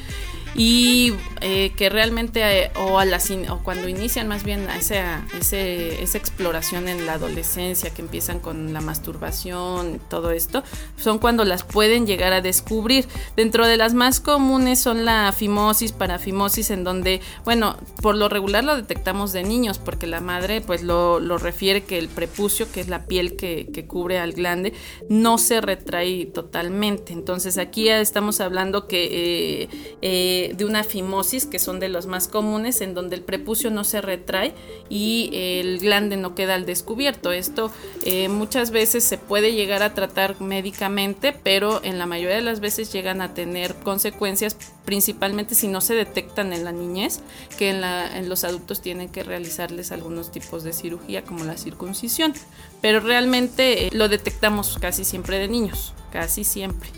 y 0.58 1.14
eh, 1.40 1.72
que 1.76 1.88
realmente 1.88 2.64
eh, 2.64 2.70
o, 2.76 2.98
a 2.98 3.06
o 3.50 3.58
cuando 3.62 3.88
inician 3.88 4.26
más 4.26 4.42
bien 4.42 4.68
esa, 4.68 5.24
esa 5.38 6.18
exploración 6.18 6.88
en 6.88 7.06
la 7.06 7.14
adolescencia 7.14 7.90
que 7.90 8.02
empiezan 8.02 8.40
con 8.40 8.72
la 8.72 8.80
masturbación 8.80 10.00
todo 10.10 10.32
esto 10.32 10.64
son 10.96 11.20
cuando 11.20 11.44
las 11.44 11.62
pueden 11.62 12.06
llegar 12.06 12.32
a 12.32 12.40
descubrir. 12.40 13.06
Dentro 13.36 13.66
de 13.66 13.76
las 13.76 13.94
más 13.94 14.18
comunes 14.18 14.80
son 14.80 15.04
la 15.04 15.32
fimosis 15.32 15.92
parafimosis 15.92 16.70
en 16.70 16.82
donde 16.82 17.20
bueno 17.44 17.76
por 18.02 18.16
lo 18.16 18.28
regular 18.28 18.64
lo 18.64 18.74
detectamos 18.74 19.32
de 19.32 19.44
niños 19.44 19.78
porque 19.78 20.08
la 20.08 20.20
madre 20.20 20.60
pues 20.60 20.82
lo, 20.82 21.20
refiere 21.38 21.84
que 21.84 21.98
el 21.98 22.08
prepucio 22.08 22.70
que 22.72 22.80
es 22.80 22.88
la 22.88 23.06
piel 23.06 23.36
que, 23.36 23.68
que 23.72 23.86
cubre 23.86 24.18
al 24.18 24.32
glande 24.32 24.72
no 25.08 25.38
se 25.38 25.60
retrae 25.60 26.26
totalmente. 26.26 27.12
Entonces 27.12 27.58
aquí 27.58 27.88
estamos 27.88 28.40
hablando 28.40 28.88
que 28.88 29.68
eh, 30.02 30.47
de, 30.54 30.64
una 30.64 30.84
fimosis, 30.84 31.46
que 31.46 31.58
son 31.58 31.80
de 31.80 31.88
los 31.88 32.06
más 32.06 32.28
comunes, 32.28 32.80
en 32.80 32.94
donde 32.94 33.16
el 33.16 33.22
prepucio 33.22 33.70
no 33.70 33.84
se 33.84 34.00
retrae 34.00 34.54
y 34.88 35.30
el 35.32 35.78
glande 35.78 36.16
no 36.16 36.34
queda 36.34 36.54
al 36.54 36.66
descubierto. 36.66 37.32
Esto 37.32 37.70
eh, 38.04 38.28
muchas 38.28 38.70
veces 38.70 39.04
se 39.04 39.18
puede 39.18 39.52
llegar 39.52 39.82
a 39.82 39.94
tratar 39.94 40.40
médicamente, 40.40 41.34
pero 41.42 41.82
en 41.84 41.98
la 41.98 42.06
mayoría 42.06 42.36
de 42.36 42.42
las 42.42 42.60
veces 42.60 42.92
llegan 42.92 43.20
a 43.20 43.34
tener 43.34 43.74
consecuencias, 43.76 44.56
principalmente 44.84 45.54
si 45.54 45.68
no 45.68 45.80
se 45.80 45.94
detectan 45.94 46.52
en 46.52 46.64
la 46.64 46.72
niñez, 46.72 47.20
que 47.58 47.70
en, 47.70 47.84
en 47.84 48.28
los 48.28 48.44
adultos 48.44 48.80
tienen 48.80 49.08
que 49.08 49.22
realizarles 49.22 49.92
algunos 49.92 50.30
tipos 50.30 50.64
de 50.64 50.72
cirugía 50.72 51.24
como 51.24 51.44
la 51.44 51.56
circuncisión. 51.56 52.34
Pero 52.80 53.00
realmente 53.00 53.86
eh, 53.86 53.90
lo 53.92 54.08
detectamos 54.08 54.78
casi 54.80 55.04
siempre 55.04 55.38
de 55.38 55.48
niños, 55.48 55.94
casi 56.12 56.44
siempre. 56.44 56.90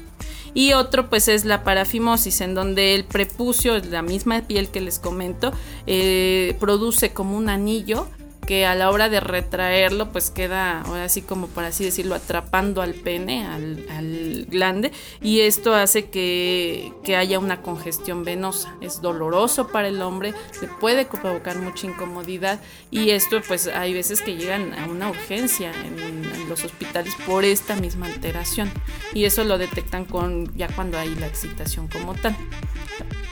Y 0.54 0.72
otro 0.72 1.08
pues 1.08 1.28
es 1.28 1.44
la 1.44 1.64
parafimosis, 1.64 2.40
en 2.40 2.54
donde 2.54 2.94
el 2.94 3.04
prepucio, 3.04 3.78
la 3.78 4.02
misma 4.02 4.42
piel 4.42 4.68
que 4.68 4.80
les 4.80 4.98
comento, 4.98 5.52
eh, 5.86 6.56
produce 6.58 7.12
como 7.12 7.36
un 7.36 7.48
anillo 7.48 8.08
que 8.50 8.66
a 8.66 8.74
la 8.74 8.90
hora 8.90 9.08
de 9.08 9.20
retraerlo 9.20 10.10
pues 10.10 10.30
queda 10.30 10.80
ahora 10.80 11.04
así 11.04 11.22
como 11.22 11.46
por 11.46 11.62
así 11.62 11.84
decirlo 11.84 12.16
atrapando 12.16 12.82
al 12.82 12.94
pene, 12.94 13.46
al, 13.46 14.46
glande 14.50 14.90
y 15.22 15.42
esto 15.42 15.72
hace 15.72 16.06
que, 16.10 16.92
que, 17.04 17.14
haya 17.14 17.38
una 17.38 17.62
congestión 17.62 18.24
venosa. 18.24 18.74
Es 18.80 19.00
doloroso 19.00 19.68
para 19.68 19.86
el 19.86 20.02
hombre, 20.02 20.34
le 20.60 20.66
puede 20.66 21.04
provocar 21.04 21.58
mucha 21.58 21.86
incomodidad 21.86 22.60
y 22.90 23.10
esto 23.10 23.40
pues 23.46 23.68
hay 23.68 23.94
veces 23.94 24.20
que 24.20 24.34
llegan 24.34 24.74
a 24.74 24.86
una 24.86 25.10
urgencia 25.10 25.70
en, 25.84 26.48
los 26.48 26.64
hospitales 26.64 27.14
por 27.24 27.44
esta 27.44 27.76
misma 27.76 28.06
alteración 28.06 28.68
y 29.14 29.26
eso 29.26 29.44
lo 29.44 29.58
detectan 29.58 30.04
con 30.04 30.52
ya 30.56 30.66
cuando 30.66 30.98
hay 30.98 31.14
la 31.14 31.28
excitación 31.28 31.86
como 31.86 32.14
tal 32.14 32.36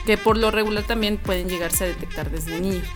que 0.05 0.17
por 0.17 0.37
lo 0.37 0.49
regular 0.49 0.85
también 0.85 1.17
pueden 1.17 1.49
llegarse 1.49 1.83
a 1.83 1.87
detectar 1.87 2.31
desde 2.31 2.59
niños. 2.59 2.87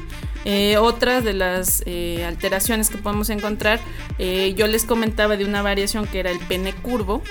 Eh, 0.45 0.75
otras 0.77 1.23
de 1.23 1.33
las 1.33 1.83
eh, 1.86 2.12
alteraciones 2.21 2.89
que 2.89 2.97
podemos 2.97 3.30
encontrar, 3.30 3.80
eh, 4.19 4.54
yo 4.56 4.67
les 4.67 4.86
comentaba 4.86 5.38
de 5.38 5.45
una 5.45 5.62
variación 5.62 6.06
que 6.06 6.19
era 6.19 6.32
el 6.32 6.39
pene 6.39 6.73
curvo. 6.73 7.21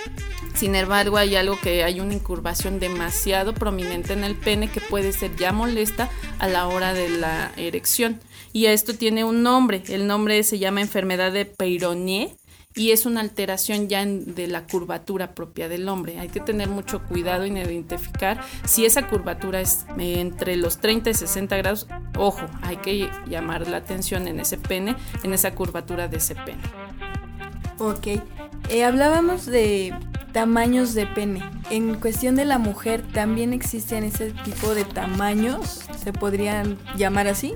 Sin 0.55 0.75
embargo, 0.75 1.17
hay 1.17 1.37
algo 1.37 1.59
que 1.59 1.85
hay 1.85 2.01
una 2.01 2.15
incurvación 2.15 2.79
demasiado 2.79 3.55
prominente 3.55 4.13
en 4.13 4.25
el 4.25 4.35
pene 4.35 4.69
que 4.69 4.81
puede 4.81 5.13
ser 5.13 5.35
ya 5.37 5.53
molesta 5.53 6.11
a 6.39 6.49
la 6.49 6.67
hora 6.69 6.93
de 6.93 7.09
la 7.09 7.53
erección. 7.57 8.21
Y 8.53 8.67
esto 8.67 8.95
tiene 8.95 9.25
un 9.25 9.43
nombre. 9.43 9.83
El 9.89 10.07
nombre 10.07 10.43
se 10.43 10.59
llama 10.59 10.83
enfermedad 10.83 11.33
de 11.33 11.47
Peyronie 11.47 12.37
y 12.75 12.91
es 12.91 13.07
una 13.07 13.21
alteración 13.21 13.89
ya 13.89 14.05
de 14.05 14.47
la 14.47 14.67
curvatura 14.67 15.35
propia 15.35 15.69
del 15.69 15.89
hombre. 15.89 16.19
Hay 16.19 16.29
que 16.29 16.41
tener 16.41 16.69
mucho 16.69 17.03
cuidado 17.03 17.45
en 17.45 17.57
identificar 17.57 18.41
si 18.65 18.85
esa 18.85 19.09
curvatura 19.09 19.61
es 19.61 19.87
eh, 19.99 20.21
entre 20.21 20.57
los 20.57 20.79
30 20.79 21.11
y 21.11 21.15
60 21.15 21.57
grados. 21.57 21.87
Ojo, 22.17 22.47
hay 22.63 22.77
que 22.79 23.11
llamar 23.27 23.69
la 23.69 23.79
atención 23.79 24.27
en 24.29 24.41
ese 24.41 24.59
pene, 24.59 24.97
en 25.23 25.33
esa 25.33 25.55
curvatura 25.55 26.09
de 26.09 26.17
ese 26.17 26.35
pene. 26.35 26.63
Ok, 27.79 28.07
eh, 28.69 28.85
hablábamos 28.85 29.47
de 29.47 29.95
tamaños 30.33 30.95
de 30.95 31.07
pene. 31.07 31.43
En 31.71 31.95
cuestión 31.97 32.37
de 32.37 32.45
la 32.45 32.59
mujer, 32.59 33.03
¿también 33.13 33.53
existen 33.53 34.05
ese 34.05 34.31
tipo 34.45 34.75
de 34.75 34.85
tamaños? 34.85 35.81
¿Se 36.03 36.13
podrían 36.13 36.79
llamar 36.97 37.29
así? 37.29 37.55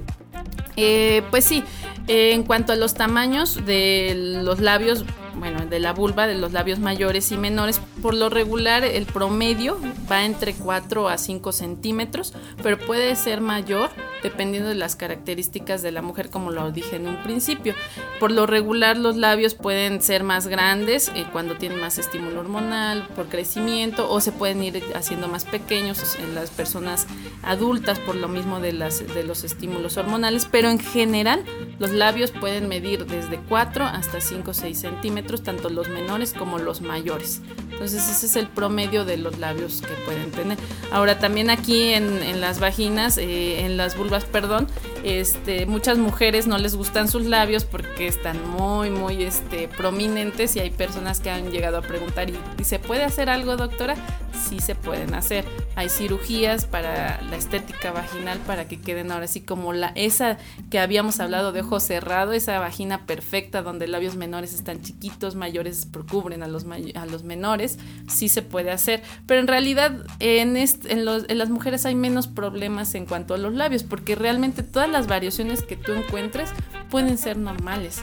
Eh, 0.76 1.22
pues 1.30 1.44
sí, 1.44 1.64
eh, 2.06 2.32
en 2.32 2.42
cuanto 2.42 2.72
a 2.72 2.76
los 2.76 2.94
tamaños 2.94 3.64
de 3.66 4.40
los 4.44 4.60
labios, 4.60 5.04
bueno, 5.36 5.66
de 5.66 5.78
la 5.78 5.92
vulva, 5.92 6.26
de 6.26 6.34
los 6.34 6.52
labios 6.52 6.78
mayores 6.78 7.30
y 7.32 7.36
menores, 7.36 7.80
por 8.02 8.14
lo 8.14 8.28
regular 8.28 8.84
el 8.84 9.06
promedio 9.06 9.78
va 10.10 10.24
entre 10.24 10.54
4 10.54 11.08
a 11.08 11.18
5 11.18 11.52
centímetros, 11.52 12.32
pero 12.62 12.78
puede 12.78 13.16
ser 13.16 13.40
mayor 13.40 13.90
dependiendo 14.22 14.68
de 14.68 14.74
las 14.74 14.96
características 14.96 15.82
de 15.82 15.92
la 15.92 16.02
mujer, 16.02 16.30
como 16.30 16.50
lo 16.50 16.70
dije 16.72 16.96
en 16.96 17.06
un 17.06 17.22
principio. 17.22 17.74
Por 18.18 18.32
lo 18.32 18.46
regular 18.46 18.96
los 18.96 19.16
labios 19.16 19.54
pueden 19.54 20.02
ser 20.02 20.24
más 20.24 20.46
grandes 20.48 21.10
eh, 21.14 21.26
cuando 21.32 21.56
tienen 21.56 21.80
más 21.80 21.98
estímulo 21.98 22.40
hormonal, 22.40 23.06
por 23.14 23.28
crecimiento, 23.28 24.10
o 24.10 24.20
se 24.20 24.32
pueden 24.32 24.62
ir 24.62 24.82
haciendo 24.94 25.28
más 25.28 25.44
pequeños 25.44 26.16
en 26.18 26.34
las 26.34 26.50
personas 26.50 27.06
adultas 27.42 27.98
por 28.00 28.16
lo 28.16 28.28
mismo 28.28 28.60
de, 28.60 28.72
las, 28.72 29.06
de 29.14 29.24
los 29.24 29.44
estímulos 29.44 29.96
hormonales, 29.96 30.48
pero 30.50 30.70
en 30.70 30.78
general 30.78 31.44
los 31.78 31.90
labios 31.90 32.30
pueden 32.30 32.68
medir 32.68 33.06
desde 33.06 33.38
4 33.48 33.84
hasta 33.84 34.20
5 34.20 34.50
o 34.50 34.54
6 34.54 34.78
centímetros, 34.78 35.25
tanto 35.42 35.68
los 35.68 35.88
menores 35.88 36.32
como 36.32 36.58
los 36.58 36.80
mayores. 36.80 37.40
Entonces 37.72 38.08
ese 38.08 38.26
es 38.26 38.36
el 38.36 38.48
promedio 38.48 39.04
de 39.04 39.18
los 39.18 39.38
labios 39.38 39.82
que 39.82 39.92
pueden 40.06 40.30
tener. 40.30 40.56
Ahora 40.90 41.18
también 41.18 41.50
aquí 41.50 41.92
en, 41.92 42.40
las 42.40 42.58
vaginas, 42.58 43.18
eh, 43.18 43.66
en 43.66 43.76
las 43.76 43.96
vulvas, 43.98 44.24
perdón, 44.24 44.66
este, 45.04 45.66
muchas 45.66 45.98
mujeres 45.98 46.46
no 46.46 46.56
les 46.58 46.74
gustan 46.74 47.08
sus 47.08 47.26
labios 47.26 47.64
porque 47.64 48.06
están 48.06 48.48
muy, 48.48 48.90
muy 48.90 49.24
este, 49.24 49.68
prominentes 49.68 50.56
y 50.56 50.60
hay 50.60 50.70
personas 50.70 51.20
que 51.20 51.30
han 51.30 51.50
llegado 51.50 51.78
a 51.78 51.82
preguntar, 51.82 52.30
¿y, 52.30 52.64
se 52.64 52.78
puede 52.78 53.04
hacer 53.04 53.28
algo, 53.28 53.56
doctora? 53.56 53.94
Sí 54.36 54.60
se 54.60 54.74
pueden 54.74 55.14
hacer. 55.14 55.44
Hay 55.74 55.88
cirugías 55.88 56.66
para 56.66 57.20
la 57.22 57.36
estética 57.36 57.90
vaginal 57.90 58.38
para 58.40 58.68
que 58.68 58.80
queden 58.80 59.10
ahora 59.10 59.24
así 59.24 59.40
como 59.40 59.72
la 59.72 59.88
esa 59.94 60.38
que 60.70 60.78
habíamos 60.78 61.20
hablado 61.20 61.52
de 61.52 61.60
ojo 61.60 61.80
cerrado, 61.80 62.32
esa 62.32 62.58
vagina 62.58 63.06
perfecta 63.06 63.62
donde 63.62 63.88
labios 63.88 64.16
menores 64.16 64.52
están 64.52 64.82
chiquitos, 64.82 65.34
mayores 65.34 65.88
cubren 66.10 66.42
a 66.42 66.48
los, 66.48 66.64
a 66.94 67.06
los 67.06 67.24
menores, 67.24 67.78
sí 68.08 68.28
se 68.28 68.42
puede 68.42 68.70
hacer. 68.70 69.02
Pero 69.26 69.40
en 69.40 69.46
realidad 69.46 70.04
en, 70.20 70.56
en, 70.56 70.68
en 70.88 71.38
las 71.38 71.50
mujeres 71.50 71.86
hay 71.86 71.94
menos 71.94 72.28
problemas 72.28 72.94
en 72.94 73.06
cuanto 73.06 73.34
a 73.34 73.38
los 73.38 73.54
labios 73.54 73.82
porque 73.82 74.14
realmente 74.14 74.62
todas 74.62 74.88
las 74.88 75.06
variaciones 75.06 75.62
que 75.62 75.76
tú 75.76 75.92
encuentres 75.92 76.50
pueden 76.90 77.18
ser 77.18 77.36
normales. 77.36 78.02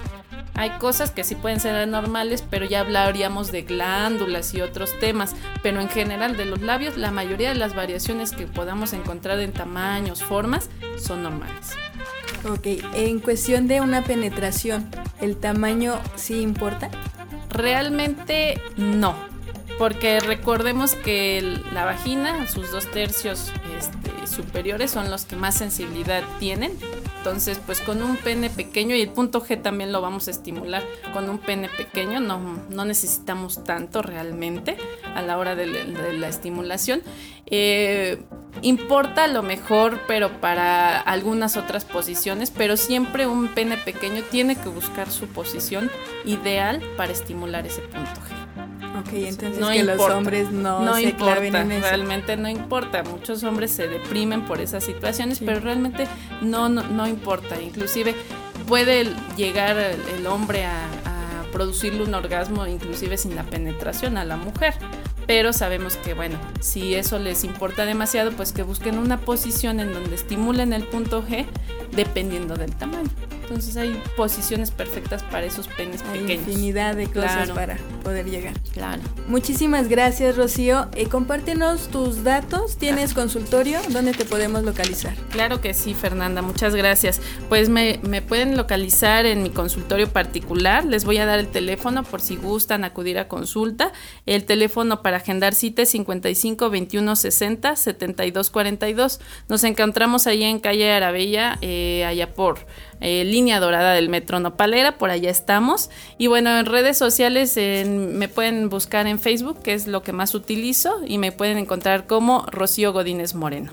Hay 0.55 0.69
cosas 0.71 1.11
que 1.11 1.23
sí 1.23 1.35
pueden 1.35 1.59
ser 1.59 1.75
anormales, 1.75 2.43
pero 2.47 2.65
ya 2.65 2.81
hablaríamos 2.81 3.51
de 3.51 3.63
glándulas 3.63 4.53
y 4.53 4.61
otros 4.61 4.97
temas. 4.99 5.35
Pero 5.61 5.81
en 5.81 5.89
general 5.89 6.37
de 6.37 6.45
los 6.45 6.61
labios, 6.61 6.97
la 6.97 7.11
mayoría 7.11 7.49
de 7.49 7.55
las 7.55 7.75
variaciones 7.75 8.31
que 8.31 8.45
podamos 8.45 8.93
encontrar 8.93 9.39
en 9.39 9.51
tamaños, 9.51 10.23
formas, 10.23 10.69
son 10.97 11.23
normales. 11.23 11.71
Ok, 12.49 12.67
en 12.93 13.19
cuestión 13.19 13.67
de 13.67 13.81
una 13.81 14.03
penetración, 14.03 14.89
¿el 15.21 15.37
tamaño 15.37 15.99
sí 16.15 16.41
importa? 16.41 16.89
Realmente 17.49 18.61
no, 18.75 19.15
porque 19.77 20.19
recordemos 20.19 20.95
que 20.95 21.59
la 21.73 21.85
vagina, 21.85 22.47
sus 22.47 22.71
dos 22.71 22.89
tercios 22.91 23.51
este, 23.72 23.72
superiores 24.27 24.91
son 24.91 25.09
los 25.09 25.25
que 25.25 25.35
más 25.35 25.55
sensibilidad 25.55 26.23
tienen. 26.39 26.77
Entonces, 27.17 27.59
pues 27.65 27.79
con 27.79 28.03
un 28.03 28.17
pene 28.17 28.49
pequeño 28.49 28.95
y 28.95 29.01
el 29.01 29.09
punto 29.09 29.41
G 29.41 29.61
también 29.61 29.91
lo 29.91 30.01
vamos 30.01 30.27
a 30.27 30.31
estimular 30.31 30.83
con 31.13 31.29
un 31.29 31.37
pene 31.37 31.69
pequeño, 31.69 32.19
no, 32.19 32.39
no 32.69 32.85
necesitamos 32.85 33.63
tanto 33.63 34.01
realmente 34.01 34.77
a 35.15 35.21
la 35.21 35.37
hora 35.37 35.55
de, 35.55 35.65
la 35.65 36.27
estimulación. 36.27 37.01
Eh, 37.45 38.21
importa 38.61 39.27
lo 39.27 39.43
mejor, 39.43 40.01
pero 40.07 40.41
para 40.41 40.99
algunas 40.99 41.55
otras 41.55 41.85
posiciones, 41.85 42.51
pero 42.51 42.77
siempre 42.77 43.27
un 43.27 43.47
pene 43.47 43.77
pequeño 43.77 44.23
tiene 44.29 44.55
que 44.55 44.69
buscar 44.69 45.09
su 45.09 45.27
posición 45.27 45.89
ideal 46.25 46.81
para 46.97 47.11
estimular 47.11 47.65
ese 47.65 47.81
punto 47.81 48.21
G. 48.21 48.32
Ok, 49.05 49.13
entonces 49.13 49.59
no 49.59 49.69
que 49.69 49.83
los 49.83 49.99
hombres 49.99 50.51
no, 50.51 50.95
se 50.95 51.03
importa, 51.03 51.61
en 51.61 51.71
eso. 51.71 51.87
realmente 51.87 52.37
no 52.37 52.49
importa. 52.49 53.03
Muchos 53.03 53.43
hombres 53.43 53.71
se 53.71 53.87
deprimen 53.87 54.45
por 54.45 54.61
esas 54.61 54.83
situaciones, 54.83 55.39
pero 55.39 55.59
realmente 55.59 56.07
no, 56.41 56.69
no, 56.69 57.07
importa. 57.07 57.61
Inclusive 57.61 58.15
puede 58.67 59.05
llegar 59.37 59.77
el, 59.77 60.27
hombre 60.27 60.65
a, 60.65 60.85
a 61.05 61.51
producirle 61.51 62.03
un 62.03 62.13
orgasmo, 62.13 62.65
inclusive 62.65 63.17
sin 63.17 63.35
la 63.35 63.43
penetración 63.43 64.17
a 64.17 64.25
la 64.25 64.37
mujer 64.37 64.73
pero 65.27 65.53
sabemos 65.53 65.95
que 65.97 66.13
bueno, 66.13 66.37
si 66.59 66.95
eso 66.95 67.19
les 67.19 67.43
importa 67.43 67.85
demasiado, 67.85 68.31
pues 68.31 68.51
que 68.51 68.63
busquen 68.63 68.97
una 68.97 69.19
posición 69.19 69.79
en 69.79 69.93
donde 69.93 70.15
estimulen 70.15 70.73
el 70.73 70.83
punto 70.83 71.23
G 71.23 71.45
dependiendo 71.95 72.55
del 72.55 72.75
tamaño. 72.75 73.09
Entonces 73.43 73.75
hay 73.75 74.01
posiciones 74.15 74.71
perfectas 74.71 75.21
para 75.23 75.45
esos 75.45 75.67
penes 75.67 76.01
hay 76.01 76.21
pequeños. 76.21 76.47
Infinidad 76.47 76.95
de 76.95 77.07
cosas 77.07 77.51
para 77.51 77.77
poder 78.01 78.25
llegar. 78.25 78.53
Claro. 78.71 79.01
Muchísimas 79.27 79.89
gracias, 79.89 80.37
Rocío. 80.37 80.87
Eh, 80.95 81.07
compártenos 81.07 81.89
tus 81.89 82.23
datos. 82.23 82.77
¿Tienes 82.77 83.13
consultorio? 83.13 83.79
¿Dónde 83.89 84.13
te 84.13 84.23
podemos 84.25 84.63
localizar? 84.63 85.13
Claro 85.29 85.59
que 85.59 85.73
sí, 85.73 85.93
Fernanda. 85.93 86.41
Muchas 86.41 86.73
gracias. 86.73 87.21
Pues 87.49 87.69
me, 87.69 87.99
me 88.01 88.21
pueden 88.21 88.55
localizar 88.55 89.25
en 89.25 89.43
mi 89.43 89.49
consultorio 89.49 90.09
particular. 90.09 90.85
Les 90.85 91.03
voy 91.03 91.17
a 91.17 91.25
dar 91.25 91.39
el 91.39 91.47
teléfono 91.47 92.03
por 92.03 92.21
si 92.21 92.37
gustan 92.37 92.85
acudir 92.85 93.19
a 93.19 93.27
consulta. 93.27 93.91
El 94.25 94.45
teléfono 94.45 95.01
para 95.01 95.17
agendar 95.17 95.53
cita 95.53 95.81
es 95.81 95.89
55 95.89 96.69
21 96.69 97.15
60 97.15 97.75
72 97.75 98.49
42. 98.49 99.19
Nos 99.49 99.63
encontramos 99.63 100.27
ahí 100.27 100.43
en 100.43 100.59
calle 100.59 100.91
Arabella, 100.91 101.57
eh, 101.61 101.82
allá 102.05 102.33
por 102.33 102.59
eh, 103.01 103.23
línea 103.23 103.59
dorada 103.59 103.93
del 103.93 104.09
metro 104.09 104.39
Nopalera, 104.39 104.97
por 104.97 105.09
allá 105.09 105.29
estamos. 105.29 105.89
Y 106.17 106.27
bueno, 106.27 106.57
en 106.57 106.65
redes 106.65 106.97
sociales 106.97 107.55
me 107.57 108.27
pueden 108.27 108.69
buscar 108.69 109.07
en 109.07 109.19
Facebook, 109.19 109.61
que 109.61 109.73
es 109.73 109.87
lo 109.87 110.03
que 110.03 110.13
más 110.13 110.35
utilizo, 110.35 111.01
y 111.05 111.17
me 111.17 111.31
pueden 111.31 111.57
encontrar 111.57 112.07
como 112.07 112.45
Rocío 112.51 112.93
Godínez 112.93 113.35
Moreno. 113.35 113.71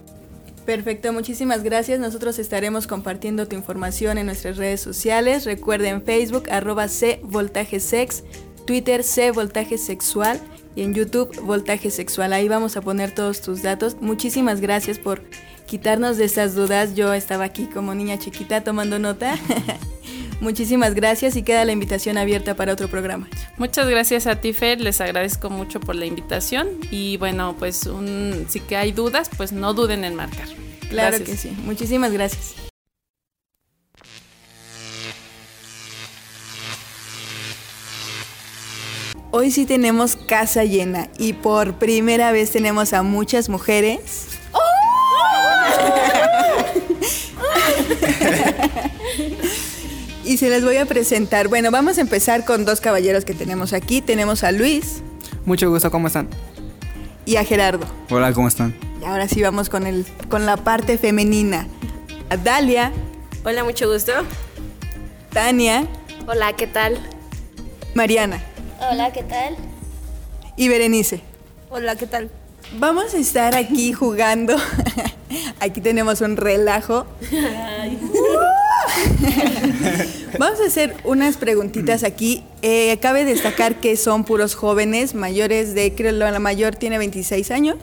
Perfecto, 0.67 1.13
muchísimas 1.13 1.63
gracias. 1.63 1.99
Nosotros 2.01 2.39
estaremos 2.39 2.87
compartiendo 2.87 3.49
tu 3.49 3.57
información 3.57 4.19
en 4.19 4.27
nuestras 4.27 4.57
redes 4.57 4.81
sociales. 4.81 5.45
Recuerden 5.45 6.03
Facebook, 6.03 6.49
arroba 6.51 6.89
C 6.89 7.21
Voltaje 7.23 7.81
Twitter 8.67 9.03
C 9.03 9.31
Voltaje 9.33 9.79
Sexual 9.79 10.41
y 10.81 10.85
en 10.85 10.95
YouTube 10.95 11.39
Voltaje 11.43 11.91
Sexual. 11.91 12.33
Ahí 12.33 12.49
vamos 12.49 12.77
a 12.77 12.81
poner 12.81 13.15
todos 13.15 13.43
tus 13.43 13.63
datos. 13.63 13.97
Muchísimas 14.01 14.61
gracias 14.61 14.99
por 14.99 15.23
quitarnos 15.67 16.17
de 16.17 16.25
esas 16.25 16.55
dudas. 16.55 16.95
Yo 16.95 17.13
estaba 17.13 17.45
aquí 17.45 17.67
como 17.67 17.95
niña 17.95 18.19
chiquita 18.19 18.65
tomando 18.65 18.99
nota. 18.99 19.39
Muchísimas 20.41 20.95
gracias 20.95 21.37
y 21.37 21.43
queda 21.43 21.67
la 21.67 21.73
invitación 21.73 22.17
abierta 22.17 22.55
para 22.57 22.73
otro 22.73 22.89
programa. 22.89 23.29
Muchas 23.59 23.89
gracias 23.89 24.27
a 24.27 24.37
ti, 24.37 24.55
Fer. 24.55 24.81
Les 24.81 25.03
agradezco 25.03 25.51
mucho 25.51 25.81
por 25.81 25.97
la 25.97 26.07
invitación. 26.07 26.69
Y 26.91 27.19
bueno, 27.19 27.57
pues 27.59 27.85
un, 27.85 28.47
si 28.49 28.61
que 28.61 28.77
hay 28.77 28.93
dudas, 28.93 29.31
pues 29.37 29.53
no 29.53 29.75
duden 29.75 30.05
en 30.05 30.15
marcar. 30.15 30.49
Claro 30.89 31.23
que 31.23 31.37
sí. 31.37 31.51
Muchísimas 31.65 32.13
gracias. 32.13 32.70
Hoy 39.33 39.53
sí 39.53 39.65
tenemos 39.65 40.17
casa 40.17 40.65
llena 40.65 41.07
y 41.17 41.35
por 41.35 41.75
primera 41.75 42.33
vez 42.33 42.51
tenemos 42.51 42.93
a 42.93 43.05
muchas 43.05 43.49
mujeres 43.49 44.27
y 50.25 50.37
se 50.37 50.49
les 50.49 50.65
voy 50.65 50.79
a 50.79 50.87
presentar. 50.87 51.47
Bueno, 51.47 51.71
vamos 51.71 51.99
a 51.99 52.01
empezar 52.01 52.45
con 52.45 52.65
dos 52.65 52.81
caballeros 52.81 53.25
que 53.25 53.35
tenemos 53.35 53.73
aquí. 53.73 54.01
Tenemos 54.01 54.43
a 54.43 54.51
Luis. 54.51 55.01
Mucho 55.45 55.71
gusto, 55.71 55.93
¿cómo 55.93 56.09
están? 56.09 56.29
Y 57.25 57.37
a 57.37 57.45
Gerardo. 57.45 57.87
Hola, 58.09 58.33
¿cómo 58.33 58.49
están? 58.49 58.75
Y 59.01 59.05
ahora 59.05 59.29
sí 59.29 59.41
vamos 59.43 59.69
con, 59.69 59.87
el, 59.87 60.07
con 60.29 60.45
la 60.45 60.57
parte 60.57 60.99
femenina. 60.99 61.69
A 62.31 62.37
Dalia. 62.37 62.91
Hola, 63.45 63.63
mucho 63.63 63.89
gusto. 63.89 64.13
Tania. 65.33 65.87
Hola, 66.27 66.55
¿qué 66.55 66.67
tal? 66.67 66.99
Mariana. 67.95 68.43
Hola, 68.81 69.13
¿qué 69.13 69.23
tal? 69.23 69.57
Y 70.57 70.69
Berenice. 70.69 71.21
Hola, 71.69 71.97
¿qué 71.97 72.07
tal? 72.07 72.31
Vamos 72.79 73.13
a 73.13 73.19
estar 73.19 73.55
aquí 73.55 73.93
jugando. 73.93 74.57
Aquí 75.61 75.83
tenemos 75.83 76.23
un 76.23 76.39
relajo. 76.39 77.07
Vamos 80.39 80.61
a 80.61 80.67
hacer 80.67 80.97
unas 81.05 81.37
preguntitas 81.37 82.03
aquí. 82.03 82.43
Eh, 82.63 82.97
cabe 83.03 83.25
destacar 83.27 83.77
que 83.77 83.97
son 83.97 84.25
puros 84.25 84.55
jóvenes, 84.55 85.15
mayores 85.15 85.75
de, 85.75 85.95
creo 85.95 86.13
la 86.13 86.39
mayor 86.39 86.75
tiene 86.75 86.97
26 86.99 87.51
años. 87.51 87.77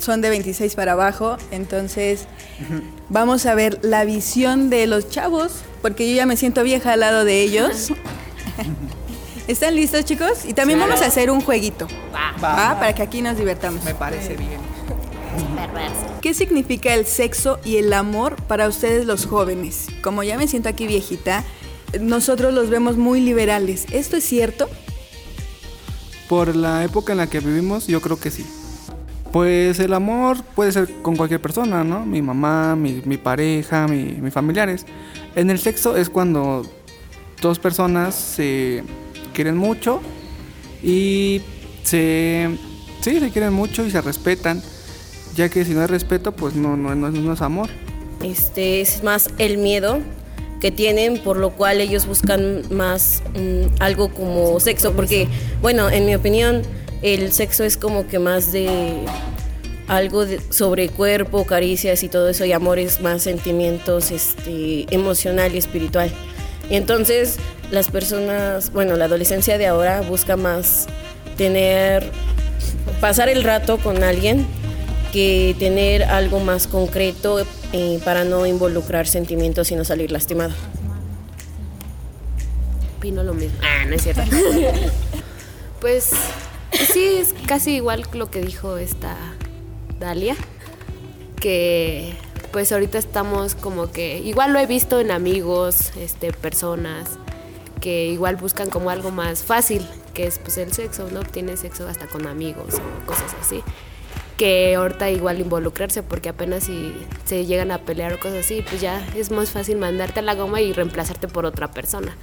Son 0.00 0.20
de 0.20 0.28
26 0.30 0.74
para 0.74 0.92
abajo. 0.92 1.36
Entonces, 1.52 2.26
vamos 3.08 3.46
a 3.46 3.54
ver 3.54 3.78
la 3.82 4.04
visión 4.04 4.68
de 4.68 4.86
los 4.88 5.08
chavos, 5.08 5.62
porque 5.80 6.10
yo 6.10 6.16
ya 6.16 6.26
me 6.26 6.36
siento 6.36 6.64
vieja 6.64 6.92
al 6.92 7.00
lado 7.00 7.24
de 7.24 7.40
ellos. 7.42 7.92
¿Están 9.48 9.76
listos, 9.76 10.04
chicos? 10.04 10.44
Y 10.44 10.54
también 10.54 10.80
vamos 10.80 11.00
a 11.02 11.06
hacer 11.06 11.30
un 11.30 11.40
jueguito. 11.40 11.86
Va. 12.42 12.76
Para 12.78 12.94
que 12.94 13.02
aquí 13.02 13.22
nos 13.22 13.36
divertamos. 13.36 13.84
Me 13.84 13.94
parece 13.94 14.36
bien. 14.36 14.60
¿Qué 16.20 16.34
significa 16.34 16.92
el 16.94 17.06
sexo 17.06 17.60
y 17.64 17.76
el 17.76 17.92
amor 17.92 18.34
para 18.48 18.66
ustedes 18.66 19.06
los 19.06 19.26
jóvenes? 19.26 19.86
Como 20.02 20.24
ya 20.24 20.36
me 20.36 20.48
siento 20.48 20.68
aquí 20.68 20.88
viejita, 20.88 21.44
nosotros 22.00 22.52
los 22.52 22.70
vemos 22.70 22.96
muy 22.96 23.20
liberales. 23.20 23.86
¿Esto 23.92 24.16
es 24.16 24.24
cierto? 24.24 24.68
Por 26.28 26.56
la 26.56 26.82
época 26.82 27.12
en 27.12 27.18
la 27.18 27.28
que 27.28 27.38
vivimos, 27.38 27.86
yo 27.86 28.00
creo 28.00 28.18
que 28.18 28.32
sí. 28.32 28.44
Pues 29.30 29.78
el 29.78 29.92
amor 29.92 30.42
puede 30.42 30.72
ser 30.72 30.90
con 31.02 31.14
cualquier 31.14 31.40
persona, 31.40 31.84
¿no? 31.84 32.04
Mi 32.04 32.20
mamá, 32.20 32.74
mi, 32.74 33.16
pareja, 33.16 33.86
mis 33.86 34.32
familiares. 34.32 34.86
En 35.36 35.50
el 35.50 35.60
sexo 35.60 35.96
es 35.96 36.10
cuando 36.10 36.66
dos 37.40 37.60
personas 37.60 38.16
se 38.16 38.82
quieren 39.36 39.58
mucho 39.58 40.00
y 40.82 41.42
se, 41.84 42.48
sí, 43.02 43.20
se 43.20 43.30
quieren 43.30 43.52
mucho 43.52 43.84
y 43.84 43.90
se 43.90 44.00
respetan, 44.00 44.62
ya 45.36 45.50
que 45.50 45.64
si 45.64 45.74
no 45.74 45.82
hay 45.82 45.88
respeto, 45.88 46.32
pues 46.32 46.54
no, 46.54 46.74
no, 46.76 46.94
no, 46.94 47.32
es 47.32 47.42
amor. 47.42 47.68
Este 48.24 48.80
es 48.80 49.04
más 49.04 49.28
el 49.36 49.58
miedo 49.58 49.98
que 50.60 50.70
tienen, 50.70 51.18
por 51.18 51.36
lo 51.36 51.50
cual 51.50 51.82
ellos 51.82 52.06
buscan 52.06 52.62
más 52.74 53.22
mm, 53.34 53.82
algo 53.82 54.08
como 54.08 54.58
sexo, 54.58 54.94
porque, 54.94 55.28
bueno, 55.60 55.90
en 55.90 56.06
mi 56.06 56.14
opinión, 56.14 56.62
el 57.02 57.30
sexo 57.32 57.62
es 57.62 57.76
como 57.76 58.06
que 58.06 58.18
más 58.18 58.52
de 58.52 59.04
algo 59.86 60.24
sobre 60.48 60.88
cuerpo, 60.88 61.44
caricias 61.44 62.02
y 62.02 62.08
todo 62.08 62.30
eso, 62.30 62.46
y 62.46 62.52
amores 62.52 63.02
más 63.02 63.22
sentimientos 63.22 64.10
este, 64.10 64.86
emocional 64.94 65.54
y 65.54 65.58
espiritual. 65.58 66.10
Y 66.70 66.74
entonces 66.74 67.38
las 67.70 67.90
personas, 67.90 68.72
bueno, 68.72 68.96
la 68.96 69.06
adolescencia 69.06 69.58
de 69.58 69.66
ahora 69.66 70.00
busca 70.02 70.36
más 70.36 70.86
tener, 71.36 72.10
pasar 73.00 73.28
el 73.28 73.42
rato 73.42 73.78
con 73.78 74.02
alguien 74.02 74.46
que 75.12 75.56
tener 75.58 76.04
algo 76.04 76.40
más 76.40 76.66
concreto 76.66 77.44
eh, 77.72 78.00
para 78.04 78.24
no 78.24 78.46
involucrar 78.46 79.06
sentimientos 79.06 79.70
y 79.70 79.76
no 79.76 79.84
salir 79.84 80.12
lastimado. 80.12 80.54
Opino 82.98 83.22
lo 83.22 83.34
mismo. 83.34 83.58
Ah, 83.62 83.84
no 83.86 83.94
es 83.94 84.02
cierto. 84.02 84.22
pues 85.80 86.10
sí, 86.92 87.04
es 87.18 87.34
casi 87.46 87.76
igual 87.76 88.04
lo 88.12 88.30
que 88.30 88.40
dijo 88.40 88.76
esta 88.76 89.16
Dalia, 89.98 90.36
que 91.40 92.14
pues 92.52 92.72
ahorita 92.72 92.98
estamos 92.98 93.54
como 93.54 93.90
que, 93.90 94.18
igual 94.18 94.52
lo 94.52 94.58
he 94.58 94.66
visto 94.66 95.00
en 95.00 95.10
amigos, 95.10 95.92
este, 95.96 96.32
personas 96.32 97.18
que 97.86 98.06
igual 98.06 98.34
buscan 98.34 98.68
como 98.68 98.90
algo 98.90 99.12
más 99.12 99.44
fácil, 99.44 99.86
que 100.12 100.26
es 100.26 100.40
pues 100.40 100.58
el 100.58 100.72
sexo, 100.72 101.08
¿no? 101.12 101.20
Obtiene 101.20 101.56
sexo 101.56 101.86
hasta 101.86 102.08
con 102.08 102.26
amigos 102.26 102.74
o 102.74 103.06
cosas 103.06 103.32
así. 103.40 103.62
Que 104.36 104.74
ahorita 104.74 105.08
igual 105.10 105.38
involucrarse 105.38 106.02
porque 106.02 106.28
apenas 106.28 106.64
si 106.64 106.92
se 107.26 107.46
llegan 107.46 107.70
a 107.70 107.78
pelear 107.78 108.12
o 108.14 108.18
cosas 108.18 108.44
así, 108.44 108.64
pues 108.68 108.80
ya 108.80 109.06
es 109.14 109.30
más 109.30 109.50
fácil 109.50 109.76
mandarte 109.76 110.18
a 110.18 110.24
la 110.24 110.34
goma 110.34 110.60
y 110.60 110.72
reemplazarte 110.72 111.28
por 111.28 111.46
otra 111.46 111.70
persona. 111.70 112.16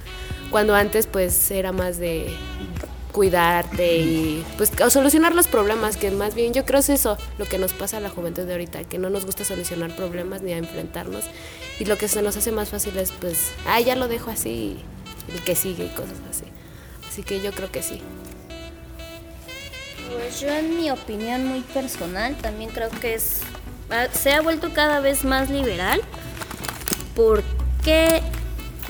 Cuando 0.50 0.74
antes 0.74 1.06
pues 1.06 1.50
era 1.50 1.72
más 1.72 1.96
de 1.96 2.26
cuidarte 3.12 3.96
y 3.96 4.44
pues 4.58 4.70
solucionar 4.90 5.34
los 5.34 5.48
problemas, 5.48 5.96
que 5.96 6.10
más 6.10 6.34
bien 6.34 6.52
yo 6.52 6.66
creo 6.66 6.80
es 6.80 6.90
eso 6.90 7.16
lo 7.38 7.46
que 7.46 7.56
nos 7.56 7.72
pasa 7.72 7.96
a 7.96 8.00
la 8.00 8.10
juventud 8.10 8.42
de 8.42 8.52
ahorita, 8.52 8.84
que 8.84 8.98
no 8.98 9.08
nos 9.08 9.24
gusta 9.24 9.44
solucionar 9.44 9.96
problemas 9.96 10.42
ni 10.42 10.52
a 10.52 10.58
enfrentarnos 10.58 11.24
y 11.80 11.86
lo 11.86 11.96
que 11.96 12.08
se 12.08 12.20
nos 12.20 12.36
hace 12.36 12.52
más 12.52 12.68
fácil 12.68 12.98
es 12.98 13.12
pues, 13.12 13.52
ah, 13.66 13.80
ya 13.80 13.96
lo 13.96 14.08
dejo 14.08 14.30
así, 14.30 14.84
el 15.32 15.42
que 15.42 15.54
sigue 15.54 15.86
y 15.86 15.88
cosas 15.88 16.18
así. 16.30 16.44
Así 17.08 17.22
que 17.22 17.40
yo 17.40 17.52
creo 17.52 17.70
que 17.70 17.82
sí. 17.82 18.00
Pues 20.12 20.40
yo 20.40 20.48
en 20.48 20.76
mi 20.76 20.90
opinión 20.90 21.46
muy 21.46 21.60
personal 21.60 22.36
también 22.36 22.70
creo 22.70 22.90
que 22.90 23.14
es 23.14 23.40
se 24.12 24.32
ha 24.32 24.40
vuelto 24.40 24.72
cada 24.72 25.00
vez 25.00 25.24
más 25.24 25.50
liberal 25.50 26.00
porque 27.14 28.22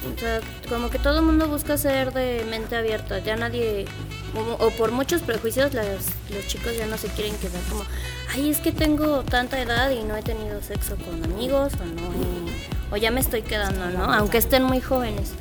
o 0.04 0.18
sea, 0.18 0.40
como 0.68 0.90
que 0.90 0.98
todo 0.98 1.20
el 1.20 1.24
mundo 1.24 1.48
busca 1.48 1.78
ser 1.78 2.12
de 2.12 2.44
mente 2.48 2.76
abierta, 2.76 3.18
ya 3.20 3.36
nadie, 3.36 3.86
o, 4.34 4.70
por 4.70 4.92
muchos 4.92 5.22
prejuicios, 5.22 5.72
los 5.72 6.46
chicos 6.46 6.76
ya 6.76 6.86
no 6.86 6.98
se 6.98 7.08
quieren 7.08 7.34
quedar 7.36 7.62
como, 7.70 7.84
ay, 8.32 8.50
es 8.50 8.60
que 8.60 8.72
tengo 8.72 9.22
tanta 9.22 9.60
edad 9.60 9.90
y 9.90 10.02
no 10.02 10.16
he 10.16 10.22
tenido 10.22 10.60
sexo 10.62 10.96
con 10.96 11.24
amigos, 11.24 11.72
o 11.74 11.84
no, 11.86 12.10
o 12.90 12.96
ya 12.96 13.10
me 13.10 13.20
estoy 13.20 13.42
quedando, 13.42 13.86
¿no? 13.90 14.12
Aunque 14.12 14.38
estén 14.38 14.62
muy 14.64 14.80
jóvenes. 14.80 15.32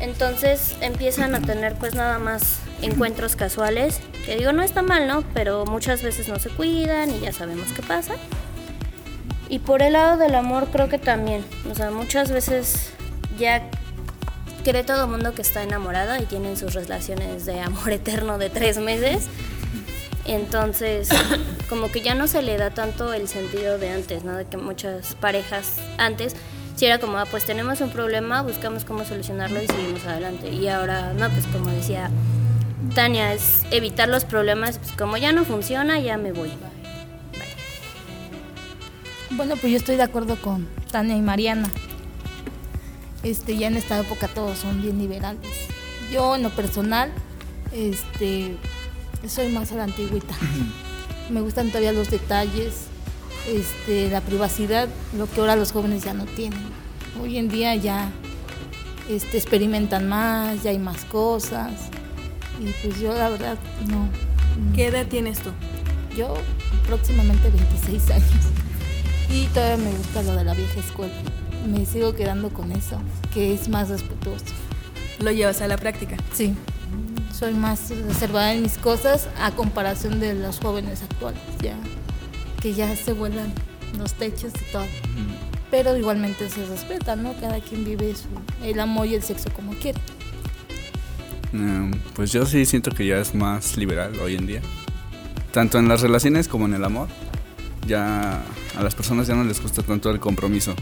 Entonces 0.00 0.76
empiezan 0.80 1.34
a 1.34 1.40
tener 1.40 1.74
pues 1.74 1.94
nada 1.94 2.18
más 2.18 2.58
encuentros 2.82 3.36
casuales, 3.36 4.00
que 4.24 4.36
digo, 4.36 4.52
no 4.52 4.62
está 4.62 4.82
mal, 4.82 5.06
¿no? 5.06 5.22
Pero 5.34 5.64
muchas 5.66 6.02
veces 6.02 6.28
no 6.28 6.38
se 6.38 6.50
cuidan 6.50 7.10
y 7.10 7.20
ya 7.20 7.32
sabemos 7.32 7.72
qué 7.72 7.82
pasa. 7.82 8.14
Y 9.48 9.58
por 9.60 9.82
el 9.82 9.92
lado 9.92 10.16
del 10.16 10.34
amor 10.34 10.68
creo 10.72 10.88
que 10.88 10.98
también, 10.98 11.44
o 11.70 11.74
sea, 11.74 11.90
muchas 11.90 12.30
veces 12.30 12.92
ya 13.38 13.70
cree 14.64 14.82
todo 14.82 15.06
mundo 15.06 15.34
que 15.34 15.42
está 15.42 15.62
enamorado 15.62 16.16
y 16.20 16.24
tienen 16.24 16.56
sus 16.56 16.74
relaciones 16.74 17.44
de 17.44 17.60
amor 17.60 17.92
eterno 17.92 18.38
de 18.38 18.50
tres 18.50 18.78
meses. 18.78 19.28
Entonces, 20.26 21.08
como 21.68 21.90
que 21.92 22.00
ya 22.00 22.14
no 22.14 22.26
se 22.26 22.42
le 22.42 22.56
da 22.56 22.70
tanto 22.70 23.12
el 23.12 23.28
sentido 23.28 23.78
de 23.78 23.90
antes, 23.90 24.24
¿no? 24.24 24.34
De 24.34 24.46
que 24.46 24.56
muchas 24.56 25.14
parejas 25.16 25.76
antes, 25.98 26.34
si 26.84 26.88
era 26.88 26.98
como, 26.98 27.16
ah, 27.16 27.24
pues 27.24 27.46
tenemos 27.46 27.80
un 27.80 27.88
problema, 27.88 28.42
buscamos 28.42 28.84
cómo 28.84 29.06
solucionarlo 29.06 29.62
y 29.62 29.66
seguimos 29.66 30.04
adelante. 30.04 30.50
Y 30.50 30.68
ahora, 30.68 31.14
no, 31.14 31.30
pues 31.30 31.46
como 31.46 31.70
decía 31.70 32.10
Tania, 32.94 33.32
es 33.32 33.62
evitar 33.70 34.06
los 34.06 34.26
problemas, 34.26 34.76
pues 34.76 34.92
como 34.92 35.16
ya 35.16 35.32
no 35.32 35.46
funciona, 35.46 35.98
ya 35.98 36.18
me 36.18 36.32
voy. 36.32 36.52
Bueno, 39.30 39.56
pues 39.56 39.72
yo 39.72 39.78
estoy 39.78 39.96
de 39.96 40.02
acuerdo 40.02 40.36
con 40.36 40.68
Tania 40.90 41.16
y 41.16 41.22
Mariana. 41.22 41.70
Este, 43.22 43.56
ya 43.56 43.68
en 43.68 43.78
esta 43.78 43.98
época 43.98 44.28
todos 44.28 44.58
son 44.58 44.82
bien 44.82 44.98
liberales. 44.98 45.40
Yo 46.12 46.36
en 46.36 46.42
lo 46.42 46.50
personal, 46.50 47.10
este, 47.72 48.58
soy 49.26 49.48
más 49.48 49.72
a 49.72 49.76
la 49.76 49.84
antigüita. 49.84 50.34
Me 51.30 51.40
gustan 51.40 51.68
todavía 51.68 51.92
los 51.92 52.10
detalles, 52.10 52.88
este, 53.48 54.10
la 54.10 54.20
privacidad, 54.20 54.86
lo 55.16 55.26
que 55.30 55.40
ahora 55.40 55.56
los 55.56 55.72
jóvenes 55.72 56.04
ya 56.04 56.12
no 56.12 56.26
tienen. 56.26 56.73
Hoy 57.22 57.38
en 57.38 57.48
día 57.48 57.74
ya 57.74 58.10
este, 59.08 59.36
experimentan 59.36 60.08
más, 60.08 60.62
ya 60.62 60.70
hay 60.70 60.78
más 60.78 61.04
cosas. 61.04 61.72
Y 62.60 62.70
pues 62.82 63.00
yo 63.00 63.14
la 63.14 63.28
verdad 63.28 63.58
no. 63.88 64.08
¿Qué 64.74 64.86
edad 64.86 65.06
tienes 65.06 65.40
tú? 65.40 65.50
Yo 66.16 66.34
próximamente 66.86 67.50
26 67.50 68.10
años. 68.10 68.44
Y 69.30 69.46
todavía 69.46 69.84
me 69.84 69.96
gusta 69.96 70.22
lo 70.22 70.34
de 70.36 70.44
la 70.44 70.54
vieja 70.54 70.80
escuela 70.80 71.14
me 71.66 71.86
sigo 71.86 72.14
quedando 72.14 72.50
con 72.50 72.72
eso, 72.72 72.98
que 73.32 73.54
es 73.54 73.68
más 73.68 73.88
respetuoso. 73.88 74.44
¿Lo 75.20 75.30
llevas 75.30 75.60
a 75.60 75.68
la 75.68 75.76
práctica? 75.76 76.16
Sí, 76.32 76.54
soy 77.32 77.54
más 77.54 77.90
reservada 77.90 78.52
en 78.52 78.62
mis 78.62 78.78
cosas 78.78 79.28
a 79.40 79.52
comparación 79.52 80.20
de 80.20 80.34
los 80.34 80.60
jóvenes 80.60 81.02
actuales, 81.02 81.40
ya 81.62 81.76
que 82.60 82.74
ya 82.74 82.94
se 82.96 83.12
vuelan 83.12 83.52
los 83.98 84.14
techos 84.14 84.52
y 84.60 84.72
todo. 84.72 84.86
Pero 85.76 85.96
igualmente 85.96 86.48
se 86.48 86.64
respeta, 86.66 87.16
¿no? 87.16 87.34
Cada 87.40 87.58
quien 87.58 87.84
vive 87.84 88.14
el 88.62 88.78
amor 88.78 89.08
y 89.08 89.16
el 89.16 89.24
sexo 89.24 89.50
como 89.52 89.72
quiere. 89.72 89.98
Em, 91.52 91.90
pues 92.14 92.30
yo 92.30 92.46
sí 92.46 92.64
siento 92.64 92.92
que 92.92 93.04
ya 93.04 93.18
es 93.18 93.34
más 93.34 93.76
liberal 93.76 94.16
hoy 94.20 94.36
en 94.36 94.46
día. 94.46 94.60
Tanto 95.52 95.80
en 95.80 95.88
las 95.88 96.00
relaciones 96.00 96.46
como 96.46 96.66
en 96.66 96.74
el 96.74 96.84
amor. 96.84 97.08
Ya 97.88 98.40
a 98.78 98.82
las 98.84 98.94
personas 98.94 99.26
ya 99.26 99.34
no 99.34 99.42
les 99.42 99.60
gusta 99.60 99.82
tanto 99.82 100.10
el 100.10 100.20
compromiso. 100.20 100.76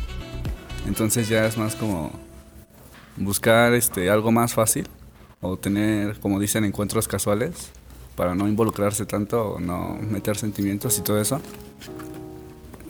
Entonces 0.87 1.27
ya 1.27 1.47
es 1.47 1.57
más 1.57 1.75
como 1.75 2.13
buscar 3.17 3.73
este, 3.73 4.11
algo 4.11 4.31
más 4.31 4.53
fácil 4.53 4.87
o 5.41 5.57
tener, 5.57 6.21
como 6.21 6.39
dicen, 6.39 6.67
encuentros 6.67 7.09
casuales 7.09 7.71
para 8.15 8.35
no 8.35 8.47
involucrarse 8.47 9.07
tanto 9.07 9.55
o 9.55 9.59
no 9.59 9.97
meter 10.03 10.37
sentimientos 10.37 10.99
y 10.99 11.01
todo 11.01 11.19
eso. 11.19 11.41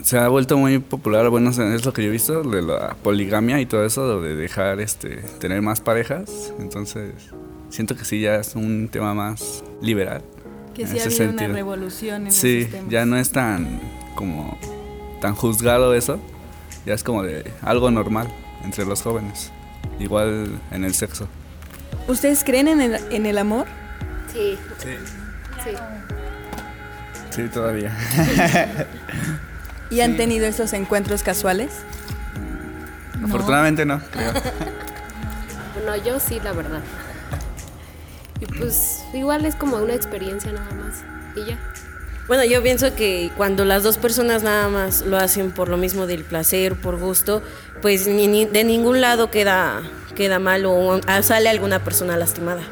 Se 0.02 0.18
ha 0.18 0.28
vuelto 0.28 0.58
muy 0.58 0.78
popular, 0.78 1.28
bueno, 1.28 1.50
es 1.50 1.84
lo 1.84 1.92
que 1.92 2.02
yo 2.02 2.08
he 2.08 2.12
visto, 2.12 2.42
de 2.42 2.62
la 2.62 2.96
poligamia 3.02 3.60
y 3.60 3.66
todo 3.66 3.84
eso, 3.84 4.20
de 4.20 4.34
dejar 4.34 4.80
este, 4.80 5.16
tener 5.38 5.62
más 5.62 5.80
parejas. 5.80 6.52
Entonces, 6.58 7.12
siento 7.68 7.96
que 7.96 8.04
sí, 8.04 8.20
ya 8.20 8.36
es 8.36 8.56
un 8.56 8.88
tema 8.88 9.14
más 9.14 9.62
liberal. 9.80 10.22
Que 10.74 10.86
sí 10.86 10.98
ha 10.98 11.04
habido 11.04 11.30
una 11.30 11.48
revolución 11.48 12.26
en 12.26 12.32
Sí, 12.32 12.68
ya 12.88 13.06
no 13.06 13.16
es 13.16 13.30
tan 13.30 13.80
como 14.14 14.58
tan 15.20 15.34
juzgado 15.34 15.94
eso 15.94 16.18
ya 16.84 16.94
es 16.94 17.02
como 17.02 17.22
de 17.22 17.50
algo 17.62 17.90
normal 17.90 18.28
entre 18.64 18.84
los 18.84 19.02
jóvenes, 19.02 19.50
igual 19.98 20.60
en 20.70 20.84
el 20.84 20.94
sexo. 20.94 21.28
¿Ustedes 22.08 22.42
creen 22.44 22.68
en 22.68 22.80
el, 22.80 22.94
en 23.10 23.26
el 23.26 23.38
amor? 23.38 23.66
Sí. 24.32 24.58
Sí. 24.78 25.70
Sí. 27.30 27.48
todavía. 27.48 27.96
¿Y 29.92 30.00
han 30.00 30.16
tenido 30.16 30.46
esos 30.46 30.72
encuentros 30.72 31.22
casuales? 31.22 31.70
Afortunadamente 33.22 33.84
no, 33.84 34.00
creo. 34.10 34.32
bueno, 35.74 36.02
yo 36.02 36.18
sí, 36.18 36.40
la 36.42 36.52
verdad. 36.52 36.80
Y 38.40 38.46
pues 38.46 39.04
igual 39.12 39.44
es 39.44 39.54
como 39.54 39.76
una 39.76 39.94
experiencia 39.94 40.50
nada 40.50 40.70
más. 40.72 41.02
Y 41.36 41.50
ya. 41.50 41.58
Bueno, 42.26 42.44
yo 42.44 42.62
pienso 42.62 42.94
que 42.94 43.30
cuando 43.36 43.66
las 43.66 43.82
dos 43.82 43.98
personas 43.98 44.42
nada 44.42 44.68
más 44.68 45.02
lo 45.02 45.18
hacen 45.18 45.50
por 45.50 45.68
lo 45.68 45.76
mismo 45.76 46.06
del 46.06 46.24
placer, 46.24 46.74
por 46.74 46.98
gusto, 46.98 47.42
pues 47.82 48.06
ni, 48.08 48.46
de 48.46 48.64
ningún 48.64 49.02
lado 49.02 49.30
queda, 49.30 49.82
queda 50.16 50.38
mal 50.38 50.64
o 50.64 51.00
sale 51.22 51.50
alguna 51.50 51.84
persona 51.84 52.16
lastimada. 52.16 52.62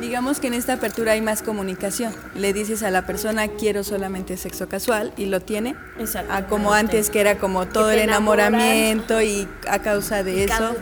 Digamos 0.00 0.40
que 0.40 0.48
en 0.48 0.54
esta 0.54 0.74
apertura 0.74 1.12
hay 1.12 1.20
más 1.20 1.42
comunicación. 1.42 2.12
Le 2.34 2.52
dices 2.52 2.82
a 2.82 2.90
la 2.90 3.06
persona 3.06 3.48
quiero 3.48 3.84
solamente 3.84 4.36
sexo 4.36 4.68
casual 4.68 5.12
y 5.16 5.26
lo 5.26 5.40
tiene. 5.40 5.76
Exacto. 5.98 6.32
A 6.32 6.46
como 6.46 6.72
antes 6.72 7.10
que 7.10 7.20
era 7.20 7.38
como 7.38 7.66
todo 7.66 7.90
el 7.90 8.00
enamoramiento 8.00 9.22
y 9.22 9.46
a 9.68 9.80
causa 9.80 10.22
de 10.22 10.44
eso. 10.44 10.74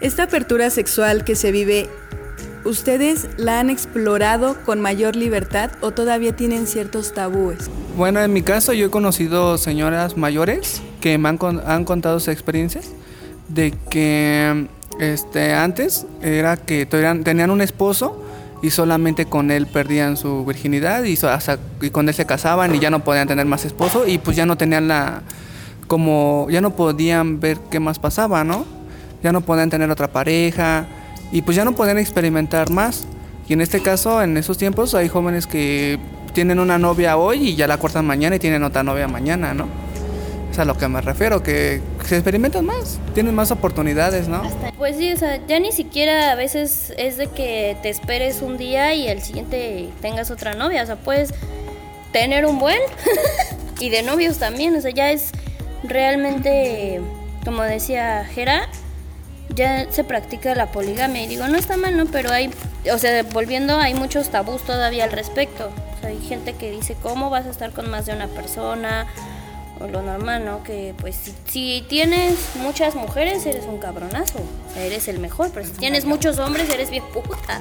Esta 0.00 0.24
apertura 0.24 0.70
sexual 0.70 1.24
que 1.24 1.36
se 1.36 1.52
vive 1.52 1.88
¿Ustedes 2.64 3.28
la 3.38 3.58
han 3.58 3.70
explorado 3.70 4.56
con 4.64 4.80
mayor 4.80 5.16
libertad 5.16 5.72
o 5.80 5.90
todavía 5.90 6.36
tienen 6.36 6.68
ciertos 6.68 7.12
tabúes? 7.12 7.68
Bueno, 7.96 8.20
en 8.20 8.32
mi 8.32 8.42
caso 8.42 8.72
yo 8.72 8.86
he 8.86 8.90
conocido 8.90 9.58
señoras 9.58 10.16
mayores 10.16 10.80
que 11.00 11.18
me 11.18 11.28
han, 11.28 11.38
han 11.66 11.84
contado 11.84 12.20
sus 12.20 12.28
experiencias 12.28 12.90
de 13.48 13.74
que 13.90 14.68
este, 15.00 15.54
antes 15.54 16.06
era 16.22 16.56
que 16.56 16.86
tenían 16.86 17.50
un 17.50 17.60
esposo 17.60 18.22
y 18.62 18.70
solamente 18.70 19.26
con 19.26 19.50
él 19.50 19.66
perdían 19.66 20.16
su 20.16 20.44
virginidad 20.44 21.02
y, 21.04 21.18
con 21.90 22.08
él 22.08 22.14
se 22.14 22.26
casaban 22.26 22.74
y 22.74 22.78
ya 22.78 22.90
no 22.90 23.02
podían 23.02 23.26
tener 23.26 23.44
más 23.44 23.64
esposo 23.64 24.06
y 24.06 24.18
pues 24.18 24.36
ya 24.36 24.46
no 24.46 24.56
tenían 24.56 24.88
la 24.88 25.22
como 25.88 26.46
ya 26.48 26.60
no 26.60 26.74
podían 26.74 27.40
ver 27.40 27.58
qué 27.70 27.80
más 27.80 27.98
pasaba, 27.98 28.44
¿no? 28.44 28.64
Ya 29.22 29.32
no 29.32 29.40
podían 29.40 29.68
tener 29.68 29.90
otra 29.90 30.08
pareja 30.08 30.86
y 31.32 31.42
pues 31.42 31.56
ya 31.56 31.64
no 31.64 31.72
podían 31.72 31.98
experimentar 31.98 32.70
más. 32.70 33.04
Y 33.48 33.52
en 33.52 33.60
este 33.60 33.82
caso, 33.82 34.22
en 34.22 34.36
esos 34.36 34.56
tiempos 34.56 34.94
hay 34.94 35.08
jóvenes 35.08 35.46
que 35.46 35.98
tienen 36.32 36.60
una 36.60 36.78
novia 36.78 37.16
hoy 37.16 37.48
y 37.48 37.56
ya 37.56 37.66
la 37.66 37.78
cortan 37.78 38.06
mañana 38.06 38.36
y 38.36 38.38
tienen 38.38 38.62
otra 38.62 38.82
novia 38.82 39.08
mañana, 39.08 39.52
¿no? 39.52 39.66
Es 40.52 40.58
a 40.58 40.66
lo 40.66 40.76
que 40.76 40.86
me 40.86 41.00
refiero, 41.00 41.42
que 41.42 41.80
se 42.04 42.16
experimentan 42.16 42.66
más, 42.66 42.98
tienen 43.14 43.34
más 43.34 43.50
oportunidades, 43.50 44.28
¿no? 44.28 44.42
Pues 44.76 44.98
sí, 44.98 45.10
o 45.10 45.16
sea, 45.16 45.40
ya 45.46 45.58
ni 45.58 45.72
siquiera 45.72 46.30
a 46.30 46.34
veces 46.34 46.92
es 46.98 47.16
de 47.16 47.28
que 47.28 47.74
te 47.80 47.88
esperes 47.88 48.42
un 48.42 48.58
día 48.58 48.92
y 48.92 49.08
el 49.08 49.22
siguiente 49.22 49.88
tengas 50.02 50.30
otra 50.30 50.52
novia, 50.52 50.82
o 50.82 50.86
sea, 50.86 50.96
puedes 50.96 51.32
tener 52.12 52.44
un 52.44 52.58
buen 52.58 52.80
y 53.80 53.88
de 53.88 54.02
novios 54.02 54.36
también, 54.36 54.76
o 54.76 54.80
sea, 54.82 54.90
ya 54.90 55.10
es 55.10 55.32
realmente, 55.84 57.00
como 57.46 57.62
decía 57.62 58.22
Jera, 58.26 58.68
ya 59.54 59.90
se 59.90 60.04
practica 60.04 60.54
la 60.54 60.70
poligamia 60.70 61.24
y 61.24 61.28
digo, 61.28 61.48
no 61.48 61.56
está 61.56 61.78
mal, 61.78 61.96
¿no? 61.96 62.04
Pero 62.04 62.30
hay, 62.30 62.50
o 62.92 62.98
sea, 62.98 63.22
volviendo, 63.22 63.78
hay 63.78 63.94
muchos 63.94 64.28
tabús 64.28 64.60
todavía 64.62 65.04
al 65.04 65.12
respecto. 65.12 65.70
O 65.96 66.00
sea, 66.00 66.10
hay 66.10 66.20
gente 66.20 66.52
que 66.52 66.70
dice, 66.70 66.94
¿cómo 67.02 67.30
vas 67.30 67.46
a 67.46 67.50
estar 67.50 67.72
con 67.72 67.90
más 67.90 68.04
de 68.04 68.12
una 68.12 68.28
persona? 68.28 69.06
Lo 69.88 70.02
normal, 70.02 70.44
¿no? 70.44 70.62
Que 70.62 70.94
pues 71.00 71.32
si, 71.46 71.84
tienes 71.88 72.34
muchas 72.56 72.94
mujeres 72.94 73.44
eres 73.46 73.64
un 73.64 73.78
cabronazo, 73.78 74.40
eres 74.76 75.08
el 75.08 75.18
mejor, 75.18 75.50
pero 75.52 75.66
si 75.66 75.72
tienes 75.72 76.04
muchos 76.04 76.38
hombres 76.38 76.68
eres 76.70 76.90
bien 76.90 77.04
puta. 77.12 77.60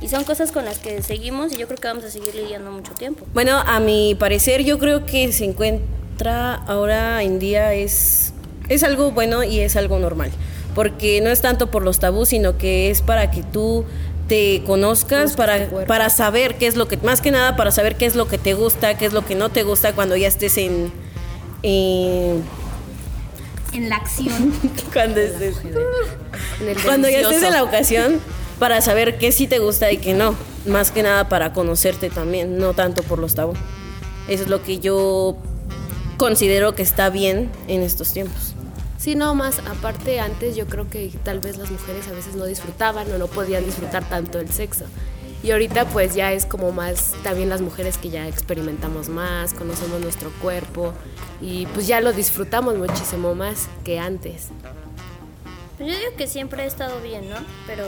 Y 0.00 0.08
son 0.08 0.24
cosas 0.24 0.50
con 0.50 0.64
las 0.64 0.78
que 0.78 1.00
seguimos 1.02 1.52
y 1.52 1.56
yo 1.56 1.66
creo 1.66 1.78
que 1.78 1.88
vamos 1.88 2.04
a 2.04 2.10
seguir 2.10 2.34
lidiando 2.34 2.70
mucho 2.72 2.92
tiempo. 2.92 3.24
Bueno, 3.32 3.58
a 3.64 3.78
mi 3.78 4.16
parecer 4.16 4.64
yo 4.64 4.78
creo 4.78 5.06
que 5.06 5.32
se 5.32 5.44
encuentra 5.44 6.54
ahora 6.54 7.22
en 7.22 7.38
día 7.38 7.72
es, 7.72 8.32
es 8.68 8.82
algo 8.82 9.12
bueno 9.12 9.44
y 9.44 9.60
es 9.60 9.76
algo 9.76 9.98
normal. 9.98 10.32
Porque 10.74 11.20
no 11.20 11.28
es 11.28 11.40
tanto 11.42 11.70
por 11.70 11.84
los 11.84 12.00
tabús, 12.00 12.30
sino 12.30 12.56
que 12.56 12.90
es 12.90 13.02
para 13.02 13.30
que 13.30 13.42
tú 13.42 13.84
te 14.32 14.62
conozcas 14.64 15.36
para, 15.36 15.68
para 15.86 16.08
saber 16.08 16.56
qué 16.56 16.66
es 16.66 16.74
lo 16.74 16.88
que, 16.88 16.96
más 16.96 17.20
que 17.20 17.30
nada 17.30 17.54
para 17.54 17.70
saber 17.70 17.96
qué 17.96 18.06
es 18.06 18.14
lo 18.14 18.28
que 18.28 18.38
te 18.38 18.54
gusta, 18.54 18.96
qué 18.96 19.04
es 19.04 19.12
lo 19.12 19.26
que 19.26 19.34
no 19.34 19.50
te 19.50 19.62
gusta 19.62 19.92
cuando 19.92 20.16
ya 20.16 20.26
estés 20.26 20.56
en... 20.56 20.90
en 21.62 22.42
la 23.90 23.96
acción. 23.96 24.54
cuando 24.94 25.20
estés, 25.20 25.56
cuando 26.82 27.10
ya 27.10 27.20
estés 27.20 27.42
en 27.42 27.52
la 27.52 27.62
ocasión, 27.62 28.20
para 28.58 28.80
saber 28.80 29.18
qué 29.18 29.32
sí 29.32 29.46
te 29.46 29.58
gusta 29.58 29.92
y 29.92 29.98
qué 29.98 30.14
no. 30.14 30.34
Más 30.64 30.92
que 30.92 31.02
nada 31.02 31.28
para 31.28 31.52
conocerte 31.52 32.08
también, 32.08 32.56
no 32.56 32.72
tanto 32.72 33.02
por 33.02 33.18
los 33.18 33.34
tabú. 33.34 33.52
Eso 34.28 34.44
es 34.44 34.48
lo 34.48 34.62
que 34.62 34.78
yo 34.78 35.36
considero 36.16 36.74
que 36.74 36.80
está 36.80 37.10
bien 37.10 37.50
en 37.68 37.82
estos 37.82 38.14
tiempos. 38.14 38.51
Sí, 39.02 39.16
no, 39.16 39.34
más 39.34 39.58
aparte 39.68 40.20
antes 40.20 40.54
yo 40.54 40.68
creo 40.68 40.88
que 40.88 41.10
tal 41.24 41.40
vez 41.40 41.58
las 41.58 41.72
mujeres 41.72 42.06
a 42.06 42.12
veces 42.12 42.36
no 42.36 42.44
disfrutaban 42.44 43.10
o 43.10 43.18
no 43.18 43.26
podían 43.26 43.64
disfrutar 43.64 44.08
tanto 44.08 44.38
el 44.38 44.48
sexo. 44.48 44.84
Y 45.42 45.50
ahorita 45.50 45.86
pues 45.86 46.14
ya 46.14 46.30
es 46.32 46.46
como 46.46 46.70
más 46.70 47.12
también 47.24 47.48
las 47.48 47.62
mujeres 47.62 47.98
que 47.98 48.10
ya 48.10 48.28
experimentamos 48.28 49.08
más, 49.08 49.54
conocemos 49.54 50.00
nuestro 50.00 50.30
cuerpo 50.40 50.94
y 51.40 51.66
pues 51.74 51.88
ya 51.88 52.00
lo 52.00 52.12
disfrutamos 52.12 52.78
muchísimo 52.78 53.34
más 53.34 53.66
que 53.82 53.98
antes. 53.98 54.50
Pues 55.78 55.90
yo 55.90 55.98
digo 55.98 56.16
que 56.16 56.28
siempre 56.28 56.62
ha 56.62 56.66
estado 56.66 57.00
bien, 57.00 57.28
¿no? 57.28 57.38
Pero 57.66 57.84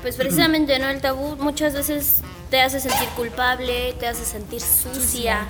pues 0.00 0.16
precisamente, 0.16 0.78
¿no? 0.78 0.88
El 0.88 1.02
tabú 1.02 1.36
muchas 1.36 1.74
veces 1.74 2.22
te 2.50 2.62
hace 2.62 2.80
sentir 2.80 3.10
culpable, 3.10 3.94
te 4.00 4.06
hace 4.06 4.24
sentir 4.24 4.62
sucia. 4.62 5.46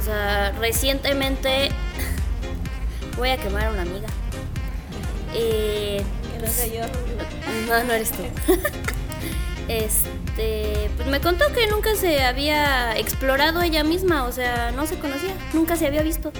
O 0.00 0.04
sea, 0.06 0.52
recientemente 0.52 1.68
Voy 3.16 3.30
a 3.30 3.36
quemar 3.36 3.66
a 3.66 3.70
una 3.70 3.82
amiga. 3.82 4.08
Eh, 5.34 6.02
no 6.40 6.74
yo. 6.74 6.84
No, 7.68 7.84
no 7.84 7.92
eres 7.92 8.10
tú. 8.10 8.22
este, 9.68 10.90
pues 10.96 11.08
me 11.08 11.20
contó 11.20 11.46
que 11.52 11.66
nunca 11.66 11.94
se 11.94 12.22
había 12.24 12.96
explorado 12.96 13.62
ella 13.62 13.84
misma, 13.84 14.24
o 14.24 14.32
sea, 14.32 14.72
no 14.72 14.86
se 14.86 14.98
conocía, 14.98 15.34
nunca 15.52 15.76
se 15.76 15.86
había 15.86 16.02
visto. 16.02 16.32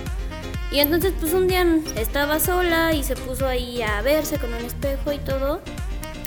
Y 0.71 0.81
entonces 0.81 1.13
pues 1.19 1.33
un 1.33 1.47
día 1.47 1.65
estaba 1.97 2.41
sola 2.41 2.93
y 2.93 3.05
se 3.05 3.15
puso 3.15 3.47
ahí 3.47 3.81
a 3.83 4.03
verse 4.03 4.39
con 4.39 4.53
un 4.53 4.65
espejo 4.65 5.13
y 5.13 5.19
todo. 5.19 5.61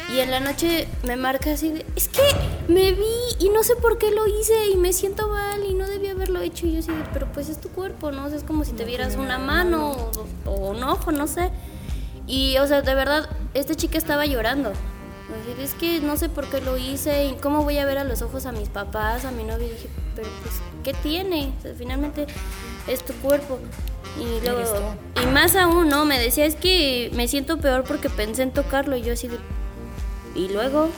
Y 0.10 0.20
en 0.20 0.32
la 0.32 0.40
noche 0.40 0.88
me 1.04 1.18
marca 1.18 1.52
así 1.52 1.70
de, 1.70 1.86
es 1.98 2.08
que 2.08 2.22
me 2.70 2.94
vi 2.94 3.04
y 3.40 3.50
no 3.50 3.64
sé 3.64 3.76
por 3.76 3.98
qué 3.98 4.12
lo 4.12 4.26
hice 4.26 4.70
y 4.70 4.78
me 4.78 4.94
siento 4.94 5.28
mal 5.28 5.66
y 5.66 5.74
no 5.74 5.86
debía 5.86 6.12
haberlo 6.12 6.40
hecho. 6.42 6.66
Y 6.66 6.74
yo 6.74 6.80
así 6.80 6.92
pero 7.12 7.28
pues 7.34 7.50
es 7.50 7.60
tu 7.60 7.70
cuerpo, 7.70 8.12
¿no? 8.12 8.28
es 8.28 8.44
como 8.44 8.64
si 8.64 8.72
te 8.72 8.86
vieras 8.86 9.16
una 9.16 9.38
mano 9.38 10.12
o, 10.46 10.52
un 10.52 10.84
ojo, 10.84 11.12
no 11.12 11.28
sé. 11.28 11.52
Y, 12.26 12.58
o 12.58 12.68
sea, 12.68 12.82
de 12.82 12.96
verdad, 12.96 13.30
esta 13.54 13.76
chica 13.76 13.98
estaba 13.98 14.26
llorando. 14.26 14.72
es 15.62 15.74
que 15.74 16.00
no 16.00 16.16
sé 16.16 16.30
por 16.30 16.50
qué 16.50 16.62
lo 16.62 16.78
hice 16.78 17.26
y 17.26 17.34
cómo 17.36 17.64
voy 17.64 17.78
a 17.78 17.86
ver 17.86 17.98
a 17.98 18.04
los 18.06 18.22
ojos 18.22 18.46
a 18.46 18.54
mis 18.54 18.70
papás, 18.70 19.26
a 19.26 19.32
mi 19.32 19.44
novio. 19.44 19.68
Y 19.68 19.72
dije, 19.72 19.90
pero 20.16 20.30
pues, 20.42 20.56
¿qué 20.84 20.94
tiene? 20.94 21.52
finalmente 21.78 22.28
es 22.88 23.04
tu 23.04 23.14
cuerpo. 23.16 23.60
Y 24.20 24.44
luego, 24.44 24.96
y 25.22 25.26
más 25.28 25.56
aún, 25.56 25.90
¿no? 25.90 26.06
Me 26.06 26.18
decía, 26.18 26.46
es 26.46 26.56
que 26.56 27.12
me 27.14 27.28
siento 27.28 27.58
peor 27.58 27.84
porque 27.84 28.10
pensé 28.10 28.44
en 28.44 28.52
tocarlo. 28.52 28.96
Y 28.98 29.04
yo 29.04 29.14
así 29.14 29.28
de, 29.28 29.38
y 30.38 30.50
luego, 30.50 30.90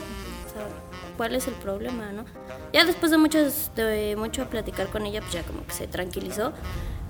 ¿cuál 1.16 1.34
es 1.34 1.48
el 1.48 1.54
problema, 1.54 2.12
no? 2.12 2.24
Ya 2.72 2.84
después 2.84 3.10
de, 3.10 3.18
muchos, 3.18 3.72
de 3.74 4.14
mucho 4.16 4.48
platicar 4.48 4.88
con 4.88 5.06
ella, 5.06 5.20
pues 5.20 5.32
ya 5.32 5.42
como 5.42 5.66
que 5.66 5.72
se 5.72 5.88
tranquilizó. 5.88 6.52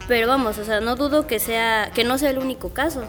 Pero 0.09 0.26
vamos, 0.26 0.59
o 0.59 0.64
sea, 0.64 0.81
no 0.81 0.97
dudo 0.97 1.26
que 1.26 1.39
sea, 1.39 1.91
que 1.95 2.05
no 2.05 2.16
sea 2.16 2.31
el 2.31 2.39
único 2.39 2.70
caso. 2.70 3.03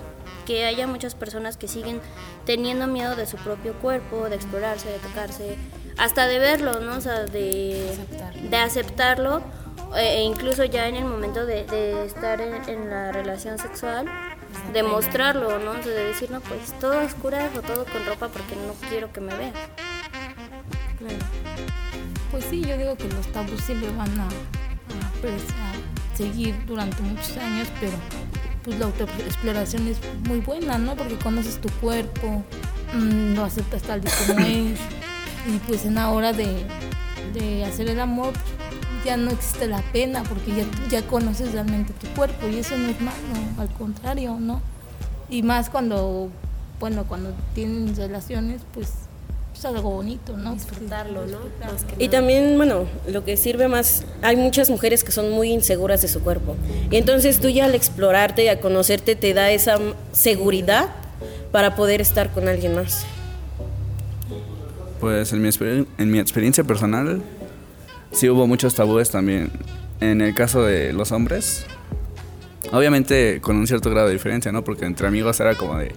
Que 0.45 0.65
haya 0.65 0.87
muchas 0.87 1.15
personas 1.15 1.55
que 1.55 1.67
siguen 1.67 2.01
teniendo 2.45 2.87
miedo 2.87 3.15
de 3.15 3.25
su 3.25 3.37
propio 3.37 3.73
cuerpo, 3.75 4.27
de 4.27 4.35
explorarse, 4.35 4.89
de 4.89 4.97
tocarse, 4.99 5.55
hasta 5.97 6.27
de 6.27 6.39
verlo, 6.39 6.79
¿no? 6.79 6.97
O 6.97 7.01
sea, 7.01 7.25
de 7.25 7.87
aceptarlo, 7.89 8.49
de 8.49 8.57
aceptarlo 8.57 9.41
e, 9.95 10.17
e 10.17 10.23
incluso 10.23 10.63
ya 10.65 10.87
en 10.87 10.95
el 10.95 11.05
momento 11.05 11.45
de, 11.45 12.05
estar 12.05 12.39
en, 12.41 12.89
la 12.89 13.11
relación 13.11 13.57
sexual, 13.57 14.05
demostrarlo, 14.73 15.59
¿no? 15.59 15.73
De 15.73 16.05
decir, 16.05 16.31
no, 16.31 16.41
pues 16.41 16.77
todo 16.79 16.99
a 16.99 17.03
oscuras 17.03 17.51
o 17.57 17.61
todo 17.61 17.85
con 17.85 18.05
ropa 18.05 18.27
porque 18.29 18.55
no 18.55 18.73
quiero 18.89 19.11
que 19.11 19.21
me 19.21 19.35
vean. 19.35 19.53
Claro. 20.97 21.17
Pues 22.31 22.45
sí, 22.45 22.61
yo 22.61 22.77
digo 22.77 22.95
que 22.95 23.07
los 23.09 23.27
tabús 23.27 23.61
siempre 23.61 23.89
van 23.91 24.19
a, 24.19 24.27
pues, 25.21 25.43
seguir 26.15 26.55
durante 26.65 27.01
muchos 27.01 27.35
años, 27.37 27.67
pero 27.79 27.97
pues 28.63 28.77
la 28.79 28.85
autoexploración 28.85 29.87
es 29.87 29.97
muy 30.27 30.39
buena, 30.39 30.77
¿no? 30.77 30.95
Porque 30.95 31.15
conoces 31.15 31.59
tu 31.59 31.69
cuerpo, 31.81 32.43
mm, 32.93 33.33
lo 33.33 33.43
aceptas 33.43 33.81
tal 33.81 34.01
y 34.01 34.27
como 34.27 34.39
es, 34.45 34.79
y 35.47 35.57
pues 35.67 35.85
en 35.85 35.95
la 35.95 36.09
hora 36.09 36.31
de, 36.31 36.65
de 37.33 37.65
hacer 37.65 37.89
el 37.89 37.99
amor, 37.99 38.33
ya 39.05 39.17
no 39.17 39.31
existe 39.31 39.67
la 39.67 39.81
pena 39.91 40.23
porque 40.23 40.51
ya, 40.55 40.65
ya 40.89 41.07
conoces 41.07 41.53
realmente 41.53 41.93
tu 41.93 42.07
cuerpo 42.15 42.47
y 42.47 42.59
eso 42.59 42.77
no 42.77 42.89
es 42.89 43.01
malo, 43.01 43.17
al 43.57 43.69
contrario, 43.69 44.37
¿no? 44.39 44.61
Y 45.29 45.43
más 45.43 45.69
cuando, 45.69 46.29
bueno, 46.79 47.05
cuando 47.07 47.33
tienen 47.53 47.95
relaciones, 47.95 48.61
pues 48.73 48.89
es 49.55 49.65
algo 49.65 49.91
bonito, 49.91 50.37
¿no? 50.37 50.53
Disfrutarlo, 50.53 51.25
¿no? 51.27 51.37
y 51.99 52.09
también, 52.09 52.57
bueno, 52.57 52.85
lo 53.07 53.23
que 53.23 53.37
sirve 53.37 53.67
más, 53.67 54.05
hay 54.21 54.35
muchas 54.35 54.69
mujeres 54.69 55.03
que 55.03 55.11
son 55.11 55.31
muy 55.31 55.51
inseguras 55.51 56.01
de 56.01 56.07
su 56.07 56.21
cuerpo. 56.21 56.55
Y 56.89 56.97
entonces 56.97 57.39
tú 57.39 57.49
ya 57.49 57.65
al 57.65 57.75
explorarte 57.75 58.45
y 58.45 58.47
a 58.47 58.59
conocerte 58.59 59.15
te 59.15 59.33
da 59.33 59.51
esa 59.51 59.77
seguridad 60.11 60.89
para 61.51 61.75
poder 61.75 62.01
estar 62.01 62.31
con 62.31 62.47
alguien 62.47 62.75
más. 62.75 63.05
Pues 64.99 65.33
en 65.33 65.41
mi, 65.41 65.49
en 65.97 66.11
mi 66.11 66.19
experiencia 66.19 66.63
personal, 66.63 67.21
sí 68.11 68.29
hubo 68.29 68.47
muchos 68.47 68.75
tabúes 68.75 69.09
también. 69.09 69.51
En 69.99 70.21
el 70.21 70.33
caso 70.33 70.63
de 70.63 70.93
los 70.93 71.11
hombres, 71.11 71.65
obviamente 72.71 73.39
con 73.41 73.57
un 73.57 73.67
cierto 73.67 73.89
grado 73.89 74.07
de 74.07 74.13
diferencia, 74.13 74.51
¿no? 74.51 74.63
Porque 74.63 74.85
entre 74.85 75.07
amigos 75.07 75.39
era 75.39 75.55
como 75.55 75.77
de, 75.77 75.93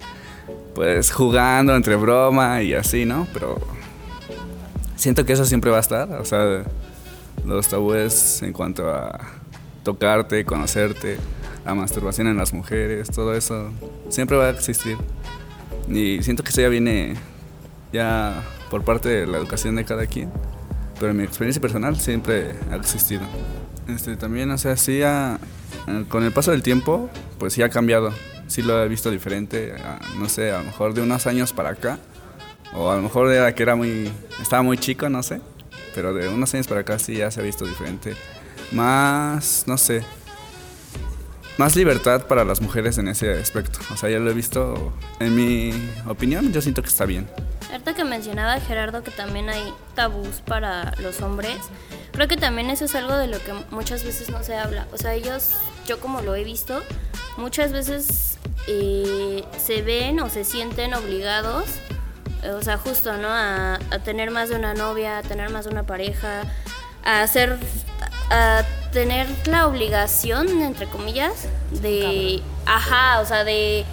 pues 0.74 1.10
jugando 1.10 1.74
entre 1.74 1.96
broma 1.96 2.62
y 2.62 2.74
así, 2.74 3.04
¿no? 3.04 3.26
Pero 3.32 3.60
siento 4.96 5.24
que 5.24 5.32
eso 5.32 5.44
siempre 5.44 5.70
va 5.70 5.78
a 5.78 5.80
estar, 5.80 6.12
o 6.12 6.24
sea, 6.24 6.64
los 7.44 7.68
tabúes 7.68 8.42
en 8.42 8.52
cuanto 8.52 8.90
a 8.90 9.18
tocarte, 9.82 10.44
conocerte, 10.44 11.16
la 11.64 11.74
masturbación 11.74 12.26
en 12.26 12.36
las 12.36 12.52
mujeres, 12.52 13.10
todo 13.10 13.34
eso 13.34 13.70
siempre 14.08 14.36
va 14.36 14.46
a 14.46 14.50
existir. 14.50 14.96
Y 15.88 16.22
siento 16.22 16.42
que 16.42 16.50
eso 16.50 16.60
ya 16.60 16.68
viene 16.68 17.14
ya 17.92 18.42
por 18.70 18.84
parte 18.84 19.08
de 19.08 19.26
la 19.26 19.38
educación 19.38 19.76
de 19.76 19.84
cada 19.84 20.06
quien 20.06 20.30
pero 20.98 21.14
mi 21.14 21.24
experiencia 21.24 21.60
personal 21.60 21.98
siempre 21.98 22.54
ha 22.70 22.76
existido. 22.76 23.22
Este, 23.88 24.16
también, 24.16 24.50
o 24.50 24.58
sea, 24.58 24.76
sí 24.76 25.02
ha, 25.02 25.38
eh, 25.86 26.04
con 26.08 26.24
el 26.24 26.32
paso 26.32 26.50
del 26.50 26.62
tiempo, 26.62 27.10
pues 27.38 27.52
sí 27.52 27.62
ha 27.62 27.68
cambiado. 27.68 28.12
Sí 28.46 28.62
lo 28.62 28.82
he 28.82 28.88
visto 28.88 29.10
diferente, 29.10 29.74
no 30.18 30.28
sé, 30.28 30.52
a 30.52 30.58
lo 30.58 30.64
mejor 30.64 30.92
de 30.92 31.00
unos 31.00 31.26
años 31.26 31.52
para 31.52 31.70
acá, 31.70 31.98
O 32.74 32.90
a 32.90 32.96
lo 32.96 33.02
mejor 33.02 33.32
era 33.32 33.54
que 33.54 33.62
era 33.62 33.74
muy, 33.74 34.10
estaba 34.42 34.62
muy 34.62 34.76
chico, 34.76 35.08
no 35.08 35.22
sé. 35.22 35.40
Pero 35.94 36.12
de 36.12 36.28
unos 36.28 36.52
años 36.54 36.66
para 36.66 36.80
acá 36.80 36.98
sí 36.98 37.16
ya 37.16 37.30
se 37.30 37.40
ha 37.40 37.42
visto 37.42 37.64
diferente. 37.64 38.14
Más, 38.72 39.64
no 39.66 39.78
sé, 39.78 40.02
más 41.58 41.76
libertad 41.76 42.26
para 42.26 42.44
las 42.44 42.60
mujeres 42.60 42.98
en 42.98 43.08
ese 43.08 43.32
aspecto. 43.32 43.78
O 43.92 43.96
sea, 43.96 44.10
ya 44.10 44.18
lo 44.18 44.30
he 44.30 44.34
visto, 44.34 44.92
en 45.20 45.34
mi 45.34 45.72
opinión, 46.06 46.52
yo 46.52 46.60
siento 46.60 46.82
que 46.82 46.88
está 46.88 47.06
bien. 47.06 47.28
Ahorita 47.70 47.94
que 47.94 48.04
mencionaba 48.04 48.60
Gerardo 48.60 49.02
que 49.02 49.10
también 49.10 49.48
hay 49.48 49.72
tabús 49.94 50.42
para 50.46 50.94
los 51.00 51.20
hombres, 51.22 51.56
creo 52.12 52.28
que 52.28 52.36
también 52.36 52.70
eso 52.70 52.84
es 52.84 52.94
algo 52.94 53.16
de 53.16 53.26
lo 53.26 53.38
que 53.38 53.52
muchas 53.70 54.04
veces 54.04 54.30
no 54.30 54.42
se 54.42 54.56
habla. 54.56 54.86
O 54.92 54.98
sea, 54.98 55.14
ellos, 55.14 55.50
yo 55.86 55.98
como 56.00 56.20
lo 56.22 56.34
he 56.34 56.44
visto, 56.44 56.82
muchas 57.36 57.72
veces 57.72 58.38
eh, 58.68 59.44
se 59.58 59.82
ven 59.82 60.20
o 60.20 60.28
se 60.28 60.44
sienten 60.44 60.94
obligados, 60.94 61.64
o 62.44 62.62
sea, 62.62 62.76
justo, 62.76 63.16
¿no? 63.16 63.28
A, 63.28 63.74
a 63.74 63.98
tener 64.04 64.30
más 64.30 64.50
de 64.50 64.56
una 64.56 64.74
novia, 64.74 65.18
a 65.18 65.22
tener 65.22 65.50
más 65.50 65.64
de 65.64 65.70
una 65.70 65.84
pareja, 65.84 66.42
a 67.02 67.22
hacer 67.22 67.58
a 68.30 68.64
tener 68.92 69.26
la 69.46 69.66
obligación, 69.66 70.62
entre 70.62 70.86
comillas, 70.86 71.48
de, 71.70 72.42
ajá, 72.66 73.20
o 73.20 73.26
sea, 73.26 73.44
de, 73.44 73.84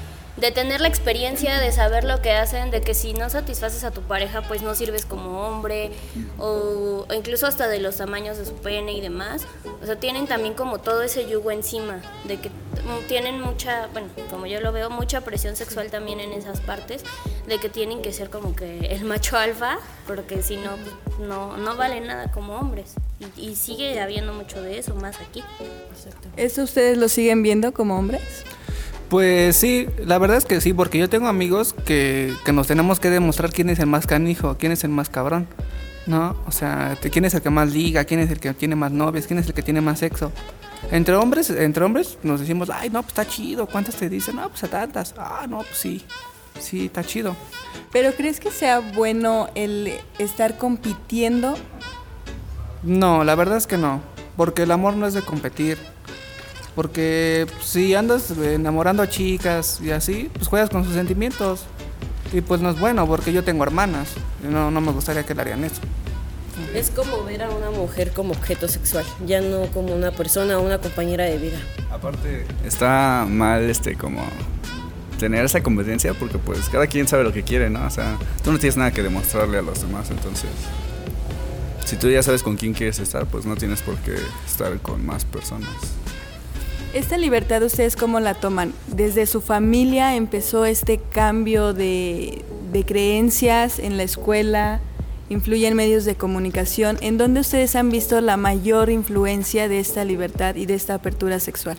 de 0.42 0.52
tener 0.52 0.82
la 0.82 0.88
experiencia, 0.88 1.60
de 1.60 1.72
saber 1.72 2.04
lo 2.04 2.20
que 2.24 2.32
hacen, 2.32 2.72
de 2.72 2.82
que 2.82 2.96
si 2.96 3.14
no 3.14 3.30
satisfaces 3.30 3.84
a 3.84 3.92
tu 3.92 4.02
pareja, 4.02 4.42
pues 4.42 4.64
no 4.64 4.74
sirves 4.74 5.06
como 5.06 5.48
hombre, 5.48 5.92
o, 6.40 7.06
o 7.08 7.14
incluso 7.14 7.46
hasta 7.46 7.68
de 7.68 7.80
los 7.80 7.98
tamaños 7.98 8.40
de 8.40 8.46
su 8.46 8.56
pene 8.56 8.94
y 8.94 9.02
demás. 9.02 9.46
O 9.84 9.86
sea, 9.86 9.98
tienen 9.98 10.26
también 10.26 10.56
como 10.56 10.80
todo 10.80 11.04
ese 11.04 11.30
yugo 11.30 11.52
encima, 11.52 12.02
de 12.24 12.40
que 12.40 12.50
tienen 13.08 13.40
mucha, 13.40 13.86
bueno, 13.94 14.08
como 14.32 14.48
yo 14.48 14.60
lo 14.62 14.72
veo, 14.72 14.90
mucha 14.90 15.22
presión 15.22 15.56
sexual 15.56 15.92
también 15.92 16.20
en 16.20 16.34
esas 16.34 16.60
partes, 16.60 17.04
de 17.48 17.60
que 17.60 17.70
tienen 17.70 18.02
que 18.02 18.12
ser 18.12 18.32
como 18.32 18.56
que 18.56 18.80
el 18.88 19.06
macho 19.06 19.38
alfa, 19.38 19.78
porque 20.08 20.42
si 20.42 20.58
no, 20.58 20.72
no, 21.20 21.56
no 21.56 21.76
valen 21.76 22.08
nada 22.08 22.32
como 22.32 22.56
hombres. 22.56 22.96
Y, 23.38 23.50
y 23.50 23.56
sigue 23.56 24.00
habiendo 24.02 24.34
mucho 24.34 24.60
de 24.60 24.80
eso 24.80 24.96
más 24.96 25.18
aquí. 25.22 25.44
¿Eso 26.36 26.64
ustedes 26.64 26.98
lo 26.98 27.10
siguen 27.10 27.44
viendo 27.44 27.72
como 27.74 28.00
hombres? 28.00 28.44
Pues 29.12 29.58
sí, 29.58 29.88
la 30.06 30.18
verdad 30.20 30.38
es 30.38 30.46
que 30.46 30.62
sí, 30.62 30.72
porque 30.72 30.98
yo 30.98 31.10
tengo 31.10 31.28
amigos 31.28 31.76
que, 31.86 32.34
que 32.46 32.54
nos 32.54 32.68
tenemos 32.68 33.02
que 33.02 33.10
demostrar 33.10 33.52
quién 33.52 33.70
es 33.70 33.78
el 33.80 33.88
más 33.88 34.08
canijo, 34.08 34.56
quién 34.58 34.72
es 34.72 34.86
el 34.86 34.90
más 34.90 35.10
cabrón, 35.10 35.50
¿no? 36.06 36.38
O 36.48 36.52
sea, 36.54 36.98
quién 37.12 37.26
es 37.26 37.34
el 37.34 37.42
que 37.42 37.50
más 37.50 37.74
liga, 37.74 38.06
quién 38.06 38.22
es 38.22 38.32
el 38.32 38.40
que 38.40 38.54
tiene 38.54 38.78
más 38.78 38.94
novias, 38.94 39.28
quién 39.28 39.38
es 39.38 39.48
el 39.48 39.54
que 39.54 39.64
tiene 39.64 39.82
más 39.82 40.00
sexo. 40.00 40.32
Entre 40.92 41.14
hombres, 41.14 41.50
entre 41.50 41.84
hombres 41.84 42.20
nos 42.24 42.40
decimos, 42.40 42.70
ay, 42.70 42.90
no, 42.90 43.02
pues 43.02 43.10
está 43.10 43.28
chido, 43.28 43.68
¿cuántas 43.68 43.98
te 43.98 44.08
dicen? 44.08 44.38
No, 44.38 44.48
pues 44.48 44.64
a 44.64 44.70
tantas. 44.70 45.14
Ah, 45.18 45.46
no, 45.46 45.58
pues 45.58 45.76
sí, 45.76 46.06
sí, 46.58 46.86
está 46.86 47.04
chido. 47.04 47.36
¿Pero 47.92 48.14
crees 48.14 48.40
que 48.40 48.50
sea 48.50 48.80
bueno 48.80 49.50
el 49.56 49.92
estar 50.20 50.58
compitiendo? 50.58 51.56
No, 52.82 53.26
la 53.26 53.36
verdad 53.36 53.58
es 53.58 53.68
que 53.68 53.78
no, 53.78 54.00
porque 54.38 54.64
el 54.64 54.72
amor 54.72 54.96
no 54.96 55.06
es 55.06 55.14
de 55.14 55.22
competir. 55.22 55.78
Porque 56.76 57.48
si 57.62 57.96
andas 57.96 58.32
enamorando 58.32 59.04
a 59.04 59.10
chicas 59.10 59.80
y 59.82 59.92
así, 59.92 60.30
pues 60.34 60.48
juegas 60.48 60.70
con 60.70 60.84
sus 60.84 60.94
sentimientos. 60.94 61.66
Y 62.34 62.40
pues 62.42 62.62
no 62.62 62.70
es 62.70 62.80
bueno, 62.80 63.06
porque 63.08 63.34
yo 63.34 63.44
tengo 63.44 63.64
hermanas. 63.64 64.10
y 64.44 64.48
No, 64.48 64.72
no 64.72 64.80
me 64.80 64.92
gustaría 64.92 65.24
que 65.24 65.36
le 65.36 65.42
harían 65.42 65.64
eso. 65.66 65.82
Es 66.74 66.90
como 66.92 67.24
ver 67.24 67.44
a 67.44 67.50
una 67.50 67.72
mujer 67.72 68.12
como 68.12 68.34
objeto 68.34 68.68
sexual, 68.68 69.06
ya 69.26 69.42
no 69.42 69.66
como 69.68 69.94
una 69.94 70.12
persona 70.12 70.58
o 70.58 70.62
una 70.62 70.78
compañera 70.78 71.26
de 71.26 71.38
vida. 71.38 71.58
Aparte, 71.92 72.46
está 72.64 73.26
mal 73.28 73.70
este 73.70 73.96
como 73.96 74.22
tener 75.18 75.46
esa 75.46 75.62
competencia 75.62 76.14
porque 76.14 76.38
pues 76.38 76.68
cada 76.70 76.88
quien 76.88 77.08
sabe 77.08 77.24
lo 77.24 77.34
que 77.34 77.44
quiere, 77.44 77.70
¿no? 77.70 77.86
O 77.86 77.90
sea, 77.90 78.18
tú 78.44 78.52
no 78.52 78.60
tienes 78.60 78.78
nada 78.78 78.92
que 78.92 79.02
demostrarle 79.04 79.58
a 79.58 79.62
los 79.62 79.82
demás, 79.82 80.10
entonces 80.10 80.50
si 81.86 81.96
tú 81.98 82.10
ya 82.10 82.24
sabes 82.24 82.42
con 82.42 82.56
quién 82.56 82.74
quieres 82.74 83.00
estar, 83.00 83.26
pues 83.26 83.46
no 83.46 83.56
tienes 83.56 83.82
por 83.82 83.96
qué 83.98 84.16
estar 84.46 84.78
con 84.80 85.06
más 85.06 85.26
personas. 85.26 85.70
¿Esta 86.94 87.18
libertad 87.18 87.64
ustedes 87.64 87.96
cómo 87.96 88.20
la 88.20 88.34
toman? 88.34 88.74
¿Desde 88.88 89.26
su 89.26 89.40
familia 89.40 90.18
empezó 90.18 90.66
este 90.66 90.98
cambio 90.98 91.74
de, 91.74 92.44
creencias 92.86 93.80
en 93.80 93.96
la 93.96 94.04
escuela? 94.04 94.82
¿Influyen 95.30 95.74
medios 95.74 96.04
de 96.04 96.16
comunicación? 96.16 96.98
¿En 97.00 97.18
dónde 97.18 97.40
ustedes 97.40 97.78
han 97.78 97.90
visto 97.92 98.20
la 98.20 98.36
mayor 98.36 98.90
influencia 98.90 99.70
de 99.70 99.80
esta 99.80 100.04
libertad 100.04 100.56
y 100.56 100.66
de 100.66 100.74
esta 100.74 100.96
apertura 100.96 101.40
sexual? 101.40 101.78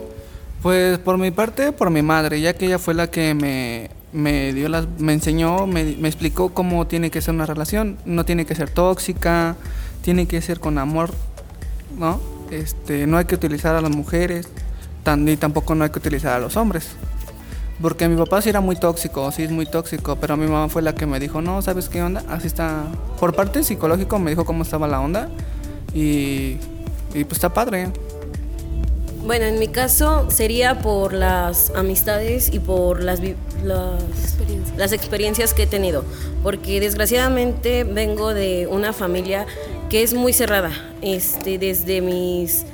Pues 0.63 0.99
por 0.99 1.19
mi 1.19 1.31
parte, 1.31 1.73
por 1.73 1.91
mi 1.91 2.01
madre, 2.01 2.41
ya 2.41 2.55
que 2.55 2.65
ella 2.65 2.79
fue 2.79 2.95
la 2.95 3.11
que 3.11 3.35
me, 3.35 3.91
me 4.15 4.55
dio 4.55 4.71
las, 4.71 4.89
me 4.99 5.13
enseñó, 5.13 5.67
me, 5.67 5.85
me 5.85 6.09
explicó 6.09 6.55
cómo 6.55 6.87
tiene 6.87 7.11
que 7.11 7.21
ser 7.21 7.35
una 7.35 7.45
relación. 7.45 7.99
No 8.07 8.25
tiene 8.25 8.47
que 8.47 8.55
ser 8.55 8.71
tóxica, 8.71 9.57
tiene 10.01 10.27
que 10.27 10.41
ser 10.41 10.59
con 10.59 10.79
amor, 10.79 11.11
¿no? 11.99 12.19
Este, 12.51 13.07
no 13.07 13.19
hay 13.19 13.27
que 13.27 13.35
utilizar 13.35 13.77
a 13.77 13.83
las 13.83 13.91
mujeres, 13.91 14.49
tan, 15.03 15.25
ni 15.25 15.37
tampoco 15.37 15.75
no 15.75 15.85
hay 15.85 15.91
que 15.91 15.99
utilizar 15.99 16.35
a 16.35 16.39
los 16.39 16.57
hombres. 16.57 16.89
Porque 17.81 18.09
mi 18.09 18.17
papá 18.17 18.41
sí 18.43 18.49
era 18.49 18.61
muy 18.61 18.77
tóxico, 18.77 19.33
sí 19.33 19.43
es 19.43 19.51
muy 19.51 19.67
tóxico, 19.67 20.17
pero 20.17 20.37
mi 20.37 20.47
mamá 20.47 20.69
fue 20.69 20.83
la 20.83 20.95
que 20.95 21.07
me 21.07 21.19
dijo, 21.19 21.41
no, 21.41 21.63
¿sabes 21.63 21.89
qué 21.89 22.03
onda? 22.03 22.23
Así 22.29 22.47
está. 22.47 22.85
Por 23.19 23.35
parte 23.35 23.65
psicológico 23.65 24.19
me 24.19 24.31
dijo 24.31 24.45
cómo 24.45 24.63
estaba 24.63 24.87
la 24.87 25.01
onda 25.01 25.29
y, 25.93 26.59
y 27.15 27.25
pues 27.25 27.33
está 27.33 27.53
padre. 27.53 27.91
Bueno, 29.25 29.45
en 29.45 29.59
mi 29.59 29.69
caso 29.69 30.29
sería 30.31 30.81
por 30.81 31.13
las 31.13 31.71
amistades 31.77 32.53
y 32.53 32.59
por 32.59 33.03
las, 33.03 33.21
las, 33.63 34.03
las 34.77 34.93
experiencias 34.93 35.55
que 35.55 35.63
he 35.63 35.67
tenido, 35.67 36.05
porque 36.43 36.81
desgraciadamente 36.81 37.85
vengo 37.85 38.35
de 38.35 38.67
una 38.69 38.93
familia 38.93 39.47
que 39.91 40.03
es 40.03 40.13
muy 40.13 40.33
cerrada, 40.33 40.71
este, 41.03 41.59
desde 41.59 42.01
mis 42.01 42.65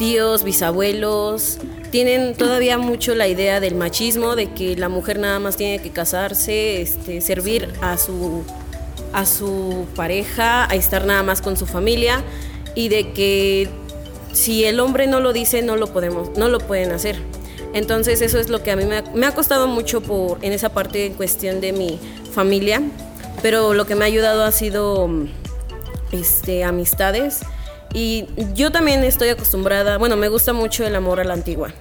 tíos, 0.00 0.44
bisabuelos, 0.44 1.58
tienen 1.90 2.34
todavía 2.34 2.78
mucho 2.78 3.14
la 3.14 3.28
idea 3.28 3.60
del 3.60 3.74
machismo, 3.74 4.34
de 4.34 4.50
que 4.50 4.74
la 4.74 4.88
mujer 4.88 5.18
nada 5.18 5.38
más 5.40 5.58
tiene 5.58 5.78
que 5.82 5.90
casarse, 5.90 6.80
este, 6.80 7.20
servir 7.20 7.68
a 7.82 7.98
su, 7.98 8.42
a 9.12 9.26
su 9.26 9.84
pareja, 9.94 10.64
a 10.64 10.74
estar 10.74 11.04
nada 11.04 11.22
más 11.22 11.42
con 11.42 11.58
su 11.58 11.66
familia 11.66 12.24
y 12.74 12.88
de 12.88 13.12
que 13.12 13.68
si 14.32 14.64
el 14.64 14.80
hombre 14.80 15.06
no 15.06 15.20
lo 15.20 15.34
dice 15.34 15.60
no 15.60 15.76
lo 15.76 15.88
podemos, 15.88 16.30
no 16.30 16.48
lo 16.48 16.60
pueden 16.60 16.92
hacer. 16.92 17.16
Entonces 17.74 18.22
eso 18.22 18.38
es 18.38 18.48
lo 18.48 18.62
que 18.62 18.70
a 18.70 18.76
mí 18.76 18.86
me 18.86 18.96
ha, 18.96 19.02
me 19.14 19.26
ha 19.26 19.34
costado 19.34 19.66
mucho 19.66 20.00
por 20.00 20.42
en 20.42 20.54
esa 20.54 20.70
parte 20.70 21.04
en 21.04 21.12
cuestión 21.12 21.60
de 21.60 21.74
mi 21.74 22.00
familia, 22.32 22.80
pero 23.42 23.74
lo 23.74 23.86
que 23.86 23.96
me 23.96 24.04
ha 24.04 24.06
ayudado 24.06 24.44
ha 24.44 24.52
sido 24.52 25.10
este 26.10 26.64
amistades 26.64 27.40
y 27.92 28.26
yo 28.54 28.70
también 28.70 29.04
estoy 29.04 29.28
acostumbrada, 29.28 29.98
bueno, 29.98 30.16
me 30.16 30.28
gusta 30.28 30.52
mucho 30.52 30.86
el 30.86 30.94
amor 30.94 31.20
a 31.20 31.24
la 31.24 31.34
antigua, 31.34 31.72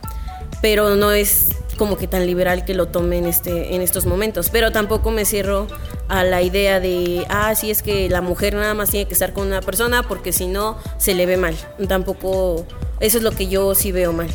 pero 0.62 0.96
no 0.96 1.12
es 1.12 1.50
como 1.80 1.98
que 1.98 2.08
tan 2.08 2.26
liberal 2.26 2.66
que 2.66 2.74
lo 2.74 2.90
tome 2.90 3.18
en, 3.18 3.26
este, 3.26 3.74
en 3.74 3.82
estos 3.82 4.06
momentos. 4.06 4.50
Pero 4.52 4.72
tampoco 4.72 5.10
me 5.12 5.24
cierro 5.26 5.66
a 6.10 6.24
la 6.26 6.42
idea 6.42 6.80
de, 6.80 7.26
ah, 7.30 7.56
sí 7.56 7.72
es 7.72 7.82
que 7.82 8.10
la 8.10 8.22
mujer 8.22 8.54
nada 8.54 8.74
más 8.74 8.92
tiene 8.92 9.08
que 9.08 9.14
estar 9.14 9.34
con 9.34 9.48
una 9.48 9.62
persona 9.62 10.04
porque 10.04 10.34
si 10.34 10.46
no 10.46 10.78
se 10.98 11.16
le 11.16 11.26
ve 11.26 11.38
mal. 11.38 11.56
Tampoco, 11.88 12.66
eso 13.00 13.18
es 13.18 13.24
lo 13.24 13.32
que 13.32 13.48
yo 13.48 13.74
sí 13.74 13.94
veo 13.94 14.12
mal. 14.12 14.30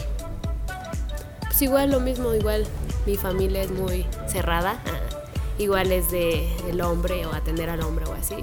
Pues 1.43 1.61
igual 1.61 1.91
lo 1.91 2.01
mismo, 2.01 2.35
igual 2.35 2.65
mi 3.07 3.17
familia 3.17 3.63
es 3.63 3.71
muy 3.71 4.07
cerrada, 4.27 4.81
ah, 4.87 5.29
igual 5.59 5.93
es 5.93 6.11
de 6.11 6.49
el 6.69 6.81
hombre 6.81 7.27
o 7.27 7.35
atender 7.35 7.69
al 7.69 7.83
hombre 7.83 8.07
o 8.07 8.15
así. 8.15 8.37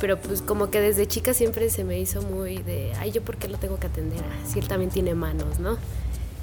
Pero 0.00 0.16
pues 0.18 0.42
como 0.42 0.70
que 0.70 0.80
desde 0.80 1.06
chica 1.06 1.34
siempre 1.34 1.70
se 1.70 1.82
me 1.84 1.98
hizo 1.98 2.22
muy 2.22 2.58
de, 2.58 2.92
ay, 2.98 3.10
yo 3.10 3.22
por 3.22 3.36
qué 3.36 3.48
lo 3.48 3.58
tengo 3.58 3.78
que 3.78 3.88
atender, 3.88 4.20
Ah, 4.20 4.46
si 4.46 4.60
él 4.60 4.68
también 4.68 4.90
tiene 4.90 5.14
manos, 5.14 5.58
¿no? 5.58 5.76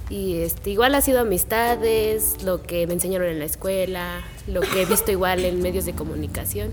Y 0.09 0.37
este, 0.37 0.69
igual 0.69 0.93
ha 0.93 1.01
sido 1.01 1.21
amistades, 1.21 2.43
lo 2.43 2.61
que 2.61 2.85
me 2.85 2.93
enseñaron 2.93 3.27
en 3.27 3.39
la 3.39 3.45
escuela, 3.45 4.21
lo 4.47 4.61
que 4.61 4.83
he 4.83 4.85
visto 4.85 5.11
igual 5.11 5.43
en 5.45 5.61
medios 5.61 5.85
de 5.85 5.93
comunicación. 5.93 6.69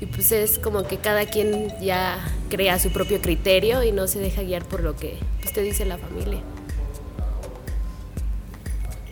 Y 0.00 0.06
pues 0.06 0.30
es 0.30 0.60
como 0.60 0.84
que 0.84 0.98
cada 0.98 1.26
quien 1.26 1.72
ya 1.80 2.18
crea 2.50 2.78
su 2.78 2.92
propio 2.92 3.20
criterio 3.20 3.82
y 3.82 3.90
no 3.90 4.06
se 4.06 4.20
deja 4.20 4.42
guiar 4.42 4.64
por 4.64 4.82
lo 4.84 4.94
que 4.94 5.18
pues, 5.40 5.52
te 5.52 5.60
dice 5.60 5.84
la 5.86 5.98
familia. 5.98 6.40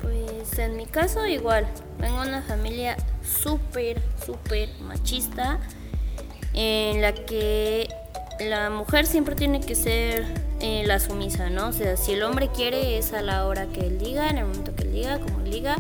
Pues 0.00 0.58
en 0.60 0.76
mi 0.76 0.86
caso 0.86 1.26
igual, 1.26 1.66
vengo 1.98 2.22
de 2.22 2.28
una 2.28 2.42
familia 2.42 2.96
súper, 3.24 4.00
súper 4.24 4.68
machista, 4.80 5.58
en 6.56 7.02
la 7.02 7.12
que 7.12 7.88
la 8.40 8.70
mujer 8.70 9.06
siempre 9.06 9.34
tiene 9.34 9.60
que 9.60 9.74
ser 9.74 10.24
eh, 10.60 10.84
la 10.86 10.98
sumisa, 10.98 11.50
¿no? 11.50 11.68
O 11.68 11.72
sea, 11.72 11.96
si 11.96 12.12
el 12.12 12.22
hombre 12.22 12.48
quiere 12.48 12.98
es 12.98 13.12
a 13.12 13.22
la 13.22 13.46
hora 13.46 13.66
que 13.66 13.80
él 13.80 13.98
diga, 13.98 14.28
en 14.28 14.38
el 14.38 14.46
momento 14.46 14.74
que 14.74 14.84
él 14.84 14.92
diga, 14.92 15.18
como 15.18 15.40
él 15.40 15.50
diga, 15.50 15.76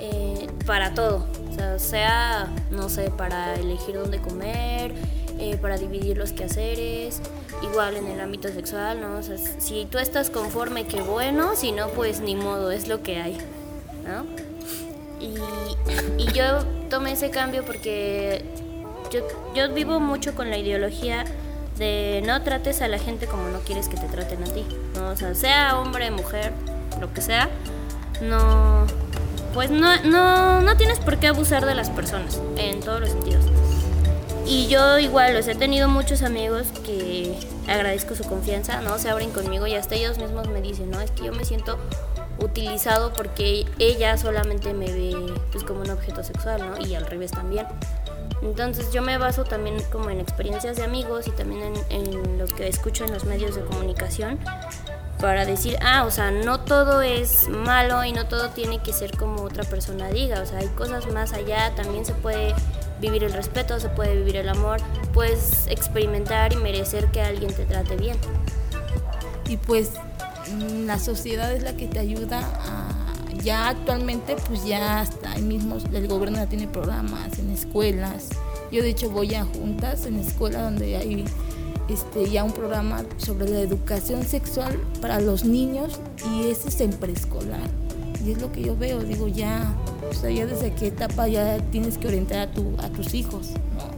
eh, 0.00 0.48
para 0.66 0.94
todo. 0.94 1.26
O 1.50 1.54
sea, 1.54 1.78
sea, 1.78 2.48
no 2.70 2.88
sé, 2.88 3.10
para 3.10 3.54
elegir 3.54 3.94
dónde 3.94 4.18
comer, 4.18 4.92
eh, 5.38 5.58
para 5.58 5.76
dividir 5.76 6.16
los 6.16 6.32
quehaceres, 6.32 7.20
igual 7.62 7.96
en 7.96 8.06
el 8.06 8.20
ámbito 8.20 8.48
sexual, 8.48 9.00
¿no? 9.00 9.18
O 9.18 9.22
sea, 9.22 9.36
si 9.36 9.84
tú 9.84 9.98
estás 9.98 10.30
conforme, 10.30 10.86
qué 10.86 11.02
bueno, 11.02 11.54
si 11.54 11.72
no, 11.72 11.88
pues 11.88 12.20
ni 12.20 12.34
modo, 12.34 12.70
es 12.70 12.88
lo 12.88 13.02
que 13.02 13.20
hay, 13.20 13.36
¿no? 14.06 14.24
Y, 15.20 16.22
y 16.22 16.32
yo 16.32 16.64
tomé 16.88 17.12
ese 17.12 17.30
cambio 17.30 17.64
porque 17.64 18.44
yo, 19.12 19.74
vivo 19.74 20.00
mucho 20.00 20.34
con 20.34 20.50
la 20.50 20.56
ideología 20.56 21.24
de 21.78 22.22
no 22.26 22.42
trates 22.42 22.82
a 22.82 22.88
la 22.88 22.98
gente 22.98 23.26
como 23.26 23.48
no 23.48 23.60
quieres 23.60 23.88
que 23.88 23.96
te 23.96 24.06
traten 24.06 24.42
a 24.42 24.46
ti. 24.46 24.64
¿no? 24.94 25.10
O 25.10 25.16
sea, 25.16 25.34
sea 25.34 25.78
hombre, 25.78 26.10
mujer, 26.10 26.52
lo 27.00 27.12
que 27.12 27.20
sea, 27.20 27.48
no. 28.20 28.86
Pues 29.54 29.70
no, 29.70 30.02
no, 30.04 30.62
no 30.62 30.76
tienes 30.76 30.98
por 30.98 31.18
qué 31.18 31.26
abusar 31.26 31.66
de 31.66 31.74
las 31.74 31.90
personas, 31.90 32.40
en 32.56 32.80
todos 32.80 33.00
los 33.00 33.10
sentidos. 33.10 33.44
Y 34.46 34.66
yo 34.68 34.98
igual, 34.98 35.34
los 35.34 35.46
he 35.46 35.54
tenido 35.54 35.88
muchos 35.88 36.22
amigos 36.22 36.68
que 36.84 37.34
agradezco 37.68 38.14
su 38.14 38.24
confianza, 38.24 38.80
¿no? 38.80 38.98
Se 38.98 39.10
abren 39.10 39.30
conmigo 39.30 39.66
y 39.66 39.74
hasta 39.74 39.94
ellos 39.94 40.18
mismos 40.18 40.48
me 40.48 40.60
dicen, 40.62 40.90
no, 40.90 41.00
es 41.00 41.10
que 41.10 41.26
yo 41.26 41.32
me 41.32 41.44
siento 41.44 41.78
utilizado 42.38 43.12
porque 43.12 43.66
ella 43.78 44.16
solamente 44.18 44.72
me 44.74 44.86
ve 44.86 45.14
pues 45.52 45.64
como 45.64 45.82
un 45.82 45.90
objeto 45.90 46.24
sexual, 46.24 46.60
¿no? 46.70 46.86
Y 46.86 46.94
al 46.94 47.06
revés 47.06 47.30
también. 47.30 47.66
Entonces 48.42 48.92
yo 48.92 49.02
me 49.02 49.18
baso 49.18 49.44
también 49.44 49.76
como 49.90 50.10
en 50.10 50.20
experiencias 50.20 50.76
de 50.76 50.84
amigos 50.84 51.28
y 51.28 51.30
también 51.30 51.74
en, 51.90 52.06
en 52.06 52.38
lo 52.38 52.46
que 52.46 52.68
escucho 52.68 53.04
en 53.04 53.12
los 53.12 53.24
medios 53.24 53.54
de 53.54 53.62
comunicación 53.62 54.38
para 55.22 55.46
decir, 55.46 55.78
ah, 55.82 56.04
o 56.04 56.10
sea, 56.10 56.32
no 56.32 56.60
todo 56.60 57.00
es 57.00 57.48
malo 57.48 58.04
y 58.04 58.12
no 58.12 58.26
todo 58.26 58.50
tiene 58.50 58.82
que 58.82 58.92
ser 58.92 59.16
como 59.16 59.42
otra 59.42 59.62
persona 59.62 60.08
diga, 60.08 60.40
o 60.40 60.46
sea, 60.46 60.58
hay 60.58 60.66
cosas 60.68 61.06
más 61.12 61.32
allá, 61.32 61.72
también 61.76 62.04
se 62.04 62.12
puede 62.12 62.52
vivir 63.00 63.22
el 63.22 63.32
respeto, 63.32 63.78
se 63.78 63.88
puede 63.88 64.16
vivir 64.16 64.36
el 64.36 64.48
amor, 64.48 64.80
puedes 65.14 65.68
experimentar 65.68 66.52
y 66.52 66.56
merecer 66.56 67.06
que 67.12 67.22
alguien 67.22 67.54
te 67.54 67.64
trate 67.64 67.96
bien. 67.96 68.16
Y 69.48 69.58
pues 69.58 69.92
la 70.86 70.98
sociedad 70.98 71.52
es 71.52 71.62
la 71.62 71.76
que 71.76 71.86
te 71.86 72.00
ayuda 72.00 72.40
a 72.40 72.91
ya 73.42 73.68
actualmente 73.68 74.36
pues 74.46 74.64
ya 74.64 75.00
hasta 75.00 75.32
ahí 75.32 75.42
mismo 75.42 75.78
el 75.92 76.08
gobierno 76.08 76.38
ya 76.38 76.46
tiene 76.46 76.68
programas 76.68 77.38
en 77.38 77.50
escuelas. 77.50 78.28
Yo 78.70 78.82
de 78.82 78.90
hecho 78.90 79.10
voy 79.10 79.34
a 79.34 79.44
juntas 79.44 80.06
en 80.06 80.16
escuela 80.16 80.62
donde 80.62 80.96
hay 80.96 81.24
este, 81.88 82.30
ya 82.30 82.44
un 82.44 82.52
programa 82.52 83.04
sobre 83.18 83.48
la 83.48 83.60
educación 83.60 84.24
sexual 84.24 84.78
para 85.00 85.20
los 85.20 85.44
niños 85.44 86.00
y 86.30 86.48
ese 86.48 86.68
es 86.68 86.80
en 86.80 86.90
preescolar. 86.90 87.68
Y 88.24 88.32
es 88.32 88.40
lo 88.40 88.52
que 88.52 88.62
yo 88.62 88.76
veo, 88.76 89.00
digo, 89.00 89.26
ya, 89.26 89.74
o 90.08 90.14
sea, 90.14 90.30
ya 90.30 90.46
desde 90.46 90.72
qué 90.72 90.86
etapa 90.86 91.26
ya 91.26 91.58
tienes 91.70 91.98
que 91.98 92.06
orientar 92.06 92.38
a, 92.38 92.52
tu, 92.52 92.76
a 92.78 92.88
tus 92.88 93.14
hijos, 93.14 93.50
¿no? 93.76 93.90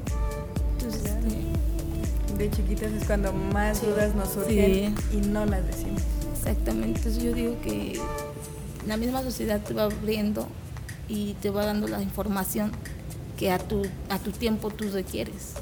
Entonces, 0.78 1.12
este, 1.12 2.38
De 2.38 2.50
chiquitas 2.50 2.92
es 2.92 3.04
cuando 3.04 3.32
más 3.32 3.82
dudas 3.82 4.14
nos 4.14 4.30
surgen 4.30 4.94
y 5.12 5.16
no 5.26 5.44
las 5.44 5.66
decimos. 5.66 6.02
Exactamente, 6.36 6.98
entonces 6.98 7.22
yo 7.22 7.32
digo 7.32 7.56
que 7.62 8.00
la 8.86 8.96
misma 8.96 9.22
sociedad 9.22 9.62
te 9.62 9.74
va 9.74 9.84
abriendo 9.84 10.48
y 11.08 11.34
te 11.34 11.50
va 11.50 11.64
dando 11.64 11.88
la 11.88 12.02
información 12.02 12.72
que 13.38 13.50
a 13.50 13.58
tu, 13.58 13.82
a 14.08 14.18
tu 14.18 14.30
tiempo 14.30 14.70
tú 14.70 14.90
requieres. 14.90 15.54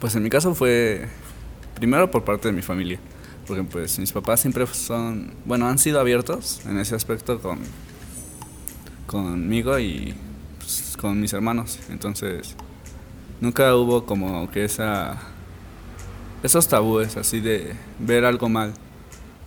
Pues 0.00 0.14
en 0.14 0.22
mi 0.22 0.30
caso 0.30 0.54
fue 0.54 1.08
primero 1.74 2.10
por 2.10 2.24
parte 2.24 2.48
de 2.48 2.52
mi 2.52 2.62
familia, 2.62 2.98
porque 3.46 3.62
pues 3.64 3.98
mis 3.98 4.12
papás 4.12 4.40
siempre 4.40 4.66
son, 4.66 5.32
bueno, 5.44 5.68
han 5.68 5.78
sido 5.78 6.00
abiertos 6.00 6.60
en 6.66 6.78
ese 6.78 6.94
aspecto 6.94 7.40
con 7.40 7.58
conmigo 9.06 9.78
y 9.78 10.14
pues, 10.58 10.96
con 11.00 11.18
mis 11.18 11.32
hermanos, 11.32 11.78
entonces 11.88 12.54
nunca 13.40 13.74
hubo 13.74 14.04
como 14.04 14.50
que 14.50 14.64
esa 14.64 15.18
esos 16.42 16.68
tabúes 16.68 17.16
así 17.16 17.40
de 17.40 17.72
ver 17.98 18.24
algo 18.24 18.48
mal 18.48 18.74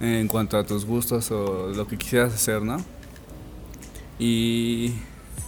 en 0.02 0.28
cuanto 0.28 0.58
a 0.58 0.66
tus 0.66 0.86
gustos 0.86 1.30
o 1.32 1.70
lo 1.70 1.88
que 1.88 1.98
quisieras 1.98 2.34
hacer, 2.34 2.62
¿no? 2.62 2.78
Y 4.18 4.94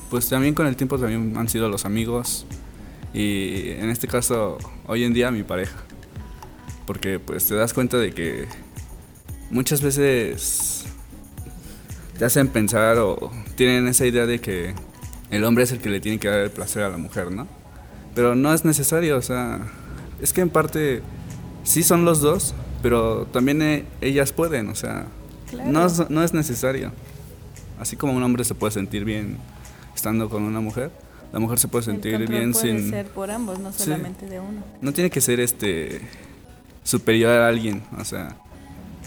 pues 0.09 0.29
también 0.29 0.53
con 0.53 0.67
el 0.67 0.75
tiempo 0.75 0.99
también 0.99 1.35
han 1.37 1.49
sido 1.49 1.69
los 1.69 1.85
amigos 1.85 2.45
y 3.13 3.71
en 3.71 3.89
este 3.89 4.07
caso 4.07 4.57
hoy 4.87 5.03
en 5.03 5.13
día 5.13 5.31
mi 5.31 5.43
pareja. 5.43 5.75
Porque 6.85 7.19
pues 7.19 7.47
te 7.47 7.55
das 7.55 7.73
cuenta 7.73 7.97
de 7.97 8.13
que 8.13 8.47
muchas 9.49 9.81
veces 9.81 10.85
te 12.17 12.25
hacen 12.25 12.47
pensar 12.47 12.97
o 12.99 13.31
tienen 13.55 13.87
esa 13.87 14.05
idea 14.05 14.25
de 14.25 14.39
que 14.39 14.73
el 15.31 15.43
hombre 15.45 15.63
es 15.63 15.71
el 15.71 15.79
que 15.79 15.89
le 15.89 15.99
tiene 15.99 16.19
que 16.19 16.27
dar 16.27 16.39
el 16.41 16.51
placer 16.51 16.83
a 16.83 16.89
la 16.89 16.97
mujer, 16.97 17.31
¿no? 17.31 17.47
Pero 18.13 18.35
no 18.35 18.53
es 18.53 18.65
necesario, 18.65 19.17
o 19.17 19.21
sea, 19.21 19.61
es 20.21 20.31
que 20.31 20.41
en 20.41 20.49
parte 20.49 21.01
sí 21.63 21.81
son 21.81 22.05
los 22.05 22.21
dos, 22.21 22.53
pero 22.83 23.25
también 23.25 23.61
eh, 23.63 23.85
ellas 24.01 24.31
pueden, 24.31 24.69
o 24.69 24.75
sea, 24.75 25.07
no, 25.65 25.85
es, 25.87 26.07
no 26.11 26.23
es 26.23 26.33
necesario. 26.33 26.91
Así 27.79 27.95
como 27.95 28.13
un 28.13 28.21
hombre 28.21 28.43
se 28.43 28.53
puede 28.53 28.71
sentir 28.71 29.03
bien 29.05 29.37
estando 29.95 30.29
con 30.29 30.43
una 30.43 30.59
mujer, 30.59 30.91
la 31.31 31.39
mujer 31.39 31.57
se 31.57 31.67
puede 31.67 31.83
sentir 31.85 32.13
El 32.13 32.27
bien 32.27 32.51
puede 32.51 32.79
sin... 32.79 32.89
ser 32.91 33.07
por 33.07 33.31
ambos, 33.31 33.57
no 33.57 33.71
Sí. 33.71 33.85
solamente 33.85 34.27
de 34.27 34.39
uno. 34.39 34.63
No 34.81 34.93
tiene 34.93 35.09
que 35.09 35.19
ser 35.21 35.39
este 35.39 36.01
superior 36.83 37.31
a 37.39 37.47
alguien, 37.47 37.81
o 37.97 38.05
sea, 38.05 38.35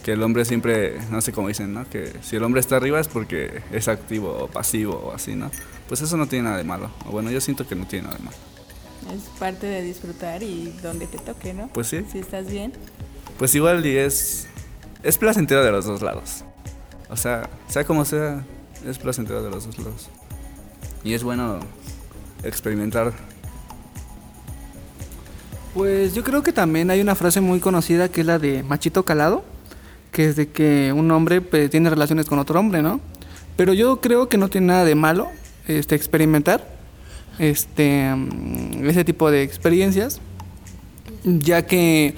que 0.02 0.12
el 0.12 0.22
hombre 0.22 0.44
siempre, 0.44 0.94
no 1.10 1.20
sé 1.20 1.32
cómo 1.32 1.48
dicen, 1.48 1.72
¿no? 1.74 1.88
Que 1.88 2.12
si 2.22 2.36
el 2.36 2.42
hombre 2.42 2.60
está 2.60 2.76
arriba 2.76 2.98
es 2.98 3.08
porque 3.08 3.60
es 3.72 3.88
activo 3.88 4.30
o 4.40 4.48
pasivo 4.48 4.94
o 4.94 5.12
así, 5.12 5.34
¿no? 5.36 5.50
Pues 5.88 6.00
eso 6.00 6.16
no 6.16 6.26
tiene 6.26 6.44
nada 6.44 6.56
de 6.56 6.64
malo. 6.64 6.90
O 7.06 7.10
bueno, 7.12 7.30
yo 7.30 7.40
siento 7.40 7.66
que 7.68 7.74
no 7.76 7.86
tiene 7.86 8.04
nada 8.06 8.16
de 8.18 8.24
malo. 8.24 8.36
Es 9.14 9.22
parte 9.38 9.66
de 9.66 9.82
disfrutar 9.82 10.42
y 10.42 10.74
donde 10.82 11.06
te 11.06 11.18
toque, 11.18 11.54
¿no? 11.54 11.68
Pues 11.68 11.86
sí. 11.88 12.04
Si 12.10 12.18
estás 12.18 12.50
bien. 12.50 12.72
Pues 13.38 13.54
igual 13.54 13.84
y 13.84 13.96
es 13.96 14.46
es 15.06 15.18
placentero 15.18 15.64
de 15.64 15.70
los 15.70 15.84
dos 15.84 16.02
lados. 16.02 16.44
O 17.08 17.16
sea, 17.16 17.48
sea 17.68 17.84
como 17.84 18.04
sea, 18.04 18.44
es 18.84 18.98
placentero 18.98 19.42
de 19.42 19.50
los 19.50 19.66
dos 19.66 19.78
lados. 19.78 20.08
Y 21.04 21.14
es 21.14 21.22
bueno 21.22 21.60
experimentar. 22.42 23.12
Pues 25.74 26.14
yo 26.14 26.24
creo 26.24 26.42
que 26.42 26.52
también 26.52 26.90
hay 26.90 27.00
una 27.00 27.14
frase 27.14 27.40
muy 27.40 27.60
conocida 27.60 28.08
que 28.08 28.22
es 28.22 28.26
la 28.26 28.38
de 28.38 28.62
machito 28.64 29.04
calado, 29.04 29.44
que 30.10 30.28
es 30.28 30.36
de 30.36 30.48
que 30.48 30.92
un 30.92 31.10
hombre 31.12 31.40
pues, 31.40 31.70
tiene 31.70 31.88
relaciones 31.88 32.26
con 32.26 32.38
otro 32.38 32.58
hombre, 32.58 32.82
¿no? 32.82 33.00
Pero 33.56 33.74
yo 33.74 34.00
creo 34.00 34.28
que 34.28 34.38
no 34.38 34.48
tiene 34.48 34.68
nada 34.68 34.84
de 34.84 34.94
malo 34.96 35.28
este, 35.68 35.94
experimentar 35.94 36.66
este, 37.38 38.12
mm, 38.14 38.88
ese 38.88 39.04
tipo 39.04 39.30
de 39.30 39.42
experiencias, 39.42 40.20
ya 41.24 41.66
que 41.66 42.14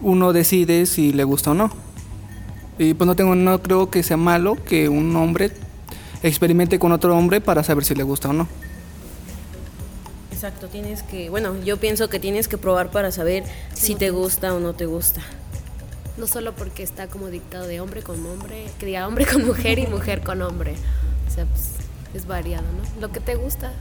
uno 0.00 0.32
decide 0.32 0.86
si 0.86 1.12
le 1.12 1.24
gusta 1.24 1.52
o 1.52 1.54
no. 1.54 1.70
Y 2.78 2.94
pues 2.94 3.06
no 3.06 3.14
tengo, 3.14 3.34
no 3.34 3.62
creo 3.62 3.90
que 3.90 4.02
sea 4.02 4.16
malo 4.16 4.56
que 4.56 4.88
un 4.88 5.14
hombre 5.16 5.52
experimente 6.22 6.78
con 6.78 6.92
otro 6.92 7.16
hombre 7.16 7.40
para 7.40 7.62
saber 7.62 7.84
si 7.84 7.94
le 7.94 8.02
gusta 8.02 8.30
o 8.30 8.32
no. 8.32 8.48
Exacto, 10.32 10.68
tienes 10.68 11.02
que, 11.02 11.28
bueno, 11.28 11.54
yo 11.62 11.76
pienso 11.76 12.08
que 12.08 12.18
tienes 12.18 12.48
que 12.48 12.56
probar 12.56 12.90
para 12.90 13.12
saber 13.12 13.44
si 13.74 13.94
te 13.94 14.10
gusta 14.10 14.54
o 14.54 14.60
no 14.60 14.72
te 14.72 14.86
gusta. 14.86 15.20
No 16.16 16.26
solo 16.26 16.54
porque 16.54 16.82
está 16.82 17.08
como 17.08 17.28
dictado 17.28 17.66
de 17.66 17.80
hombre 17.80 18.02
con 18.02 18.24
hombre, 18.24 18.66
que 18.78 18.86
diga 18.86 19.06
hombre 19.06 19.26
con 19.26 19.46
mujer 19.46 19.78
y 19.78 19.86
mujer 19.86 20.22
con 20.22 20.40
hombre. 20.40 20.76
O 21.28 21.30
sea, 21.30 21.44
pues 21.44 21.72
es 22.14 22.26
variado, 22.26 22.64
¿no? 22.64 23.00
Lo 23.00 23.12
que 23.12 23.20
te 23.20 23.34
gusta. 23.34 23.72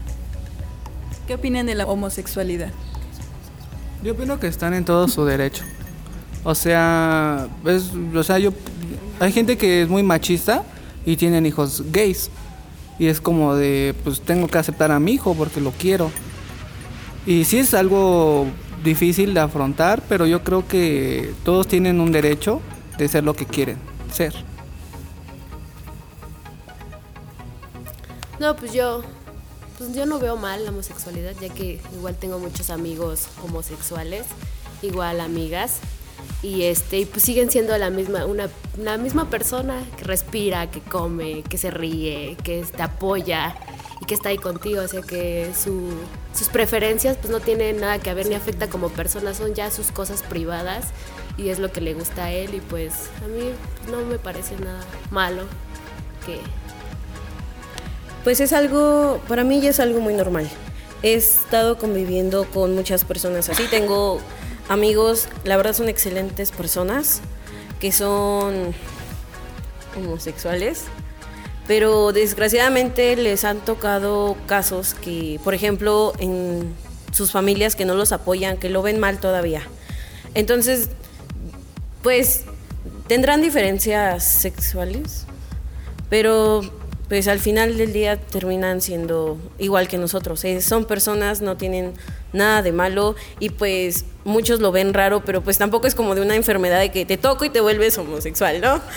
¿Qué 1.28 1.36
opinan 1.36 1.66
de 1.66 1.76
la 1.76 1.86
homosexualidad? 1.86 2.72
Yo 4.04 4.14
opino 4.14 4.40
que 4.40 4.48
están 4.48 4.74
en 4.74 4.84
todo 4.84 5.08
su 5.08 5.26
derecho. 5.26 5.64
O 6.44 6.56
sea, 6.56 7.48
es, 7.66 7.92
o 8.16 8.24
sea, 8.24 8.40
yo 8.40 8.54
hay 9.20 9.32
gente 9.32 9.58
que 9.58 9.84
es 9.84 9.90
muy 9.90 10.04
machista 10.04 10.64
y 11.06 11.18
tienen 11.18 11.46
hijos 11.46 11.84
gays. 11.92 12.30
Y 12.98 13.08
es 13.08 13.22
como 13.22 13.56
de, 13.56 13.96
pues 14.04 14.22
tengo 14.22 14.48
que 14.48 14.58
aceptar 14.58 14.92
a 14.92 15.00
mi 15.00 15.14
hijo 15.14 15.34
porque 15.34 15.62
lo 15.62 15.72
quiero. 15.72 16.12
Y 17.26 17.46
sí 17.46 17.60
es 17.60 17.74
algo 17.74 18.48
difícil 18.84 19.34
de 19.34 19.40
afrontar, 19.42 20.02
pero 20.08 20.26
yo 20.26 20.44
creo 20.44 20.68
que 20.68 21.34
todos 21.44 21.68
tienen 21.68 22.00
un 22.00 22.12
derecho 22.12 22.62
de 22.98 23.08
ser 23.08 23.24
lo 23.24 23.34
que 23.34 23.46
quieren 23.46 23.78
ser. 24.12 24.34
No, 28.40 28.56
pues 28.56 28.74
yo, 28.74 29.04
pues 29.78 29.94
yo 29.94 30.06
no 30.06 30.18
veo 30.20 30.38
mal 30.38 30.64
la 30.64 30.72
homosexualidad, 30.72 31.34
ya 31.42 31.50
que 31.50 31.82
igual 31.94 32.16
tengo 32.16 32.40
muchos 32.40 32.70
amigos 32.70 33.28
homosexuales, 33.44 34.26
igual 34.82 35.20
amigas, 35.20 35.80
y 36.42 36.64
este, 36.64 37.00
y 37.00 37.06
pues 37.06 37.24
siguen 37.24 37.52
siendo 37.52 37.78
la 37.78 37.90
misma, 37.90 38.26
una, 38.26 38.50
la 38.78 38.98
misma 38.98 39.30
persona 39.30 39.84
que 39.98 40.06
respira, 40.06 40.72
que 40.72 40.80
come, 40.80 41.44
que 41.44 41.58
se 41.58 41.70
ríe, 41.70 42.38
que 42.44 42.64
te 42.64 42.82
apoya 42.82 43.56
y 44.02 44.06
que 44.06 44.14
está 44.14 44.30
ahí 44.30 44.38
contigo, 44.38 44.82
o 44.82 44.88
sea 44.88 45.02
que 45.02 45.52
su, 45.54 45.90
sus 46.34 46.48
preferencias 46.48 47.18
pues 47.18 47.30
no 47.30 47.42
tienen 47.42 47.82
nada 47.82 48.00
que 48.00 48.14
ver 48.14 48.28
ni 48.28 48.36
afecta 48.36 48.70
como 48.70 48.90
persona, 48.90 49.34
son 49.34 49.54
ya 49.54 49.70
sus 49.70 49.92
cosas 49.92 50.24
privadas 50.24 50.88
y 51.38 51.50
es 51.50 51.60
lo 51.60 51.72
que 51.72 51.82
le 51.82 51.94
gusta 51.94 52.26
a 52.26 52.32
él 52.32 52.56
y 52.56 52.62
pues 52.62 52.94
a 53.24 53.28
mí 53.28 53.52
no 53.92 54.06
me 54.06 54.18
parece 54.18 54.56
nada 54.58 54.82
malo 55.12 55.44
que 56.26 56.40
Pues 58.24 58.40
es 58.40 58.54
algo, 58.54 59.20
para 59.28 59.44
mí 59.44 59.60
ya 59.60 59.72
es 59.72 59.80
algo 59.80 60.00
muy 60.00 60.14
normal. 60.14 60.50
He 61.02 61.14
estado 61.14 61.78
conviviendo 61.78 62.46
con 62.46 62.76
muchas 62.76 63.06
personas 63.06 63.48
así. 63.48 63.64
Tengo 63.72 64.20
amigos, 64.70 65.28
la 65.44 65.58
verdad 65.58 65.74
son 65.74 65.90
excelentes 65.90 66.52
personas, 66.52 67.22
que 67.82 67.92
son 67.92 68.74
homosexuales, 69.98 70.84
pero 71.68 72.14
desgraciadamente 72.14 73.16
les 73.16 73.44
han 73.44 73.60
tocado 73.60 74.38
casos 74.46 74.94
que, 74.94 75.40
por 75.44 75.54
ejemplo, 75.54 76.14
en 76.20 76.74
sus 77.12 77.32
familias 77.32 77.76
que 77.76 77.86
no 77.86 77.96
los 77.96 78.12
apoyan, 78.12 78.58
que 78.58 78.70
lo 78.70 78.82
ven 78.82 79.00
mal 79.00 79.20
todavía. 79.20 79.64
Entonces, 80.36 80.90
pues 82.04 82.46
tendrán 83.08 83.42
diferencias 83.42 84.24
sexuales, 84.24 85.26
pero 86.10 86.62
pues 87.10 87.28
al 87.28 87.40
final 87.40 87.76
del 87.78 87.92
día 87.92 88.18
terminan 88.18 88.82
siendo 88.82 89.40
igual 89.58 89.88
que 89.88 89.98
nosotros. 89.98 90.46
Eh, 90.46 90.62
son 90.62 90.86
personas, 90.86 91.42
no 91.42 91.58
tienen 91.58 91.94
nada 92.34 92.62
de 92.62 92.72
malo 92.72 93.16
y 93.40 93.50
pues 93.50 94.06
muchos 94.24 94.60
lo 94.60 94.72
ven 94.72 94.94
raro, 94.94 95.26
pero 95.26 95.42
pues 95.42 95.58
tampoco 95.58 95.88
es 95.88 95.96
como 95.96 96.14
de 96.14 96.22
una 96.22 96.36
enfermedad 96.36 96.80
de 96.80 96.92
que 96.92 97.06
te 97.06 97.18
toco 97.18 97.46
y 97.46 97.50
te 97.50 97.62
vuelves 97.62 97.98
homosexual, 97.98 98.62
¿no? 98.62 98.80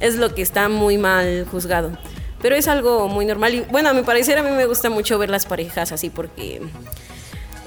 Es 0.00 0.16
lo 0.16 0.34
que 0.34 0.42
está 0.42 0.68
muy 0.68 0.98
mal 0.98 1.46
juzgado. 1.50 1.96
Pero 2.42 2.56
es 2.56 2.68
algo 2.68 3.08
muy 3.08 3.24
normal 3.24 3.54
y 3.54 3.60
bueno, 3.60 3.88
a 3.88 3.94
mi 3.94 4.02
parecer 4.02 4.36
a 4.38 4.42
mí 4.42 4.50
me 4.50 4.66
gusta 4.66 4.90
mucho 4.90 5.18
ver 5.18 5.30
las 5.30 5.46
parejas 5.46 5.92
así 5.92 6.10
porque 6.10 6.60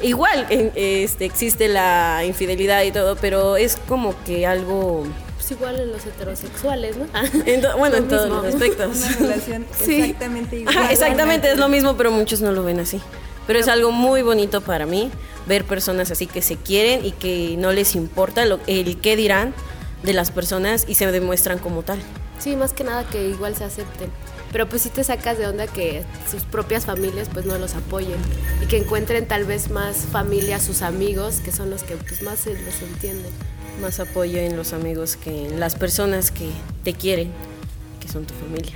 igual 0.03 0.45
este, 0.49 1.25
existe 1.25 1.67
la 1.67 2.23
infidelidad 2.25 2.83
y 2.83 2.91
todo, 2.91 3.15
pero 3.15 3.57
es 3.57 3.77
como 3.87 4.13
que 4.23 4.45
algo 4.45 5.07
pues 5.47 5.59
igual 5.59 5.79
en 5.79 5.91
los 5.91 6.05
heterosexuales, 6.05 6.97
¿no? 6.97 7.05
bueno, 7.77 7.97
en 7.97 8.07
todos 8.07 8.29
los 8.29 8.45
aspectos. 8.45 8.97
Una 8.97 9.17
relación 9.17 9.65
exactamente 9.79 10.55
igual. 10.57 10.77
exactamente, 10.91 11.51
es 11.51 11.57
lo 11.57 11.69
mismo, 11.69 11.95
pero 11.95 12.11
muchos 12.11 12.41
no 12.41 12.51
lo 12.51 12.63
ven 12.63 12.79
así. 12.79 13.01
Pero 13.45 13.59
es 13.59 13.69
algo 13.69 13.91
muy 13.91 14.23
bonito 14.23 14.59
para 14.59 14.85
mí 14.85 15.09
ver 15.45 15.63
personas 15.63 16.11
así 16.11 16.27
que 16.27 16.41
se 16.41 16.57
quieren 16.57 17.05
y 17.05 17.11
que 17.11 17.55
no 17.57 17.71
les 17.71 17.95
importa 17.95 18.45
lo, 18.45 18.59
el 18.67 18.99
qué 18.99 19.15
dirán 19.15 19.53
de 20.03 20.11
las 20.11 20.31
personas 20.31 20.83
y 20.85 20.95
se 20.95 21.09
demuestran 21.09 21.59
como 21.59 21.81
tal. 21.81 21.99
Sí, 22.39 22.57
más 22.57 22.73
que 22.73 22.83
nada 22.83 23.07
que 23.07 23.29
igual 23.29 23.55
se 23.55 23.63
acepten. 23.63 24.11
Pero 24.51 24.67
pues 24.67 24.81
sí 24.81 24.89
te 24.89 25.03
sacas 25.03 25.37
de 25.37 25.47
onda 25.47 25.67
que 25.67 26.03
sus 26.29 26.43
propias 26.43 26.85
familias 26.85 27.29
pues 27.31 27.45
no 27.45 27.57
los 27.57 27.75
apoyen 27.75 28.17
y 28.61 28.67
que 28.67 28.77
encuentren 28.77 29.25
tal 29.27 29.45
vez 29.45 29.69
más 29.69 29.97
familia, 30.11 30.59
sus 30.59 30.81
amigos, 30.81 31.37
que 31.43 31.53
son 31.53 31.69
los 31.69 31.83
que 31.83 31.95
pues 31.95 32.21
más 32.21 32.39
se 32.39 32.53
los 32.53 32.81
entienden 32.81 33.31
más 33.81 33.99
apoyo 33.99 34.39
en 34.39 34.57
los 34.57 34.73
amigos 34.73 35.15
que 35.15 35.47
en 35.47 35.59
las 35.59 35.75
personas 35.75 36.31
que 36.31 36.49
te 36.83 36.93
quieren, 36.93 37.31
que 37.99 38.07
son 38.07 38.25
tu 38.25 38.33
familia. 38.33 38.75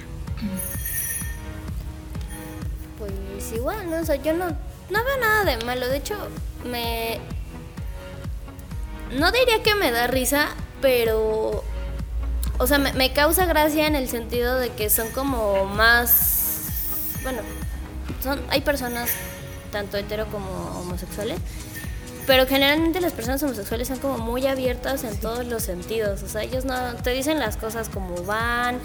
Pues 2.98 3.52
igual, 3.54 3.90
¿no? 3.90 4.00
O 4.02 4.06
sea, 4.06 4.16
yo 4.16 4.34
no, 4.34 4.50
no 4.50 5.04
veo 5.04 5.18
nada 5.20 5.44
de 5.44 5.66
malo. 5.66 5.88
De 5.88 5.98
hecho, 5.98 6.16
me... 6.66 7.20
No 9.12 9.32
diría 9.32 9.62
que 9.64 9.76
me 9.76 9.92
da 9.92 10.08
risa, 10.08 10.50
pero... 10.82 11.64
O 12.58 12.68
sea, 12.68 12.78
me, 12.78 12.94
me 12.94 13.12
causa 13.12 13.46
gracia 13.46 13.88
en 13.88 13.96
el 13.96 14.08
sentido 14.08 14.58
de 14.58 14.70
que 14.70 14.90
son 14.90 15.10
como 15.10 15.66
más... 15.66 16.70
Bueno, 17.24 17.42
son, 18.22 18.40
hay 18.50 18.62
personas, 18.62 19.10
tanto 19.72 19.98
hetero 19.98 20.28
como 20.28 20.48
homosexuales, 20.80 21.40
pero 22.28 22.46
generalmente 22.46 23.02
las 23.02 23.14
personas 23.14 23.42
homosexuales 23.44 23.88
son 23.88 24.00
como 24.00 24.18
muy 24.18 24.46
abiertas 24.48 25.04
en 25.04 25.18
todos 25.20 25.46
los 25.46 25.64
sentidos. 25.64 26.24
O 26.24 26.28
sea, 26.28 26.44
ellos 26.44 26.66
no 26.66 26.76
te 27.04 27.12
dicen 27.12 27.40
las 27.40 27.58
cosas 27.58 27.90
como 27.90 28.16
van. 28.24 28.80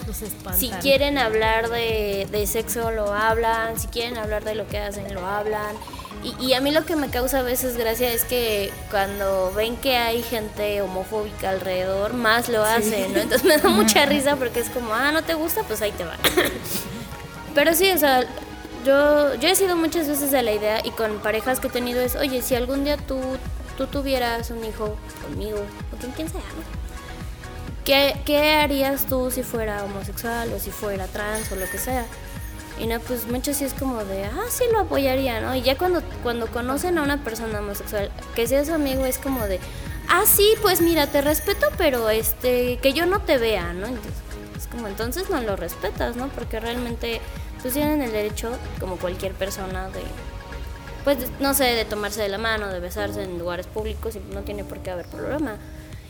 Si 0.56 0.70
quieren 0.70 1.18
hablar 1.18 1.68
de, 1.68 2.26
de, 2.30 2.46
sexo, 2.46 2.90
lo 2.90 3.12
hablan. 3.12 3.78
Si 3.78 3.88
quieren 3.88 4.16
hablar 4.16 4.44
de 4.44 4.54
lo 4.54 4.66
que 4.66 4.78
hacen, 4.78 5.12
lo 5.12 5.26
hablan. 5.26 5.76
Y, 6.22 6.46
y, 6.46 6.54
a 6.54 6.60
mí 6.60 6.70
lo 6.70 6.84
que 6.86 6.96
me 6.96 7.08
causa 7.08 7.40
a 7.40 7.42
veces 7.42 7.76
gracia 7.76 8.10
es 8.10 8.24
que 8.24 8.72
cuando 8.90 9.52
ven 9.54 9.76
que 9.76 9.96
hay 9.96 10.22
gente 10.22 10.80
homofóbica 10.80 11.50
alrededor, 11.50 12.14
más 12.14 12.48
lo 12.48 12.64
hacen, 12.64 13.12
¿no? 13.12 13.20
Entonces 13.20 13.44
me 13.46 13.58
da 13.58 13.68
mucha 13.68 14.06
risa 14.06 14.34
porque 14.36 14.60
es 14.60 14.70
como, 14.70 14.94
ah, 14.94 15.12
no 15.12 15.22
te 15.22 15.34
gusta, 15.34 15.62
pues 15.64 15.82
ahí 15.82 15.92
te 15.92 16.04
va. 16.04 16.16
Pero 17.54 17.74
sí, 17.74 17.90
o 17.90 17.98
sea, 17.98 18.26
yo, 18.86 19.34
yo 19.34 19.48
he 19.48 19.56
sido 19.56 19.76
muchas 19.76 20.08
veces 20.08 20.30
de 20.30 20.42
la 20.42 20.52
idea 20.52 20.80
y 20.84 20.90
con 20.90 21.18
parejas 21.18 21.58
que 21.58 21.66
he 21.66 21.70
tenido 21.70 22.00
es, 22.00 22.14
oye, 22.14 22.40
si 22.40 22.54
algún 22.54 22.84
día 22.84 22.96
tú, 22.96 23.18
tú 23.76 23.86
tuvieras 23.86 24.50
un 24.50 24.64
hijo 24.64 24.96
conmigo 25.22 25.58
o 25.92 26.00
con 26.00 26.12
quien 26.12 26.28
sea, 26.28 26.40
¿Qué, 27.84 28.16
¿Qué 28.24 28.54
harías 28.54 29.06
tú 29.06 29.30
si 29.30 29.42
fuera 29.42 29.84
homosexual 29.84 30.52
o 30.52 30.58
si 30.58 30.70
fuera 30.70 31.06
trans 31.06 31.52
o 31.52 31.56
lo 31.56 31.70
que 31.70 31.78
sea? 31.78 32.04
Y 32.78 32.86
no, 32.86 32.98
pues 33.00 33.26
muchos 33.26 33.56
sí 33.56 33.64
es 33.64 33.74
como 33.74 34.04
de, 34.04 34.24
ah, 34.24 34.44
sí 34.50 34.64
lo 34.72 34.80
apoyaría, 34.80 35.40
¿no? 35.40 35.54
Y 35.54 35.62
ya 35.62 35.76
cuando, 35.78 36.02
cuando 36.22 36.46
conocen 36.48 36.98
a 36.98 37.02
una 37.02 37.22
persona 37.22 37.60
homosexual, 37.60 38.10
que 38.34 38.46
sea 38.46 38.64
su 38.64 38.74
amigo, 38.74 39.06
es 39.06 39.18
como 39.18 39.46
de, 39.46 39.60
ah, 40.08 40.24
sí, 40.26 40.54
pues 40.62 40.80
mira, 40.80 41.06
te 41.06 41.22
respeto, 41.22 41.68
pero 41.78 42.10
este, 42.10 42.78
que 42.78 42.92
yo 42.92 43.06
no 43.06 43.20
te 43.20 43.38
vea, 43.38 43.72
¿no? 43.72 43.86
Entonces, 43.86 44.12
es 44.56 44.66
como, 44.66 44.88
entonces 44.88 45.30
no 45.30 45.40
lo 45.40 45.56
respetas, 45.56 46.16
¿no? 46.16 46.28
Porque 46.28 46.60
realmente 46.60 47.20
pues 47.62 47.74
tienen 47.74 48.02
el 48.02 48.12
derecho, 48.12 48.50
como 48.80 48.96
cualquier 48.96 49.32
persona, 49.32 49.88
de, 49.88 50.02
pues, 51.04 51.18
no 51.40 51.54
sé, 51.54 51.64
de 51.64 51.84
tomarse 51.84 52.22
de 52.22 52.28
la 52.28 52.38
mano, 52.38 52.68
de 52.68 52.80
besarse 52.80 53.22
en 53.22 53.38
lugares 53.38 53.66
públicos 53.66 54.16
y 54.16 54.34
no 54.34 54.42
tiene 54.42 54.64
por 54.64 54.78
qué 54.78 54.90
haber 54.90 55.06
problema. 55.06 55.56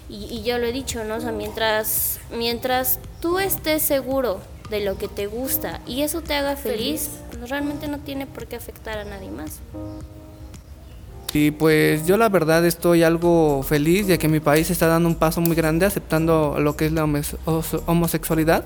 Y, 0.09 0.43
yo 0.45 0.59
lo 0.59 0.67
he 0.67 0.73
dicho, 0.73 1.03
¿no? 1.05 1.17
O 1.17 1.21
sea, 1.21 1.33
mientras, 1.33 2.21
mientras 2.31 3.01
tú 3.21 3.41
estés 3.41 3.83
seguro 3.83 4.41
de 4.71 4.81
lo 4.81 4.99
que 4.99 5.09
te 5.09 5.27
gusta 5.27 5.81
y 5.87 6.03
eso 6.03 6.23
te 6.23 6.35
haga 6.35 6.57
feliz, 6.57 7.11
Pues 7.37 7.51
realmente 7.51 7.89
no 7.89 7.99
tiene 7.99 8.27
por 8.27 8.47
qué 8.47 8.57
afectar 8.57 8.99
a 8.99 9.05
nadie 9.05 9.31
más. 9.31 9.61
Y 11.33 11.51
pues 11.51 12.07
yo 12.07 12.17
la 12.17 12.29
verdad 12.31 12.65
estoy 12.65 13.03
algo 13.03 13.63
feliz 13.63 14.07
ya 14.07 14.17
que 14.17 14.29
mi 14.29 14.41
país 14.41 14.71
está 14.71 14.87
dando 14.87 15.09
un 15.09 15.17
paso 15.17 15.43
muy 15.43 15.55
grande 15.55 15.85
aceptando 15.85 16.57
lo 16.59 16.77
que 16.77 16.87
es 16.87 16.93
la 16.93 17.05
homosexualidad 17.85 18.65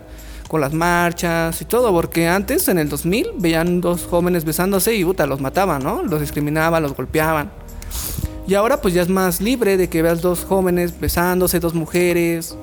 con 0.50 0.60
las 0.60 0.72
marchas 0.72 1.62
y 1.62 1.64
todo, 1.64 1.92
porque 1.92 2.26
antes 2.26 2.66
en 2.66 2.78
el 2.78 2.88
2000 2.88 3.34
veían 3.36 3.80
dos 3.80 4.04
jóvenes 4.10 4.44
besándose 4.44 4.96
y 4.96 5.04
puta, 5.04 5.24
los 5.24 5.40
mataban, 5.40 5.80
¿no? 5.80 6.02
Los 6.02 6.20
discriminaban, 6.20 6.82
los 6.82 6.96
golpeaban. 6.96 7.52
Y 8.48 8.54
ahora 8.54 8.80
pues 8.80 8.92
ya 8.92 9.02
es 9.02 9.08
más 9.08 9.40
libre 9.40 9.76
de 9.76 9.88
que 9.88 10.02
veas 10.02 10.22
dos 10.22 10.44
jóvenes 10.44 10.98
besándose, 10.98 11.60
dos 11.60 11.74
mujeres, 11.74 12.56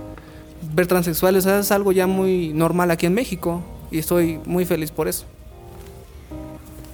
ver 0.74 0.86
transexuales, 0.86 1.46
es 1.46 1.72
algo 1.72 1.94
ya 1.94 2.08
muy 2.08 2.52
normal 2.52 2.92
aquí 2.92 3.06
en 3.06 3.14
México 3.14 3.64
y 3.90 4.00
estoy 4.00 4.42
muy 4.44 4.66
feliz 4.66 4.92
por 4.92 5.08
eso. 5.08 5.24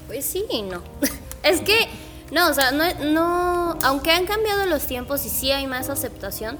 Pues 0.06 0.24
sí 0.24 0.46
no. 0.70 0.84
es 1.42 1.62
que, 1.62 1.88
no, 2.32 2.52
o 2.52 2.54
sea, 2.54 2.70
no, 2.72 3.80
aunque 3.82 4.12
han 4.12 4.28
cambiado 4.28 4.68
los 4.68 4.86
tiempos 4.86 5.26
y 5.26 5.30
sí 5.30 5.50
hay 5.50 5.66
más 5.66 5.90
aceptación, 5.90 6.60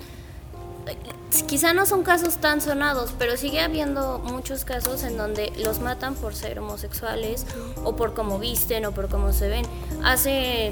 quizá 1.48 1.74
no 1.74 1.86
son 1.86 2.04
casos 2.04 2.38
tan 2.38 2.62
sonados, 2.62 3.14
pero 3.18 3.38
sigue 3.38 3.60
habiendo 3.60 4.20
muchos 4.20 4.66
casos 4.66 5.04
en 5.04 5.18
donde 5.18 5.52
los 5.64 5.80
matan 5.80 6.16
por 6.16 6.36
ser 6.36 6.60
homosexuales 6.60 7.46
o 7.84 7.96
por 7.96 8.14
cómo 8.14 8.40
visten 8.40 8.86
o 8.86 8.92
por 8.92 9.10
cómo 9.10 9.34
se 9.34 9.48
ven. 9.48 9.66
Hace 10.04 10.72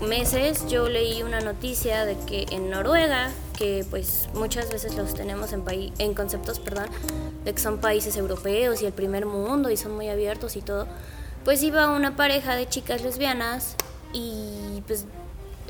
meses 0.00 0.66
yo 0.68 0.88
leí 0.88 1.22
una 1.22 1.40
noticia 1.40 2.04
de 2.04 2.16
que 2.16 2.46
en 2.50 2.70
Noruega, 2.70 3.30
que 3.56 3.84
pues 3.90 4.28
muchas 4.34 4.70
veces 4.70 4.94
los 4.94 5.14
tenemos 5.14 5.52
en, 5.52 5.64
en 5.98 6.14
conceptos, 6.14 6.60
perdón, 6.60 6.86
de 7.44 7.52
que 7.52 7.60
son 7.60 7.78
países 7.78 8.16
europeos 8.16 8.82
y 8.82 8.86
el 8.86 8.92
primer 8.92 9.26
mundo 9.26 9.70
y 9.70 9.76
son 9.76 9.94
muy 9.94 10.08
abiertos 10.08 10.56
y 10.56 10.62
todo, 10.62 10.86
pues 11.44 11.62
iba 11.62 11.88
una 11.90 12.16
pareja 12.16 12.54
de 12.54 12.68
chicas 12.68 13.02
lesbianas 13.02 13.74
y 14.12 14.82
pues 14.86 15.04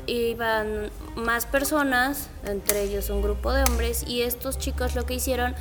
iban 0.09 0.89
más 1.15 1.45
personas, 1.45 2.29
entre 2.45 2.83
ellos 2.83 3.09
un 3.09 3.21
grupo 3.21 3.53
de 3.53 3.63
hombres, 3.63 4.03
y 4.07 4.21
estos 4.21 4.57
chicos 4.57 4.95
lo 4.95 5.05
que 5.05 5.15
hicieron 5.15 5.55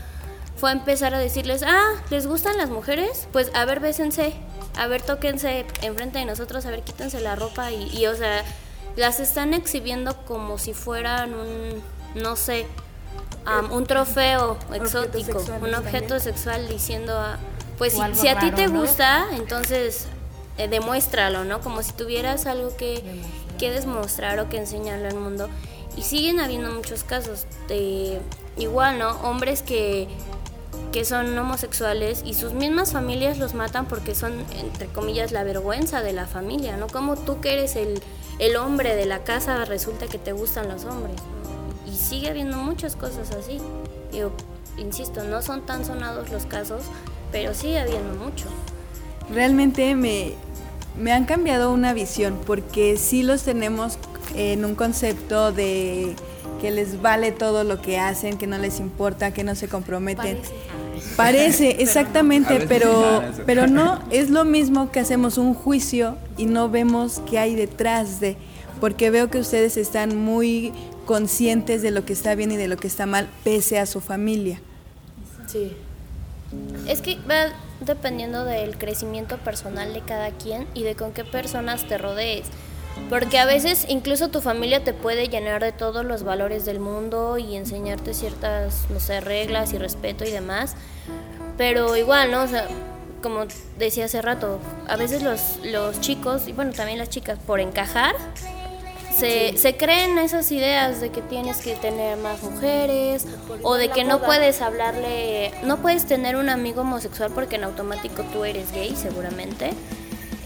fue 0.56 0.72
empezar 0.72 1.14
a 1.14 1.18
decirles, 1.18 1.62
ah, 1.62 1.92
¿les 2.10 2.26
gustan 2.26 2.56
las 2.56 2.68
mujeres? 2.68 3.28
Pues 3.32 3.50
a 3.54 3.64
ver, 3.64 3.80
bésense, 3.80 4.34
a 4.76 4.86
ver, 4.86 5.02
tóquense 5.02 5.66
enfrente 5.82 6.18
de 6.18 6.24
nosotros, 6.24 6.66
a 6.66 6.70
ver, 6.70 6.82
quítense 6.82 7.20
la 7.20 7.36
ropa 7.36 7.70
y, 7.70 8.06
o 8.06 8.14
sea, 8.14 8.44
las 8.96 9.20
están 9.20 9.54
exhibiendo 9.54 10.16
como 10.24 10.58
si 10.58 10.74
fueran 10.74 11.34
un, 11.34 11.82
no 12.20 12.34
sé, 12.34 12.66
un 13.70 13.86
trofeo 13.86 14.58
exótico, 14.74 15.42
un 15.62 15.74
objeto 15.74 16.18
sexual 16.18 16.68
diciendo, 16.68 17.16
ah, 17.16 17.38
pues 17.78 17.96
si, 18.14 18.28
a 18.28 18.38
ti 18.40 18.50
te 18.50 18.66
gusta, 18.66 19.26
entonces 19.32 20.08
eh, 20.58 20.66
demuéstralo, 20.66 21.44
¿no? 21.44 21.60
Como 21.60 21.82
si 21.82 21.92
tuvieras 21.92 22.46
algo 22.46 22.76
que 22.76 23.22
que 23.58 23.70
demostrar 23.70 24.38
o 24.40 24.48
que 24.48 24.56
enseñarle 24.56 25.08
al 25.08 25.16
mundo. 25.16 25.48
Y 25.96 26.02
siguen 26.02 26.40
habiendo 26.40 26.70
muchos 26.70 27.02
casos 27.02 27.46
de 27.68 28.20
igual, 28.56 28.98
¿no? 28.98 29.10
Hombres 29.22 29.62
que, 29.62 30.08
que 30.92 31.04
son 31.04 31.36
homosexuales 31.36 32.22
y 32.24 32.34
sus 32.34 32.52
mismas 32.52 32.92
familias 32.92 33.38
los 33.38 33.54
matan 33.54 33.86
porque 33.86 34.14
son, 34.14 34.32
entre 34.56 34.86
comillas, 34.86 35.32
la 35.32 35.44
vergüenza 35.44 36.00
de 36.00 36.12
la 36.12 36.26
familia, 36.26 36.76
¿no? 36.76 36.86
Como 36.86 37.16
tú 37.16 37.40
que 37.40 37.54
eres 37.54 37.76
el, 37.76 38.00
el 38.38 38.56
hombre 38.56 38.94
de 38.94 39.06
la 39.06 39.24
casa 39.24 39.64
resulta 39.64 40.06
que 40.06 40.18
te 40.18 40.32
gustan 40.32 40.68
los 40.68 40.84
hombres. 40.84 41.16
Y 41.86 41.96
sigue 41.96 42.30
habiendo 42.30 42.56
muchas 42.58 42.96
cosas 42.96 43.32
así. 43.32 43.58
Yo 44.12 44.30
insisto, 44.76 45.24
no 45.24 45.42
son 45.42 45.66
tan 45.66 45.84
sonados 45.84 46.30
los 46.30 46.46
casos, 46.46 46.82
pero 47.32 47.54
sigue 47.54 47.80
habiendo 47.80 48.14
mucho. 48.24 48.46
Realmente 49.32 49.94
me, 49.94 50.34
me 51.00 51.12
han 51.12 51.24
cambiado 51.24 51.72
una 51.72 51.92
visión, 51.92 52.38
porque 52.46 52.96
sí 52.96 53.22
los 53.22 53.42
tenemos 53.42 53.98
en 54.34 54.64
un 54.64 54.74
concepto 54.74 55.52
de 55.52 56.14
que 56.60 56.70
les 56.70 57.00
vale 57.00 57.32
todo 57.32 57.64
lo 57.64 57.80
que 57.80 57.98
hacen, 57.98 58.36
que 58.36 58.46
no 58.46 58.58
les 58.58 58.80
importa, 58.80 59.32
que 59.32 59.44
no 59.44 59.54
se 59.54 59.68
comprometen. 59.68 60.38
Parece, 61.16 61.80
exactamente, 61.80 62.66
pero, 62.68 63.22
pero 63.46 63.66
no, 63.66 64.00
es 64.10 64.30
lo 64.30 64.44
mismo 64.44 64.90
que 64.90 65.00
hacemos 65.00 65.38
un 65.38 65.54
juicio 65.54 66.16
y 66.36 66.46
no 66.46 66.68
vemos 66.68 67.22
qué 67.30 67.38
hay 67.38 67.54
detrás 67.54 68.20
de, 68.20 68.36
porque 68.80 69.10
veo 69.10 69.30
que 69.30 69.38
ustedes 69.38 69.76
están 69.76 70.16
muy 70.16 70.72
conscientes 71.06 71.82
de 71.82 71.90
lo 71.90 72.04
que 72.04 72.12
está 72.12 72.34
bien 72.34 72.52
y 72.52 72.56
de 72.56 72.68
lo 72.68 72.76
que 72.76 72.88
está 72.88 73.06
mal, 73.06 73.28
pese 73.44 73.78
a 73.78 73.86
su 73.86 74.00
familia. 74.00 74.60
Sí. 75.46 75.72
Es 76.86 77.00
que 77.00 77.18
va 77.30 77.52
dependiendo 77.80 78.44
del 78.44 78.76
crecimiento 78.78 79.38
personal 79.38 79.92
de 79.92 80.00
cada 80.00 80.30
quien 80.30 80.66
y 80.74 80.82
de 80.82 80.94
con 80.94 81.12
qué 81.12 81.24
personas 81.24 81.86
te 81.86 81.98
rodees. 81.98 82.46
Porque 83.08 83.38
a 83.38 83.46
veces 83.46 83.86
incluso 83.88 84.28
tu 84.28 84.40
familia 84.40 84.84
te 84.84 84.92
puede 84.92 85.28
llenar 85.28 85.62
de 85.62 85.72
todos 85.72 86.04
los 86.04 86.24
valores 86.24 86.64
del 86.64 86.80
mundo 86.80 87.38
y 87.38 87.56
enseñarte 87.56 88.12
ciertas, 88.12 88.86
no 88.90 89.00
sé, 89.00 89.20
reglas 89.20 89.72
y 89.72 89.78
respeto 89.78 90.24
y 90.24 90.30
demás. 90.30 90.74
Pero 91.56 91.96
igual, 91.96 92.30
¿no? 92.30 92.42
O 92.42 92.46
sea, 92.46 92.66
como 93.22 93.46
decía 93.78 94.06
hace 94.06 94.20
rato, 94.20 94.58
a 94.88 94.96
veces 94.96 95.22
los, 95.22 95.58
los 95.64 96.00
chicos, 96.00 96.48
y 96.48 96.52
bueno, 96.52 96.72
también 96.72 96.98
las 96.98 97.08
chicas, 97.08 97.38
por 97.46 97.60
encajar, 97.60 98.14
se, 99.18 99.56
se 99.56 99.76
creen 99.76 100.18
esas 100.18 100.50
ideas 100.52 101.00
de 101.00 101.10
que 101.10 101.22
tienes 101.22 101.58
que 101.58 101.74
tener 101.74 102.16
más 102.18 102.42
mujeres 102.42 103.26
o 103.62 103.74
de 103.74 103.88
que 103.90 104.04
no 104.04 104.20
puedes 104.20 104.60
hablarle, 104.62 105.52
no 105.64 105.78
puedes 105.78 106.06
tener 106.06 106.36
un 106.36 106.48
amigo 106.48 106.82
homosexual 106.82 107.30
porque 107.34 107.56
en 107.56 107.64
automático 107.64 108.22
tú 108.32 108.44
eres 108.44 108.72
gay 108.72 108.94
seguramente. 108.96 109.72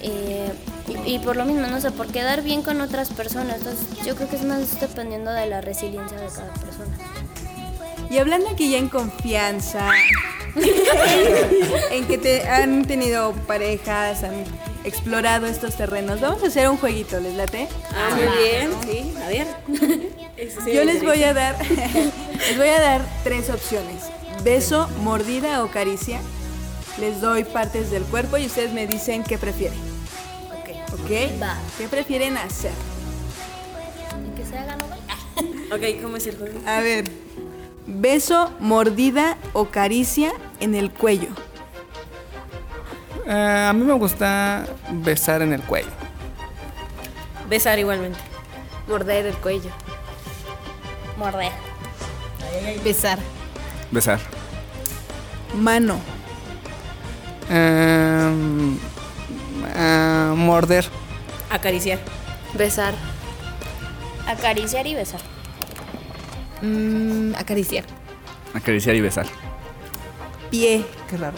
Eh, 0.05 0.53
y, 0.89 1.15
y 1.15 1.19
por 1.21 1.37
lo 1.37 1.45
mismo, 1.45 1.67
no 1.69 1.81
sé, 1.81 1.93
por 1.93 2.09
quedar 2.09 2.43
bien 2.43 2.63
con 2.63 2.81
otras 2.81 3.11
personas. 3.11 3.59
Entonces 3.59 3.87
yo 4.05 4.17
creo 4.17 4.29
que 4.29 4.37
es 4.37 4.45
más 4.45 4.81
dependiendo 4.81 5.31
de 5.33 5.47
la 5.47 5.61
resiliencia 5.61 6.19
de 6.19 6.27
cada 6.27 6.53
persona. 6.55 6.97
Y 8.11 8.19
hablando 8.19 8.51
aquí 8.51 8.71
ya 8.71 8.79
en 8.79 8.89
confianza, 8.89 9.89
en 11.91 12.05
que 12.07 12.19
te 12.19 12.47
han 12.47 12.85
tenido 12.85 13.33
parejas, 13.47 14.25
han 14.25 14.45
explorado 14.85 15.47
estos 15.47 15.77
terrenos, 15.77 16.21
vamos 16.21 16.43
a 16.43 16.47
hacer 16.47 16.69
un 16.69 16.77
jueguito, 16.77 17.21
¿les 17.21 17.35
late? 17.35 17.69
Ah, 17.95 18.15
muy 18.15 18.25
bien, 18.43 18.71
sí, 18.85 19.15
a 19.23 19.29
ver. 19.29 19.47
Yo 20.73 20.85
les 20.85 21.03
voy 21.03 21.23
a 21.23 21.33
dar, 21.35 21.57
les 21.69 22.57
voy 22.57 22.69
a 22.69 22.81
dar 22.81 23.03
tres 23.25 23.51
opciones: 23.51 24.05
beso, 24.43 24.89
mordida 25.03 25.63
o 25.65 25.69
caricia. 25.69 26.21
Les 26.99 27.21
doy 27.21 27.45
partes 27.45 27.91
del 27.91 28.03
cuerpo 28.03 28.37
y 28.37 28.47
ustedes 28.47 28.73
me 28.73 28.87
dicen 28.87 29.25
qué 29.25 29.39
prefieren. 29.39 29.79
¿Ok? 30.93 31.41
Va. 31.41 31.57
¿Qué 31.79 31.89
prefieren 31.89 32.37
hacer? 32.37 32.73
Que 34.37 34.45
se 34.45 34.59
haga. 34.59 34.77
Ok, 35.73 36.03
¿cómo 36.03 36.19
es 36.19 36.27
el 36.27 36.37
juego? 36.37 36.61
A 36.67 36.81
ver, 36.81 37.11
beso, 37.87 38.53
mordida 38.61 39.39
o 39.55 39.71
caricia 39.71 40.33
en 40.61 40.75
el 40.75 40.91
cuello. 40.91 41.29
Eh, 43.35 43.67
a 43.71 43.73
mí 43.73 43.83
me 43.83 43.95
gusta 43.95 44.67
besar 44.91 45.41
en 45.41 45.55
el 45.55 45.63
cuello. 45.63 45.89
Besar 47.49 47.79
igualmente. 47.79 48.19
Morder 48.87 49.25
el 49.27 49.35
cuello. 49.37 49.71
Morder. 51.17 51.53
Besar. 52.85 53.19
Besar. 53.91 54.19
Mano, 55.55 55.99
Em, 57.51 58.79
eh, 59.77 60.33
morder. 60.37 60.85
Acariciar. 61.51 61.99
Besar. 62.55 62.95
Acariciar 64.27 64.87
y 64.87 64.95
besar. 64.95 65.21
Mm, 66.63 67.35
acariciar. 67.35 67.85
Acariciar 68.55 68.95
y 68.97 69.01
besar. 69.03 69.27
pie, 70.51 70.85
Qué 71.11 71.17
raro. 71.19 71.37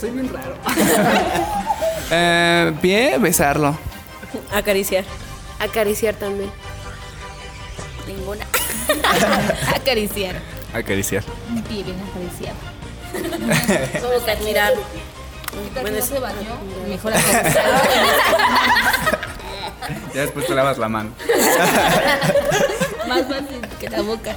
Soy 0.00 0.10
bien 0.10 0.32
raro. 0.32 0.54
Eh, 2.10 2.72
pie, 2.80 3.18
besarlo. 3.18 3.76
Acariciar. 4.54 5.04
Acariciar 5.58 6.14
también. 6.14 6.50
Ninguna. 8.06 8.46
acariciar. 9.76 10.36
Acariciar. 10.72 11.22
Mi 11.50 11.60
pie 11.60 11.84
bien 11.84 11.98
acariciar. 12.00 12.54
Vamos 14.02 14.26
a 14.26 14.32
admirar. 14.32 14.72
Bueno, 15.82 15.98
no 15.98 16.02
se 16.02 16.18
bañó, 16.18 16.56
mejor 16.88 17.12
acariciar. 17.12 17.80
Ya 20.14 20.22
después 20.22 20.46
te 20.46 20.54
lavas 20.54 20.78
la 20.78 20.88
mano. 20.88 21.10
Más 23.06 23.26
fácil 23.26 23.60
que 23.78 23.90
la 23.90 24.00
boca. 24.00 24.34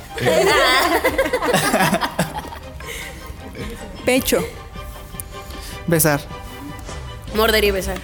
pecho, 4.06 4.44
Besar. 5.92 6.22
Morder 7.36 7.66
y 7.66 7.72
besar. 7.72 7.98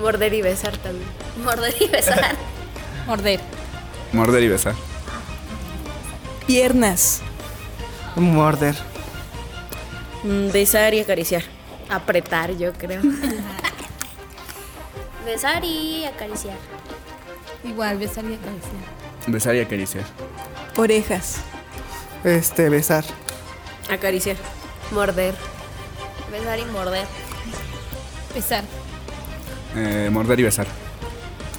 Morder 0.00 0.34
y 0.34 0.42
besar 0.42 0.76
también. 0.78 1.06
Morder 1.44 1.72
y 1.80 1.86
besar. 1.86 2.34
Morder. 3.06 3.38
Morder 4.12 4.42
y 4.42 4.48
besar. 4.48 4.74
piernas, 6.48 7.20
Morder. 8.16 8.74
Mm, 10.24 10.50
Besar 10.50 10.92
y 10.94 11.00
acariciar. 11.00 11.42
Apretar, 11.88 12.50
yo 12.56 12.72
creo. 12.72 13.00
Besar 15.24 15.64
y 15.64 16.04
acariciar. 16.04 16.56
Igual, 17.62 17.98
besar 17.98 18.24
y 18.24 18.34
acariciar. 18.34 18.82
Besar 19.28 19.54
y 19.54 19.60
acariciar. 19.60 20.04
orejas, 20.76 21.36
Este, 22.24 22.68
besar. 22.68 23.04
Acariciar. 23.90 24.36
Morder. 24.90 25.34
Besar 26.34 26.58
y 26.58 26.64
morder. 26.66 27.06
Besar. 28.34 28.64
Eh, 29.76 30.08
morder 30.10 30.40
y 30.40 30.42
besar. 30.42 30.66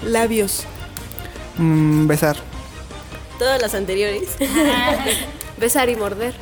labios, 0.04 0.66
Mm, 1.58 2.06
besar. 2.08 2.36
Todas 3.40 3.62
las 3.62 3.74
anteriores. 3.76 4.28
Besar 5.58 5.88
y 5.90 5.96
morder. 5.96 6.34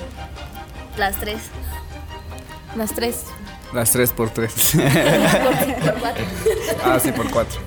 Las 0.98 1.18
tres. 1.20 1.38
Las 2.76 2.94
tres. 2.96 3.26
Las 3.74 3.92
tres 3.92 4.12
por 4.12 4.32
tres. 4.32 4.74
ah, 6.84 7.00
sí, 7.02 7.12
por 7.12 7.30
cuatro. 7.30 7.60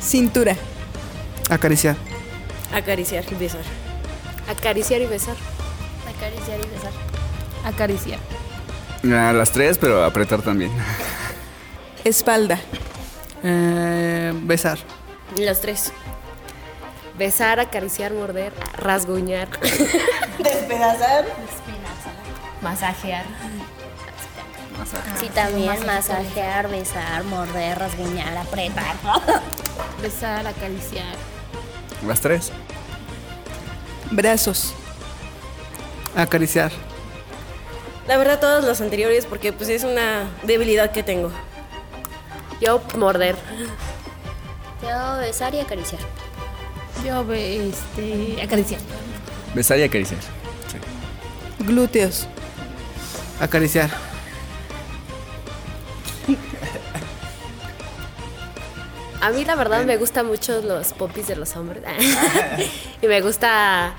cintura, 0.00 0.56
Acariciar. 1.48 1.94
Acariciar 2.74 3.24
y 3.30 3.34
besar. 3.36 3.62
Acariciar 4.48 5.00
y 5.00 5.06
besar. 5.06 5.36
Acariciar 6.16 6.58
y 6.58 6.66
besar. 6.68 6.92
Acariciar. 7.64 8.18
Las 9.02 9.50
tres, 9.50 9.78
pero 9.78 10.04
apretar 10.04 10.42
también. 10.42 10.70
espalda, 12.04 12.58
Eh, 13.44 14.32
besar. 14.42 14.78
Las 15.36 15.60
tres. 15.60 15.92
Besar, 17.18 17.58
acariciar, 17.60 18.12
morder, 18.12 18.52
rasguñar. 18.78 19.48
Despedazar. 20.38 21.24
Masajear. 22.60 23.24
Sí, 25.18 25.28
también 25.34 25.84
masajear, 25.86 26.68
besar, 26.68 27.24
morder, 27.24 27.78
rasguñar, 27.78 28.36
apretar. 28.36 28.94
Besar, 30.02 30.46
acariciar. 30.46 31.14
Las 32.06 32.20
tres. 32.20 32.50
brazos, 34.10 34.74
Acariciar. 36.16 36.70
La 38.08 38.16
verdad, 38.16 38.40
todos 38.40 38.64
los 38.64 38.80
anteriores, 38.80 39.26
porque 39.26 39.52
pues 39.52 39.68
es 39.70 39.84
una 39.84 40.28
debilidad 40.42 40.90
que 40.90 41.02
tengo. 41.02 41.30
Yo 42.60 42.80
morder. 42.96 43.36
Yo 44.82 45.18
besar 45.18 45.54
y 45.54 45.60
acariciar. 45.60 46.00
Yo, 47.06 47.24
be- 47.24 47.68
este, 47.68 48.42
acariciar. 48.42 48.80
Besar 49.54 49.78
y 49.78 49.82
acariciar. 49.84 50.20
Sí. 50.20 51.64
glúteos, 51.64 52.26
Acariciar. 53.40 53.90
A 59.22 59.30
mí 59.30 59.44
la 59.44 59.54
verdad 59.54 59.84
me 59.84 59.96
gustan 59.98 60.26
mucho 60.26 60.60
los 60.62 60.92
popis 60.94 61.28
de 61.28 61.36
los 61.36 61.54
hombres. 61.54 61.84
y 63.02 63.06
me 63.06 63.20
gusta 63.20 63.94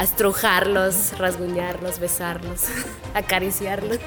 estrujarlos, 0.00 1.18
rasguñarlos, 1.18 1.98
besarlos, 1.98 2.62
acariciarlos. 3.14 3.98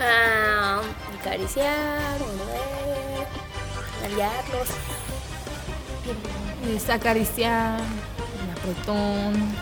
Ah, 0.00 0.80
acariciar, 1.20 2.18
aliarlos. 4.04 4.68
Es 6.74 6.90
acariciar. 6.90 7.78
Un 8.42 8.50
apretón. 8.50 9.54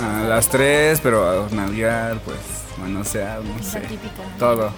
Ah, 0.00 0.26
las 0.28 0.48
tres, 0.48 1.00
pero 1.00 1.48
nalguear, 1.50 2.20
pues, 2.20 2.38
manosear, 2.78 3.42
no 3.42 3.60
sé. 3.64 3.80
típica. 3.80 4.22
Todo. 4.38 4.72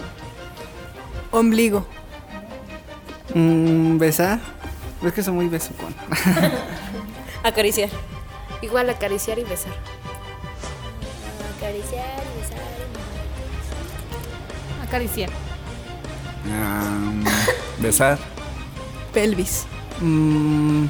Ombligo, 1.35 1.87
Mm, 3.35 3.99
besar. 3.99 4.39
Es 5.03 5.13
que 5.13 5.23
soy 5.23 5.35
muy 5.35 5.49
besucón. 5.49 5.95
Acariciar. 7.43 7.91
Igual 8.63 8.89
acariciar 8.91 9.39
y 9.39 9.45
besar. 9.45 9.73
Acariciar 11.57 12.23
y 12.23 12.41
besar. 12.41 12.61
Acariciar. 14.87 15.31
Besar. 17.79 18.19
Pelvis. 19.13 19.67
Mm, 20.01 20.85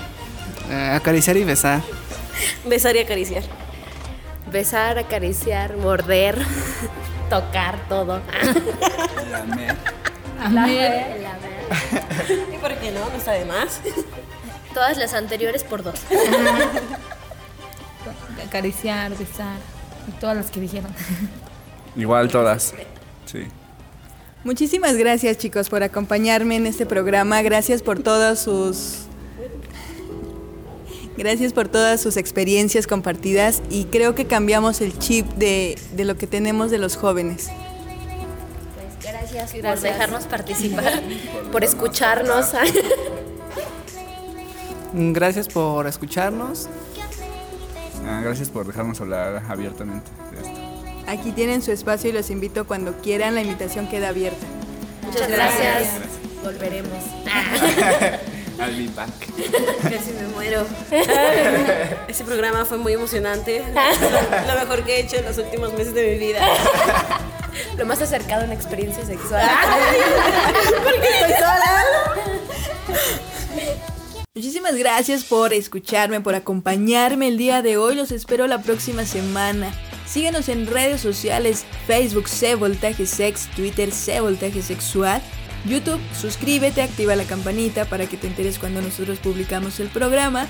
eh, 0.71 0.91
acariciar 0.95 1.37
y 1.37 1.45
besar. 1.45 1.81
Besar 2.67 2.97
y 2.97 2.99
acariciar. 2.99 3.43
Besar, 4.53 4.99
acariciar, 4.99 5.77
morder, 5.77 6.37
tocar 7.31 7.79
todo. 7.89 8.21
Amén. 10.45 11.25
¿Y 12.53 12.59
por 12.59 12.75
qué 12.77 12.91
no? 12.91 13.09
No 13.09 13.17
está 13.17 13.33
de 13.33 13.47
más. 13.47 13.81
Todas 14.75 14.99
las 14.99 15.15
anteriores 15.15 15.65
por 15.65 15.83
dos. 15.83 15.95
Acariciar, 18.47 19.17
besar. 19.17 19.57
Y 20.07 20.11
todas 20.21 20.37
las 20.37 20.51
que 20.51 20.61
dijeron. 20.61 20.95
Igual 21.97 22.29
todas. 22.29 22.75
Sí. 23.25 23.45
Muchísimas 24.45 24.97
gracias 24.97 25.39
chicos 25.39 25.71
por 25.71 25.83
acompañarme 25.83 26.57
en 26.57 26.67
este 26.67 26.85
programa. 26.85 27.41
Gracias 27.41 27.83
por 27.83 28.03
todas 28.03 28.39
sus... 28.39 29.07
Gracias 31.17 31.55
por 31.55 31.69
todas 31.69 32.03
sus 32.03 32.19
experiencias 32.19 32.87
compartidas 32.87 33.63
y 33.71 33.85
creo 33.85 34.15
que 34.15 34.27
cambiamos 34.27 34.83
el 34.83 34.99
chip 34.99 35.27
de, 35.35 35.79
de 35.93 36.05
lo 36.05 36.17
que 36.17 36.27
tenemos 36.27 36.71
de 36.71 36.79
los 36.79 36.97
jóvenes. 36.97 37.51
Gracias, 39.35 39.64
por 39.64 39.80
dejarnos 39.80 40.24
participar. 40.24 41.03
Por 41.51 41.64
escucharnos. 41.64 42.53
Gracias 44.93 45.49
por 45.49 45.87
escucharnos. 45.89 46.68
Ah, 48.07 48.20
gracias 48.22 48.51
por 48.51 48.66
dejarnos 48.66 49.01
hablar 49.01 49.43
abiertamente 49.49 50.11
de 50.30 50.47
esto. 50.47 50.61
Aquí 51.09 51.32
tienen 51.32 51.62
su 51.62 51.72
espacio 51.72 52.11
y 52.11 52.12
los 52.12 52.28
invito 52.30 52.66
cuando 52.66 53.01
quieran. 53.01 53.35
La 53.35 53.41
invitación 53.43 53.89
queda 53.89 54.11
abierta. 54.11 54.47
Muchas 55.07 55.28
gracias. 55.28 55.89
Volveremos. 56.45 56.93
I'll 58.59 58.77
be 58.77 58.89
back. 58.89 59.11
Casi 59.83 60.13
me 60.13 60.29
muero. 60.35 60.67
Ese 62.09 62.25
programa 62.25 62.65
fue 62.65 62.79
muy 62.79 62.93
emocionante. 62.93 63.65
Lo 64.47 64.55
mejor 64.55 64.85
que 64.85 64.97
he 64.97 65.01
hecho 65.01 65.17
en 65.17 65.25
los 65.25 65.39
últimos 65.39 65.73
meses 65.73 65.95
de 65.95 66.13
mi 66.13 66.19
vida. 66.19 66.41
Lo 67.77 67.87
más 67.87 68.01
acercado 68.01 68.43
a 68.43 68.45
una 68.45 68.55
experiencia 68.55 69.05
sexual. 69.05 69.49
Porque 70.85 71.09
estoy 71.09 71.33
sola. 71.33 71.85
Muchísimas 74.35 74.75
gracias 74.75 75.25
por 75.25 75.53
escucharme, 75.53 76.21
por 76.21 76.35
acompañarme 76.35 77.29
el 77.29 77.39
día 77.39 77.63
de 77.63 77.77
hoy. 77.77 77.95
Los 77.95 78.11
espero 78.11 78.47
la 78.47 78.63
próxima 78.63 79.05
semana. 79.05 79.73
Síguenos 80.07 80.49
en 80.49 80.67
redes 80.67 81.01
sociales, 81.01 81.65
Facebook 81.87 82.29
C 82.29 82.55
Voltaje 82.55 83.07
Sex, 83.07 83.49
Twitter 83.57 83.91
C 83.91 84.21
Voltaje 84.21 84.61
Sexual, 84.61 85.23
YouTube, 85.65 86.01
suscríbete, 86.19 86.83
activa 86.83 87.17
la 87.17 87.25
campanita 87.25 87.87
para 87.87 88.07
que 88.07 88.17
te 88.17 88.27
enteres 88.27 88.59
cuando 88.59 88.83
nosotros 88.83 89.19
publicamos 89.19 89.81
el 89.81 89.89
programa. 89.89 90.47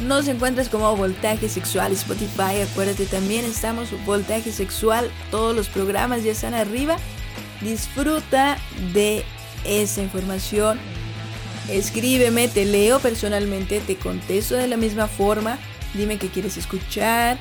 Nos 0.00 0.28
encuentras 0.28 0.68
como 0.68 0.96
Voltaje 0.96 1.48
Sexual 1.48 1.92
Spotify, 1.92 2.62
acuérdate 2.70 3.06
también 3.06 3.44
estamos 3.44 3.88
Voltaje 4.04 4.52
Sexual, 4.52 5.10
todos 5.30 5.54
los 5.54 5.68
programas 5.68 6.24
ya 6.24 6.32
están 6.32 6.54
arriba. 6.54 6.96
Disfruta 7.60 8.58
de 8.92 9.24
esa 9.64 10.02
información. 10.02 10.78
Escríbeme, 11.70 12.48
te 12.48 12.64
leo 12.64 12.98
personalmente, 13.00 13.80
te 13.80 13.96
contesto 13.96 14.56
de 14.56 14.68
la 14.68 14.76
misma 14.76 15.06
forma. 15.06 15.58
Dime 15.94 16.18
qué 16.18 16.28
quieres 16.28 16.56
escuchar, 16.56 17.38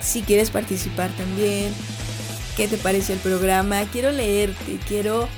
si 0.00 0.22
quieres 0.22 0.50
participar 0.50 1.10
también, 1.10 1.72
qué 2.56 2.68
te 2.68 2.78
parece 2.78 3.14
el 3.14 3.18
programa. 3.18 3.82
Quiero 3.92 4.10
leerte, 4.12 4.78
quiero 4.86 5.28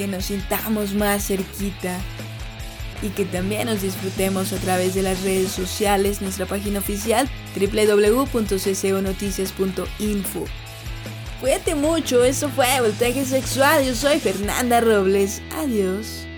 que 0.00 0.06
nos 0.06 0.24
sintamos 0.24 0.94
más 0.94 1.26
cerquita 1.26 2.00
y 3.02 3.10
que 3.10 3.26
también 3.26 3.66
nos 3.66 3.82
disfrutemos 3.82 4.50
a 4.54 4.56
través 4.56 4.94
de 4.94 5.02
las 5.02 5.22
redes 5.22 5.52
sociales, 5.52 6.22
nuestra 6.22 6.46
página 6.46 6.78
oficial 6.78 7.28
www.cconoticias.info. 7.54 10.44
Cuídate 11.42 11.74
mucho, 11.74 12.24
eso 12.24 12.48
fue 12.48 12.80
Voltaje 12.80 13.26
Sexual, 13.26 13.84
yo 13.84 13.94
soy 13.94 14.18
Fernanda 14.20 14.80
Robles, 14.80 15.42
adiós. 15.54 16.29